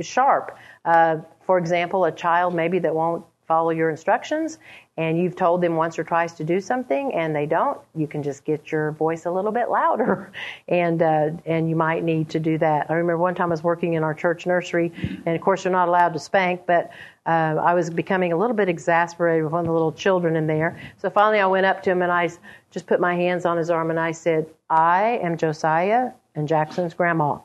sharp. 0.00 0.56
Uh, 0.86 1.18
for 1.42 1.58
example, 1.58 2.04
a 2.04 2.12
child 2.12 2.54
maybe 2.54 2.78
that 2.78 2.94
won't 2.94 3.24
follow 3.50 3.70
your 3.70 3.90
instructions 3.90 4.60
and 4.96 5.18
you've 5.18 5.34
told 5.34 5.60
them 5.60 5.74
once 5.74 5.98
or 5.98 6.04
twice 6.04 6.34
to 6.34 6.44
do 6.44 6.60
something 6.60 7.12
and 7.14 7.34
they 7.34 7.46
don't, 7.46 7.80
you 7.96 8.06
can 8.06 8.22
just 8.22 8.44
get 8.44 8.70
your 8.70 8.92
voice 8.92 9.26
a 9.26 9.30
little 9.30 9.50
bit 9.50 9.68
louder, 9.68 10.30
and 10.68 11.02
uh, 11.02 11.30
and 11.46 11.68
you 11.68 11.74
might 11.74 12.04
need 12.04 12.28
to 12.28 12.38
do 12.38 12.58
that. 12.58 12.88
I 12.88 12.92
remember 12.92 13.18
one 13.18 13.34
time 13.34 13.48
I 13.48 13.54
was 13.54 13.64
working 13.64 13.94
in 13.94 14.04
our 14.04 14.14
church 14.14 14.46
nursery, 14.46 14.92
and 15.26 15.34
of 15.34 15.40
course 15.40 15.64
you're 15.64 15.72
not 15.72 15.88
allowed 15.88 16.12
to 16.12 16.20
spank, 16.20 16.60
but 16.64 16.90
uh, 17.26 17.56
I 17.60 17.74
was 17.74 17.90
becoming 17.90 18.32
a 18.32 18.36
little 18.36 18.54
bit 18.54 18.68
exasperated 18.68 19.42
with 19.42 19.52
one 19.52 19.60
of 19.60 19.66
the 19.66 19.72
little 19.72 19.90
children 19.90 20.36
in 20.36 20.46
there. 20.46 20.78
So 20.98 21.10
finally 21.10 21.40
I 21.40 21.46
went 21.46 21.66
up 21.66 21.82
to 21.82 21.90
him 21.90 22.02
and 22.02 22.12
I 22.12 22.30
just 22.70 22.86
put 22.86 23.00
my 23.00 23.16
hands 23.16 23.44
on 23.46 23.56
his 23.56 23.68
arm 23.68 23.90
and 23.90 23.98
I 23.98 24.12
said, 24.12 24.46
"I 24.68 25.18
am 25.24 25.36
Josiah 25.36 26.12
and 26.36 26.46
Jackson's 26.46 26.94
grandma." 26.94 27.38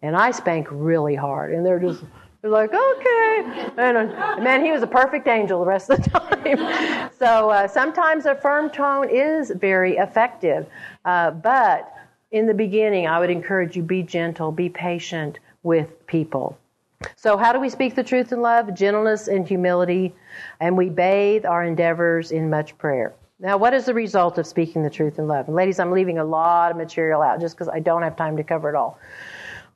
And 0.00 0.16
I 0.16 0.30
spank 0.30 0.68
really 0.70 1.16
hard, 1.16 1.52
and 1.52 1.66
they're 1.66 1.78
just 1.78 2.02
they're 2.42 2.50
like, 2.50 2.72
okay. 2.72 3.70
And 3.76 3.96
uh, 3.96 4.36
man, 4.40 4.64
he 4.64 4.72
was 4.72 4.82
a 4.82 4.86
perfect 4.86 5.28
angel 5.28 5.60
the 5.60 5.66
rest 5.66 5.90
of 5.90 6.02
the 6.02 6.10
time. 6.18 7.10
so 7.18 7.50
uh, 7.50 7.68
sometimes 7.68 8.26
a 8.26 8.34
firm 8.34 8.70
tone 8.70 9.08
is 9.10 9.50
very 9.50 9.96
effective. 9.96 10.66
Uh, 11.04 11.30
but 11.32 11.92
in 12.30 12.46
the 12.46 12.54
beginning, 12.54 13.06
I 13.06 13.18
would 13.18 13.30
encourage 13.30 13.76
you 13.76 13.82
be 13.82 14.02
gentle, 14.02 14.52
be 14.52 14.68
patient 14.68 15.38
with 15.62 16.06
people. 16.06 16.56
So, 17.16 17.36
how 17.36 17.52
do 17.52 17.60
we 17.60 17.70
speak 17.70 17.94
the 17.94 18.04
truth 18.04 18.30
in 18.32 18.40
love? 18.42 18.74
Gentleness 18.74 19.28
and 19.28 19.48
humility. 19.48 20.14
And 20.60 20.76
we 20.76 20.90
bathe 20.90 21.46
our 21.46 21.64
endeavors 21.64 22.30
in 22.30 22.50
much 22.50 22.76
prayer. 22.76 23.14
Now, 23.38 23.56
what 23.56 23.72
is 23.72 23.86
the 23.86 23.94
result 23.94 24.36
of 24.36 24.46
speaking 24.46 24.82
the 24.82 24.90
truth 24.90 25.18
in 25.18 25.26
love? 25.26 25.46
And 25.46 25.56
ladies, 25.56 25.80
I'm 25.80 25.92
leaving 25.92 26.18
a 26.18 26.24
lot 26.24 26.70
of 26.70 26.76
material 26.76 27.22
out 27.22 27.40
just 27.40 27.56
because 27.56 27.68
I 27.68 27.80
don't 27.80 28.02
have 28.02 28.16
time 28.16 28.36
to 28.36 28.44
cover 28.44 28.68
it 28.68 28.74
all. 28.74 28.98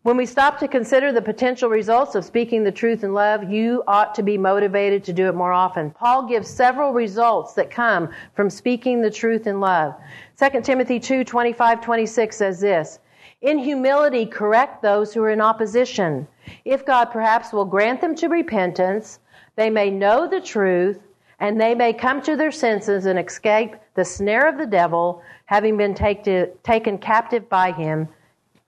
When 0.04 0.18
we 0.18 0.26
stop 0.26 0.58
to 0.58 0.68
consider 0.68 1.12
the 1.12 1.22
potential 1.22 1.70
results 1.70 2.14
of 2.14 2.26
speaking 2.26 2.62
the 2.62 2.70
truth 2.70 3.04
in 3.04 3.14
love, 3.14 3.50
you 3.50 3.82
ought 3.86 4.14
to 4.16 4.22
be 4.22 4.36
motivated 4.36 5.02
to 5.04 5.14
do 5.14 5.28
it 5.28 5.34
more 5.34 5.54
often. 5.54 5.92
Paul 5.92 6.28
gives 6.28 6.46
several 6.46 6.92
results 6.92 7.54
that 7.54 7.70
come 7.70 8.10
from 8.34 8.50
speaking 8.50 9.00
the 9.00 9.10
truth 9.10 9.46
in 9.46 9.60
love. 9.60 9.94
2 10.38 10.60
Timothy 10.60 11.00
2, 11.00 11.24
25, 11.24 11.80
26 11.80 12.36
says 12.36 12.60
this, 12.60 12.98
In 13.40 13.56
humility 13.56 14.26
correct 14.26 14.82
those 14.82 15.14
who 15.14 15.22
are 15.22 15.30
in 15.30 15.40
opposition. 15.40 16.28
If 16.66 16.84
God 16.84 17.06
perhaps 17.06 17.54
will 17.54 17.64
grant 17.64 18.02
them 18.02 18.14
to 18.16 18.28
repentance, 18.28 19.20
they 19.56 19.70
may 19.70 19.88
know 19.88 20.28
the 20.28 20.42
truth, 20.42 21.00
and 21.40 21.58
they 21.58 21.74
may 21.74 21.94
come 21.94 22.20
to 22.24 22.36
their 22.36 22.52
senses 22.52 23.06
and 23.06 23.18
escape 23.18 23.74
the 23.94 24.04
snare 24.04 24.50
of 24.50 24.58
the 24.58 24.66
devil, 24.66 25.22
having 25.46 25.78
been 25.78 25.94
take 25.94 26.24
to, 26.24 26.48
taken 26.62 26.98
captive 26.98 27.48
by 27.48 27.72
him 27.72 28.06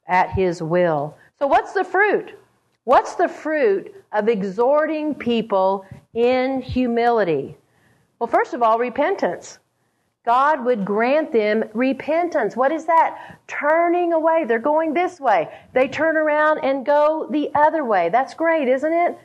at 0.08 0.30
his 0.30 0.62
will. 0.62 1.14
So, 1.38 1.46
what's 1.46 1.72
the 1.72 1.84
fruit? 1.84 2.32
What's 2.84 3.14
the 3.14 3.28
fruit 3.28 3.94
of 4.12 4.28
exhorting 4.28 5.14
people 5.14 5.84
in 6.14 6.62
humility? 6.62 7.56
Well, 8.18 8.28
first 8.28 8.54
of 8.54 8.62
all, 8.62 8.78
repentance. 8.78 9.58
God 10.24 10.64
would 10.64 10.84
grant 10.84 11.32
them 11.32 11.64
repentance. 11.74 12.56
What 12.56 12.72
is 12.72 12.86
that? 12.86 13.38
Turning 13.46 14.12
away. 14.12 14.44
They're 14.44 14.58
going 14.58 14.92
this 14.92 15.20
way. 15.20 15.48
They 15.72 15.88
turn 15.88 16.16
around 16.16 16.58
and 16.64 16.84
go 16.84 17.28
the 17.30 17.50
other 17.54 17.84
way. 17.84 18.08
That's 18.08 18.34
great, 18.34 18.66
isn't 18.68 18.92
it? 18.92 19.18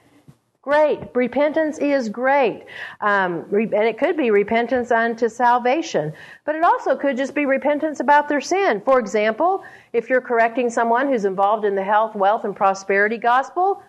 Great. 0.61 0.99
Repentance 1.15 1.79
is 1.79 2.07
great. 2.07 2.65
Um, 2.99 3.45
and 3.51 3.73
it 3.73 3.97
could 3.97 4.15
be 4.15 4.29
repentance 4.29 4.91
unto 4.91 5.27
salvation. 5.27 6.13
But 6.45 6.53
it 6.53 6.63
also 6.63 6.95
could 6.95 7.17
just 7.17 7.33
be 7.33 7.47
repentance 7.47 7.99
about 7.99 8.29
their 8.29 8.41
sin. 8.41 8.79
For 8.85 8.99
example, 8.99 9.63
if 9.91 10.07
you're 10.07 10.21
correcting 10.21 10.69
someone 10.69 11.07
who's 11.07 11.25
involved 11.25 11.65
in 11.65 11.73
the 11.73 11.83
health, 11.83 12.13
wealth, 12.13 12.43
and 12.43 12.55
prosperity 12.55 13.17
gospel, 13.17 13.81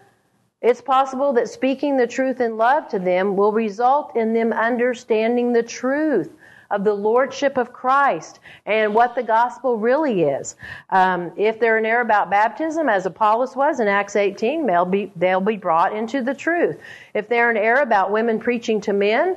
it's 0.63 0.81
possible 0.81 1.35
that 1.35 1.49
speaking 1.49 1.99
the 1.99 2.07
truth 2.07 2.41
in 2.41 2.57
love 2.57 2.89
to 2.89 2.99
them 2.99 3.37
will 3.37 3.53
result 3.53 4.17
in 4.17 4.33
them 4.33 4.53
understanding 4.55 5.53
the 5.53 5.63
truth 5.63 6.31
of 6.73 6.85
the 6.85 6.95
lordship 6.95 7.57
of 7.57 7.73
Christ 7.73 8.41
and 8.67 8.95
what 8.95 9.15
the 9.15 9.23
gospel 9.23 9.77
really 9.77 10.23
is. 10.23 10.57
Um, 10.91 11.31
if 11.37 11.61
they're 11.61 11.79
in 11.79 11.87
error 11.87 12.01
about 12.01 12.31
baptism, 12.31 12.89
as 12.89 13.07
Apollos 13.07 13.55
was 13.55 13.79
in 13.79 13.87
Acts 13.87 14.17
18, 14.17 14.67
they'll 14.67 14.85
be, 14.85 15.13
they'll 15.15 15.41
be 15.41 15.57
brought 15.57 15.95
into 15.95 16.23
the 16.23 16.35
truth. 16.35 16.79
If 17.15 17.29
they're 17.29 17.51
in 17.51 17.57
error 17.57 17.83
about 17.83 18.11
women 18.11 18.41
preaching 18.41 18.81
to 18.83 18.93
men, 18.93 19.37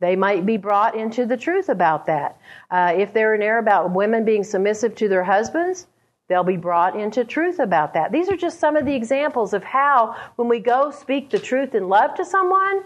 they 0.00 0.14
might 0.14 0.44
be 0.44 0.58
brought 0.58 0.94
into 0.94 1.24
the 1.24 1.36
truth 1.36 1.70
about 1.70 2.06
that. 2.06 2.38
Uh, 2.70 2.92
if 2.94 3.14
they're 3.14 3.34
in 3.34 3.42
error 3.42 3.58
about 3.58 3.92
women 3.92 4.24
being 4.24 4.44
submissive 4.44 4.94
to 4.96 5.08
their 5.08 5.24
husbands, 5.24 5.86
they'll 6.28 6.44
be 6.44 6.56
brought 6.56 6.98
into 6.98 7.24
truth 7.24 7.58
about 7.58 7.94
that. 7.94 8.12
These 8.12 8.28
are 8.28 8.36
just 8.36 8.60
some 8.60 8.76
of 8.76 8.84
the 8.84 8.94
examples 8.94 9.54
of 9.54 9.64
how, 9.64 10.14
when 10.36 10.48
we 10.48 10.58
go 10.58 10.90
speak 10.90 11.30
the 11.30 11.38
truth 11.38 11.74
in 11.74 11.88
love 11.88 12.14
to 12.16 12.24
someone, 12.24 12.82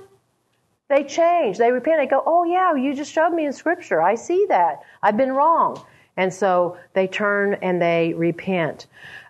they 0.89 1.05
change. 1.05 1.59
They 1.59 1.71
repent. 1.71 2.01
They 2.01 2.07
go, 2.07 2.23
oh, 2.27 2.45
yeah, 2.45 2.75
you 2.75 2.95
just 2.95 3.13
showed 3.13 3.31
me 3.31 3.47
in 3.47 3.53
Scripture. 3.53 4.03
I 4.03 4.15
see 4.15 4.47
that. 4.49 4.83
I've 5.03 5.17
been 5.17 5.33
wrong. 5.33 5.83
And 6.17 6.33
so 6.33 6.77
they 6.95 7.07
turn 7.07 7.55
and 7.63 7.81
they 7.81 8.13
repent. 8.15 8.87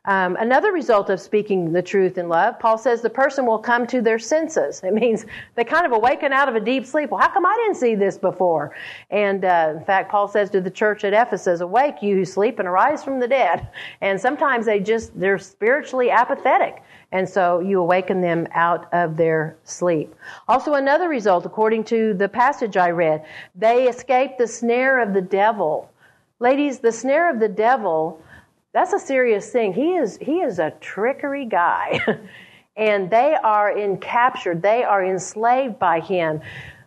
Um, 0.09 0.37
another 0.37 0.73
result 0.73 1.11
of 1.11 1.21
speaking 1.21 1.71
the 1.71 1.83
truth 1.83 2.17
in 2.17 2.31
love, 2.31 2.59
Paul 2.59 2.79
says 2.79 3.03
the 3.03 3.11
person 3.11 3.45
will 3.45 3.59
come 3.59 3.87
to 3.89 4.01
their 4.01 4.19
senses. 4.19 4.81
It 4.83 4.95
means 4.95 5.27
they 5.55 5.65
kind 5.65 5.85
of 5.85 5.93
awaken 5.93 6.33
out 6.33 6.49
of 6.49 6.55
a 6.55 6.61
deep 6.61 6.87
sleep. 6.87 7.11
Well, 7.11 7.21
how 7.21 7.29
come 7.29 7.45
I 7.45 7.55
didn't 7.63 7.77
see 7.77 7.95
this 7.95 8.17
before? 8.17 8.75
And 9.11 9.45
uh, 9.45 9.75
in 9.77 9.85
fact, 9.85 10.11
Paul 10.11 10.27
says 10.27 10.49
to 10.51 10.63
the 10.63 10.71
church 10.71 11.05
at 11.05 11.13
Ephesus, 11.13 11.61
"Awake, 11.61 11.97
you 12.01 12.15
who 12.15 12.25
sleep, 12.25 12.59
and 12.59 12.67
arise 12.67 13.05
from 13.05 13.21
the 13.21 13.29
dead." 13.29 13.69
And 14.01 14.19
sometimes 14.19 14.65
they 14.65 14.81
just 14.81 15.19
they're 15.21 15.39
spiritually 15.39 16.11
apathetic. 16.11 16.83
And 17.11 17.29
so 17.29 17.61
you 17.61 17.81
awaken 17.81 18.21
them 18.21 18.47
out 18.53 18.93
of 18.93 19.17
their 19.17 19.57
sleep. 19.65 20.15
Also, 20.47 20.75
another 20.75 21.09
result, 21.09 21.47
according 21.47 21.85
to 21.85 22.13
the 22.13 22.29
passage 22.29 22.77
I 22.77 22.91
read, 22.91 23.25
they 23.55 23.89
escape 23.89 24.37
the 24.37 24.47
snare 24.47 25.01
of 25.01 25.15
the 25.15 25.23
devil. 25.23 25.91
Ladies, 26.39 26.81
the 26.81 26.93
snare 26.93 27.31
of 27.31 27.41
the 27.41 27.49
devil, 27.49 28.23
that's 28.73 28.93
a 28.93 28.99
serious 28.99 29.51
thing. 29.51 29.73
He 29.73 29.95
is, 29.95 30.19
he 30.21 30.41
is 30.41 30.59
a 30.59 30.73
trickery 30.81 31.47
guy. 31.47 32.01
and 32.77 33.11
they 33.11 33.37
are 33.43 33.73
encaptured, 33.75 34.61
they 34.61 34.85
are 34.85 35.05
enslaved 35.05 35.79
by 35.79 36.01
him. 36.01 36.41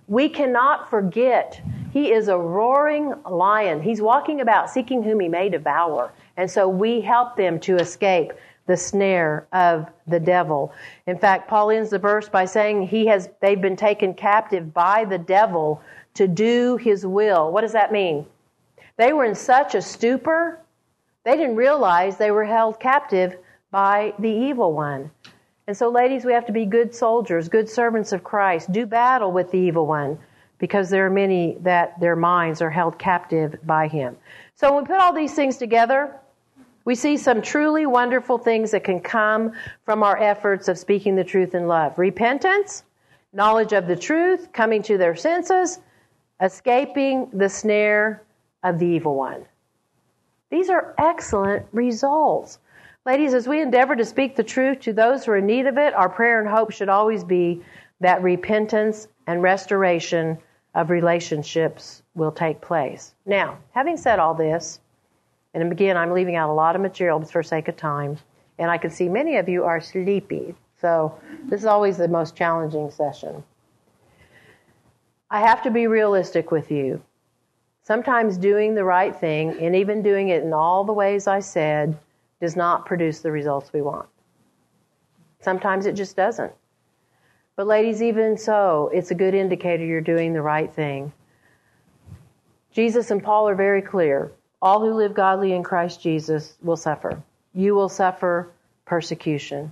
We 0.08 0.30
cannot 0.30 0.90
forget 0.90 1.62
he 1.92 2.12
is 2.12 2.28
a 2.28 2.38
roaring 2.38 3.14
lion. 3.30 3.82
He's 3.82 4.02
walking 4.02 4.40
about 4.40 4.70
seeking 4.70 5.04
whom 5.04 5.20
he 5.20 5.28
may 5.28 5.50
devour. 5.50 6.14
And 6.38 6.50
so 6.50 6.68
we 6.70 7.02
help 7.02 7.36
them 7.36 7.60
to 7.62 7.76
escape 7.76 8.32
the 8.68 8.78
snare 8.78 9.48
of 9.54 9.88
the 10.08 10.20
devil. 10.20 10.74
In 11.08 11.18
fact, 11.18 11.50
Paul 11.50 11.72
ends 11.72 11.90
the 11.90 12.00
verse 12.00 12.30
by 12.30 12.46
saying 12.46 12.88
he 12.88 13.06
has, 13.08 13.30
they've 13.42 13.62
been 13.62 13.76
taken 13.76 14.14
captive 14.14 14.74
by 14.74 15.06
the 15.06 15.18
devil 15.18 15.82
to 16.14 16.28
do 16.28 16.78
his 16.78 17.06
will. 17.06 17.52
What 17.52 17.62
does 17.62 17.74
that 17.74 17.92
mean? 17.92 18.26
They 18.98 19.14
were 19.14 19.26
in 19.26 19.36
such 19.36 19.76
a 19.76 19.82
stupor, 19.82 20.60
they 21.24 21.36
didn't 21.36 21.56
realize 21.56 22.18
they 22.18 22.32
were 22.32 22.46
held 22.46 22.80
captive 22.80 23.38
by 23.72 24.14
the 24.20 24.30
evil 24.30 24.74
one. 24.74 25.12
And 25.68 25.78
so, 25.78 25.90
ladies, 25.90 26.26
we 26.26 26.34
have 26.34 26.46
to 26.48 26.52
be 26.52 26.66
good 26.66 26.94
soldiers, 26.94 27.48
good 27.48 27.70
servants 27.70 28.12
of 28.12 28.24
Christ, 28.24 28.72
do 28.72 28.86
battle 28.86 29.32
with 29.32 29.52
the 29.52 29.58
evil 29.58 29.88
one 29.88 30.18
because 30.58 30.90
there 30.90 31.06
are 31.06 31.10
many 31.10 31.58
that 31.62 32.00
their 32.00 32.16
minds 32.16 32.62
are 32.62 32.70
held 32.70 33.00
captive 33.00 33.56
by 33.64 33.88
him. 33.88 34.18
So, 34.56 34.74
when 34.74 34.84
we 34.84 34.88
put 34.88 35.00
all 35.00 35.14
these 35.14 35.34
things 35.34 35.58
together, 35.58 36.16
we 36.86 36.96
see 36.96 37.18
some 37.18 37.42
truly 37.42 37.86
wonderful 37.86 38.38
things 38.38 38.72
that 38.72 38.84
can 38.84 39.00
come 39.00 39.52
from 39.86 40.04
our 40.04 40.18
efforts 40.18 40.68
of 40.68 40.78
speaking 40.78 41.16
the 41.16 41.24
truth 41.24 41.56
in 41.56 41.68
love 41.68 41.98
repentance, 41.98 42.84
knowledge 43.34 43.74
of 43.74 43.88
the 43.88 43.96
truth, 43.96 44.52
coming 44.52 44.82
to 44.84 44.98
their 44.98 45.16
senses, 45.16 45.80
escaping 46.42 47.30
the 47.34 47.50
snare 47.50 48.24
of 48.64 48.80
the 48.80 48.86
evil 48.86 49.16
one. 49.16 49.46
These 50.50 50.70
are 50.70 50.94
excellent 50.98 51.66
results. 51.72 52.60
Ladies, 53.06 53.34
as 53.34 53.48
we 53.48 53.62
endeavor 53.62 53.96
to 53.96 54.06
speak 54.06 54.36
the 54.36 54.44
truth 54.44 54.80
to 54.82 54.94
those 54.94 55.26
who 55.26 55.32
are 55.32 55.38
in 55.38 55.46
need 55.46 55.66
of 55.66 55.78
it, 55.78 55.94
our 55.94 56.10
prayer 56.10 56.40
and 56.40 56.50
hope 56.50 56.72
should 56.72 56.90
always 56.90 57.24
be 57.24 57.64
that 58.00 58.22
repentance 58.22 59.08
and 59.28 59.42
restoration 59.42 60.38
of 60.76 60.90
relationships 60.90 62.04
will 62.16 62.32
take 62.32 62.62
place. 62.62 63.14
Now, 63.26 63.58
having 63.72 63.98
said 63.98 64.20
all 64.20 64.34
this, 64.34 64.80
And 65.54 65.72
again, 65.72 65.98
I'm 65.98 66.12
leaving 66.12 66.36
out 66.36 66.50
a 66.50 66.54
lot 66.54 66.76
of 66.76 66.82
material 66.82 67.24
for 67.26 67.44
sake 67.44 67.68
of 67.68 67.76
time. 67.76 68.18
And 68.58 68.72
I 68.72 68.78
can 68.78 68.90
see 68.90 69.10
many 69.10 69.38
of 69.38 69.50
you 69.50 69.64
are 69.64 69.82
sleepy. 69.82 70.56
So 70.80 71.18
this 71.46 71.62
is 71.62 71.66
always 71.66 71.98
the 71.98 72.08
most 72.08 72.36
challenging 72.36 72.90
session. 72.90 73.44
I 75.30 75.42
have 75.42 75.62
to 75.64 75.72
be 75.72 75.88
realistic 75.88 76.52
with 76.52 76.72
you. 76.72 77.02
Sometimes 77.84 78.38
doing 78.38 78.76
the 78.76 78.84
right 78.84 79.16
thing, 79.16 79.58
and 79.60 79.76
even 79.76 80.04
doing 80.04 80.30
it 80.30 80.44
in 80.44 80.54
all 80.54 80.84
the 80.84 80.94
ways 80.94 81.28
I 81.28 81.40
said, 81.40 81.98
does 82.40 82.56
not 82.56 82.86
produce 82.86 83.20
the 83.20 83.32
results 83.32 83.74
we 83.74 83.82
want. 83.82 84.08
Sometimes 85.40 85.86
it 85.86 85.94
just 85.94 86.16
doesn't. 86.16 86.52
But, 87.56 87.68
ladies, 87.68 88.02
even 88.02 88.38
so, 88.38 88.90
it's 88.94 89.12
a 89.12 89.16
good 89.16 89.34
indicator 89.34 89.84
you're 89.84 90.02
doing 90.02 90.34
the 90.34 90.42
right 90.42 90.72
thing. 90.72 91.12
Jesus 92.72 93.12
and 93.12 93.24
Paul 93.24 93.50
are 93.50 93.56
very 93.56 93.82
clear. 93.82 94.32
All 94.62 94.80
who 94.80 94.94
live 94.94 95.14
godly 95.14 95.54
in 95.54 95.64
Christ 95.64 96.02
Jesus 96.02 96.58
will 96.62 96.78
suffer. 96.78 97.22
You 97.54 97.74
will 97.76 97.90
suffer 97.90 98.52
persecution. 98.86 99.72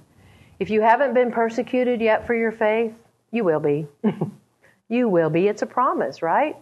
If 0.60 0.70
you 0.70 0.82
haven't 0.82 1.14
been 1.14 1.32
persecuted 1.32 2.02
yet 2.02 2.26
for 2.26 2.34
your 2.34 2.52
faith, 2.52 2.94
you 3.32 3.44
will 3.44 3.60
be. 3.60 3.88
you 4.90 5.08
will 5.08 5.30
be. 5.30 5.48
It's 5.48 5.62
a 5.62 5.68
promise, 5.68 6.22
right? 6.22 6.58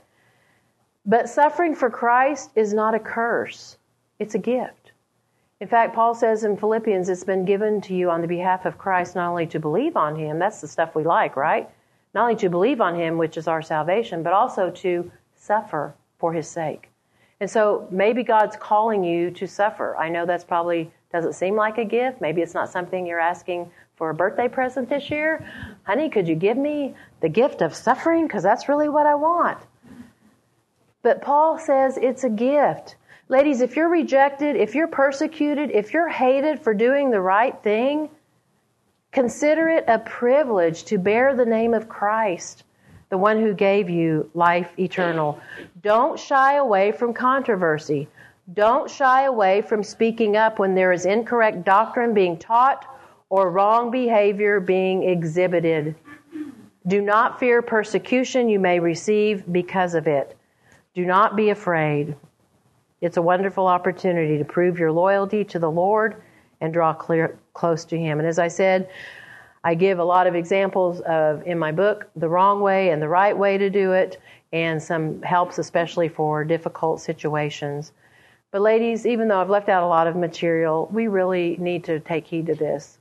But 1.06 1.30
suffering 1.30 1.74
for 1.74 1.90
Christ 1.90 2.52
is 2.56 2.74
not 2.74 2.94
a 2.94 3.00
curse, 3.00 3.78
it's 4.20 4.36
a 4.36 4.40
gift. 4.40 4.92
In 5.60 5.68
fact, 5.68 5.96
Paul 5.96 6.14
says 6.14 6.44
in 6.44 6.58
Philippians, 6.58 7.10
it's 7.10 7.24
been 7.24 7.46
given 7.46 7.82
to 7.82 7.96
you 7.96 8.12
on 8.12 8.22
the 8.22 8.28
behalf 8.28 8.66
of 8.66 8.78
Christ 8.78 9.16
not 9.16 9.30
only 9.30 9.48
to 9.48 9.60
believe 9.60 9.98
on 9.98 10.16
him, 10.16 10.38
that's 10.38 10.62
the 10.62 10.68
stuff 10.68 10.94
we 10.94 11.04
like, 11.04 11.36
right? 11.36 11.68
Not 12.14 12.24
only 12.24 12.36
to 12.36 12.50
believe 12.50 12.82
on 12.82 12.94
him, 12.94 13.18
which 13.18 13.38
is 13.38 13.48
our 13.48 13.64
salvation, 13.64 14.22
but 14.22 14.34
also 14.34 14.70
to 14.70 15.12
suffer 15.36 15.96
for 16.20 16.34
his 16.34 16.48
sake. 16.48 16.90
And 17.40 17.50
so 17.50 17.88
maybe 17.92 18.24
God's 18.24 18.56
calling 18.56 19.04
you 19.04 19.32
to 19.32 19.48
suffer. 19.48 19.96
I 19.98 20.10
know 20.10 20.26
that's 20.26 20.44
probably 20.44 20.92
doesn't 21.12 21.34
seem 21.34 21.56
like 21.56 21.78
a 21.78 21.86
gift. 21.86 22.20
Maybe 22.20 22.42
it's 22.42 22.54
not 22.54 22.70
something 22.70 23.06
you're 23.06 23.20
asking 23.20 23.72
for 23.96 24.10
a 24.10 24.14
birthday 24.14 24.48
present 24.48 24.90
this 24.90 25.10
year. 25.10 25.48
Honey, 25.84 26.10
could 26.10 26.28
you 26.28 26.36
give 26.36 26.58
me 26.58 26.96
the 27.22 27.30
gift 27.30 27.62
of 27.62 27.74
suffering? 27.74 28.28
Because 28.28 28.44
that's 28.44 28.68
really 28.68 28.90
what 28.90 29.06
I 29.06 29.16
want. 29.16 29.60
But 31.02 31.22
Paul 31.22 31.58
says 31.58 31.98
it's 31.98 32.24
a 32.24 32.30
gift. 32.30 32.96
Ladies, 33.30 33.62
if 33.62 33.76
you're 33.76 33.90
rejected, 33.90 34.56
if 34.56 34.76
you're 34.76 34.88
persecuted, 34.88 35.72
if 35.72 35.94
you're 35.94 36.10
hated 36.10 36.62
for 36.62 36.74
doing 36.74 37.10
the 37.12 37.22
right 37.22 37.62
thing, 37.64 38.10
consider 39.12 39.70
it 39.70 39.86
a 39.88 40.00
privilege 40.00 40.86
to 40.86 40.98
bear 40.98 41.36
the 41.36 41.46
name 41.46 41.74
of 41.74 41.90
Christ, 41.90 42.64
the 43.10 43.18
one 43.18 43.40
who 43.40 43.54
gave 43.54 43.90
you 43.90 44.30
life 44.34 44.72
eternal. 44.78 45.40
Don't 45.82 46.20
shy 46.20 46.56
away 46.56 46.92
from 46.92 47.14
controversy. 47.14 48.08
Don't 48.54 48.90
shy 48.90 49.24
away 49.24 49.62
from 49.62 49.84
speaking 49.84 50.38
up 50.38 50.60
when 50.60 50.76
there 50.76 50.92
is 50.92 51.06
incorrect 51.06 51.64
doctrine 51.64 52.14
being 52.14 52.38
taught 52.38 52.86
or 53.30 53.52
wrong 53.52 53.92
behavior 53.92 54.60
being 54.60 55.04
exhibited. 55.04 55.96
Do 56.88 57.02
not 57.02 57.40
fear 57.40 57.62
persecution 57.62 58.48
you 58.48 58.60
may 58.60 58.80
receive 58.80 59.44
because 59.52 59.94
of 59.94 60.08
it. 60.08 60.38
Do 60.96 61.06
not 61.06 61.36
be 61.36 61.50
afraid. 61.50 62.16
It's 63.02 63.18
a 63.18 63.22
wonderful 63.22 63.68
opportunity 63.68 64.38
to 64.38 64.46
prove 64.46 64.80
your 64.80 64.92
loyalty 64.92 65.44
to 65.46 65.60
the 65.60 65.70
Lord 65.70 66.22
and 66.62 66.74
draw 66.74 66.94
clear, 66.94 67.38
close 67.54 67.86
to 67.86 67.98
Him. 67.98 68.20
And 68.20 68.28
as 68.28 68.40
I 68.40 68.48
said, 68.48 68.90
I 69.64 69.76
give 69.76 70.00
a 70.00 70.04
lot 70.04 70.28
of 70.28 70.36
examples 70.36 71.02
of 71.02 71.46
in 71.46 71.60
my 71.60 71.72
book 71.72 72.10
the 72.16 72.30
wrong 72.30 72.62
way 72.62 72.92
and 72.92 73.02
the 73.02 73.10
right 73.10 73.38
way 73.38 73.58
to 73.58 73.70
do 73.70 73.92
it, 73.94 74.22
and 74.54 74.82
some 74.82 75.22
helps 75.22 75.58
especially 75.58 76.08
for 76.10 76.44
difficult 76.44 77.02
situations. 77.02 77.92
But 78.52 78.62
ladies, 78.62 79.06
even 79.06 79.28
though 79.28 79.42
I've 79.42 79.50
left 79.50 79.68
out 79.68 79.84
a 79.84 79.88
lot 79.88 80.08
of 80.08 80.16
material, 80.16 80.90
we 80.92 81.08
really 81.08 81.58
need 81.60 81.84
to 81.86 82.00
take 82.00 82.26
heed 82.26 82.46
to 82.46 82.56
this. 82.56 82.98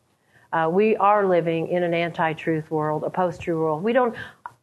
Uh, 0.53 0.69
we 0.71 0.97
are 0.97 1.27
living 1.27 1.69
in 1.69 1.83
an 1.83 1.93
anti-truth 1.93 2.71
world, 2.71 3.05
a 3.05 3.11
post-truth 3.11 3.59
world. 3.59 3.83
We 3.83 3.93
don't, 3.93 4.15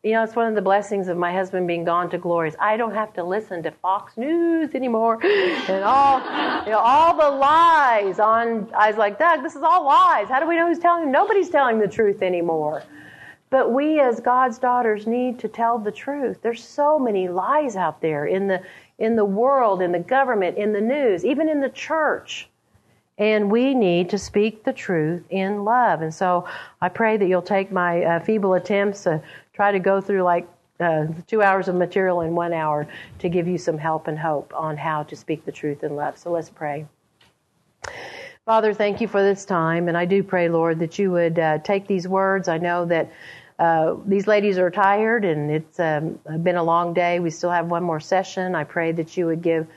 you 0.03 0.11
know, 0.11 0.21
it's 0.21 0.35
one 0.35 0.47
of 0.47 0.55
the 0.55 0.61
blessings 0.61 1.07
of 1.07 1.15
my 1.15 1.31
husband 1.31 1.65
being 1.65 1.85
gone 1.85 2.09
to 2.09 2.17
glory. 2.17 2.51
I 2.59 2.75
don't 2.75 2.93
have 2.93 3.13
to 3.13 3.23
listen 3.23 3.63
to 3.63 3.71
Fox 3.71 4.17
News 4.17 4.75
anymore 4.75 5.17
and 5.23 5.81
all, 5.83 6.19
you 6.65 6.71
know, 6.71 6.79
all 6.79 7.15
the 7.15 7.37
lies 7.37 8.19
on. 8.19 8.69
I 8.75 8.89
was 8.89 8.97
like, 8.97 9.17
Doug, 9.17 9.43
this 9.43 9.55
is 9.55 9.63
all 9.63 9.85
lies. 9.85 10.27
How 10.27 10.41
do 10.41 10.47
we 10.47 10.57
know 10.57 10.67
who's 10.67 10.79
telling? 10.79 11.09
Nobody's 11.09 11.49
telling 11.49 11.79
the 11.79 11.87
truth 11.87 12.21
anymore. 12.21 12.83
But 13.49 13.71
we, 13.71 14.01
as 14.01 14.19
God's 14.19 14.57
daughters, 14.57 15.07
need 15.07 15.39
to 15.39 15.47
tell 15.47 15.79
the 15.79 15.91
truth. 15.91 16.39
There's 16.41 16.63
so 16.63 16.99
many 16.99 17.29
lies 17.29 17.77
out 17.77 18.01
there 18.01 18.25
in 18.25 18.47
the 18.47 18.61
in 18.99 19.15
the 19.15 19.25
world, 19.25 19.81
in 19.81 19.91
the 19.91 19.99
government, 19.99 20.57
in 20.57 20.73
the 20.73 20.81
news, 20.81 21.23
even 21.23 21.47
in 21.47 21.61
the 21.61 21.69
church. 21.69 22.49
And 23.17 23.51
we 23.51 23.75
need 23.75 24.09
to 24.09 24.17
speak 24.17 24.63
the 24.63 24.73
truth 24.73 25.23
in 25.29 25.63
love. 25.63 26.01
And 26.01 26.13
so 26.13 26.47
I 26.81 26.89
pray 26.89 27.15
that 27.17 27.27
you'll 27.27 27.41
take 27.43 27.71
my 27.71 28.03
uh, 28.03 28.19
feeble 28.21 28.55
attempts 28.55 29.03
to 29.03 29.21
try 29.53 29.71
to 29.71 29.79
go 29.79 30.01
through 30.01 30.23
like 30.23 30.47
uh, 30.79 31.05
two 31.27 31.41
hours 31.41 31.67
of 31.67 31.75
material 31.75 32.21
in 32.21 32.35
one 32.35 32.53
hour 32.53 32.87
to 33.19 33.29
give 33.29 33.47
you 33.47 33.57
some 33.57 33.77
help 33.77 34.07
and 34.07 34.17
hope 34.17 34.53
on 34.55 34.75
how 34.75 35.03
to 35.03 35.15
speak 35.15 35.45
the 35.45 35.51
truth 35.51 35.83
in 35.83 35.95
love. 35.95 36.17
So 36.17 36.31
let's 36.31 36.49
pray. 36.49 36.85
Father, 38.45 38.73
thank 38.73 38.99
you 38.99 39.07
for 39.07 39.21
this 39.21 39.45
time. 39.45 39.87
And 39.87 39.97
I 39.97 40.05
do 40.05 40.21
pray, 40.21 40.49
Lord, 40.49 40.79
that 40.79 40.99
you 40.99 41.11
would 41.11 41.39
uh, 41.39 41.59
take 41.59 41.87
these 41.87 42.07
words. 42.07 42.47
I 42.49 42.57
know 42.57 42.85
that 42.85 43.11
uh, 43.59 43.95
these 44.05 44.27
ladies 44.27 44.57
are 44.57 44.69
tired 44.69 45.23
and 45.23 45.49
it's 45.49 45.79
um, 45.79 46.19
been 46.41 46.57
a 46.57 46.63
long 46.63 46.93
day. 46.93 47.19
We 47.19 47.29
still 47.29 47.51
have 47.51 47.67
one 47.67 47.83
more 47.83 47.99
session. 47.99 48.55
I 48.55 48.63
pray 48.65 48.91
that 48.93 49.15
you 49.15 49.27
would 49.27 49.41
give 49.41 49.67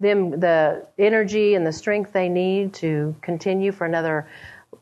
them 0.00 0.30
the 0.40 0.86
energy 0.98 1.54
and 1.54 1.66
the 1.66 1.72
strength 1.72 2.12
they 2.12 2.28
need 2.28 2.72
to 2.74 3.14
continue 3.20 3.72
for 3.72 3.84
another 3.84 4.26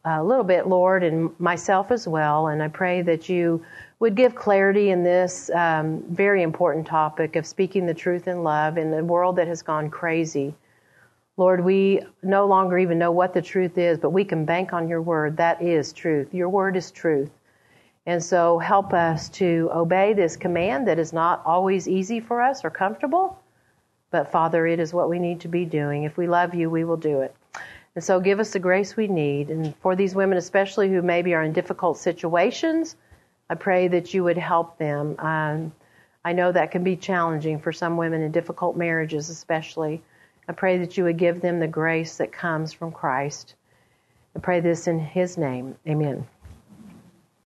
uh, 0.05 0.23
little 0.23 0.45
bit, 0.45 0.67
Lord, 0.67 1.03
and 1.03 1.39
myself 1.41 1.91
as 1.91 2.07
well. 2.07 2.49
And 2.49 2.63
I 2.63 2.69
pray 2.69 3.03
that 3.03 3.29
you 3.29 3.65
would 4.03 4.17
give 4.17 4.35
clarity 4.35 4.91
in 4.91 5.05
this 5.05 5.49
um, 5.51 6.03
very 6.09 6.43
important 6.43 6.85
topic 6.85 7.37
of 7.37 7.47
speaking 7.47 7.87
the 7.87 7.95
truth 7.95 8.27
in 8.27 8.43
love 8.43 8.77
in 8.77 8.93
a 8.93 9.05
world 9.05 9.37
that 9.37 9.47
has 9.47 9.63
gone 9.63 9.89
crazy. 9.89 10.53
Lord, 11.37 11.65
we 11.65 12.01
no 12.21 12.45
longer 12.49 12.79
even 12.79 12.99
know 12.99 13.13
what 13.13 13.33
the 13.33 13.41
truth 13.41 13.79
is, 13.79 13.99
but 13.99 14.11
we 14.11 14.25
can 14.25 14.45
bank 14.45 14.73
on 14.73 14.89
your 14.89 15.01
word. 15.01 15.37
That 15.37 15.63
is 15.63 15.93
truth. 15.93 16.35
Your 16.35 16.49
word 16.49 16.77
is 16.77 16.91
truth. 16.91 17.31
And 18.05 18.21
so 18.21 18.59
help 18.59 18.93
us 18.93 19.29
to 19.39 19.71
obey 19.73 20.15
this 20.15 20.37
command 20.37 20.89
that 20.89 20.99
is 20.99 21.13
not 21.13 21.41
always 21.47 21.87
easy 21.87 22.19
for 22.19 22.43
us 22.43 22.65
or 22.65 22.71
comfortable. 22.71 23.39
But 24.11 24.33
Father, 24.33 24.67
it 24.67 24.81
is 24.81 24.93
what 24.93 25.11
we 25.11 25.21
need 25.21 25.39
to 25.43 25.49
be 25.49 25.65
doing. 25.65 26.03
If 26.03 26.17
we 26.17 26.27
love 26.27 26.57
you, 26.57 26.69
we 26.69 26.83
will 26.83 26.97
do 26.97 27.21
it. 27.21 27.37
And 27.95 28.03
so 28.03 28.19
give 28.19 28.41
us 28.41 28.51
the 28.51 28.59
grace 28.59 28.97
we 28.97 29.07
need. 29.07 29.49
And 29.51 29.77
for 29.77 29.95
these 29.95 30.17
women, 30.17 30.39
especially 30.39 30.89
who 30.89 31.03
maybe 31.03 31.35
are 31.35 31.45
in 31.45 31.53
difficult 31.53 31.99
situations, 31.99 32.97
I 33.53 33.55
pray 33.55 33.87
that 33.89 34.15
you 34.15 34.25
would 34.25 34.39
help 34.39 34.79
them. 34.79 35.15
Um, 35.19 35.75
I 36.25 36.33
know 36.33 36.53
that 36.53 36.71
can 36.71 36.83
be 36.83 36.97
challenging 36.97 37.59
for 37.61 37.71
some 37.71 37.99
women 37.99 38.23
in 38.23 38.33
difficult 38.33 38.79
marriages, 38.79 39.29
especially. 39.29 40.03
I 40.49 40.53
pray 40.53 40.79
that 40.79 40.97
you 40.97 41.05
would 41.05 41.19
give 41.19 41.43
them 41.43 41.61
the 41.61 41.69
grace 41.69 42.17
that 42.17 42.33
comes 42.33 42.73
from 42.73 42.93
Christ. 42.93 43.55
I 44.35 44.39
pray 44.39 44.61
this 44.61 44.89
in 44.89 44.99
His 44.99 45.37
name. 45.37 45.77
Amen. 45.87 46.27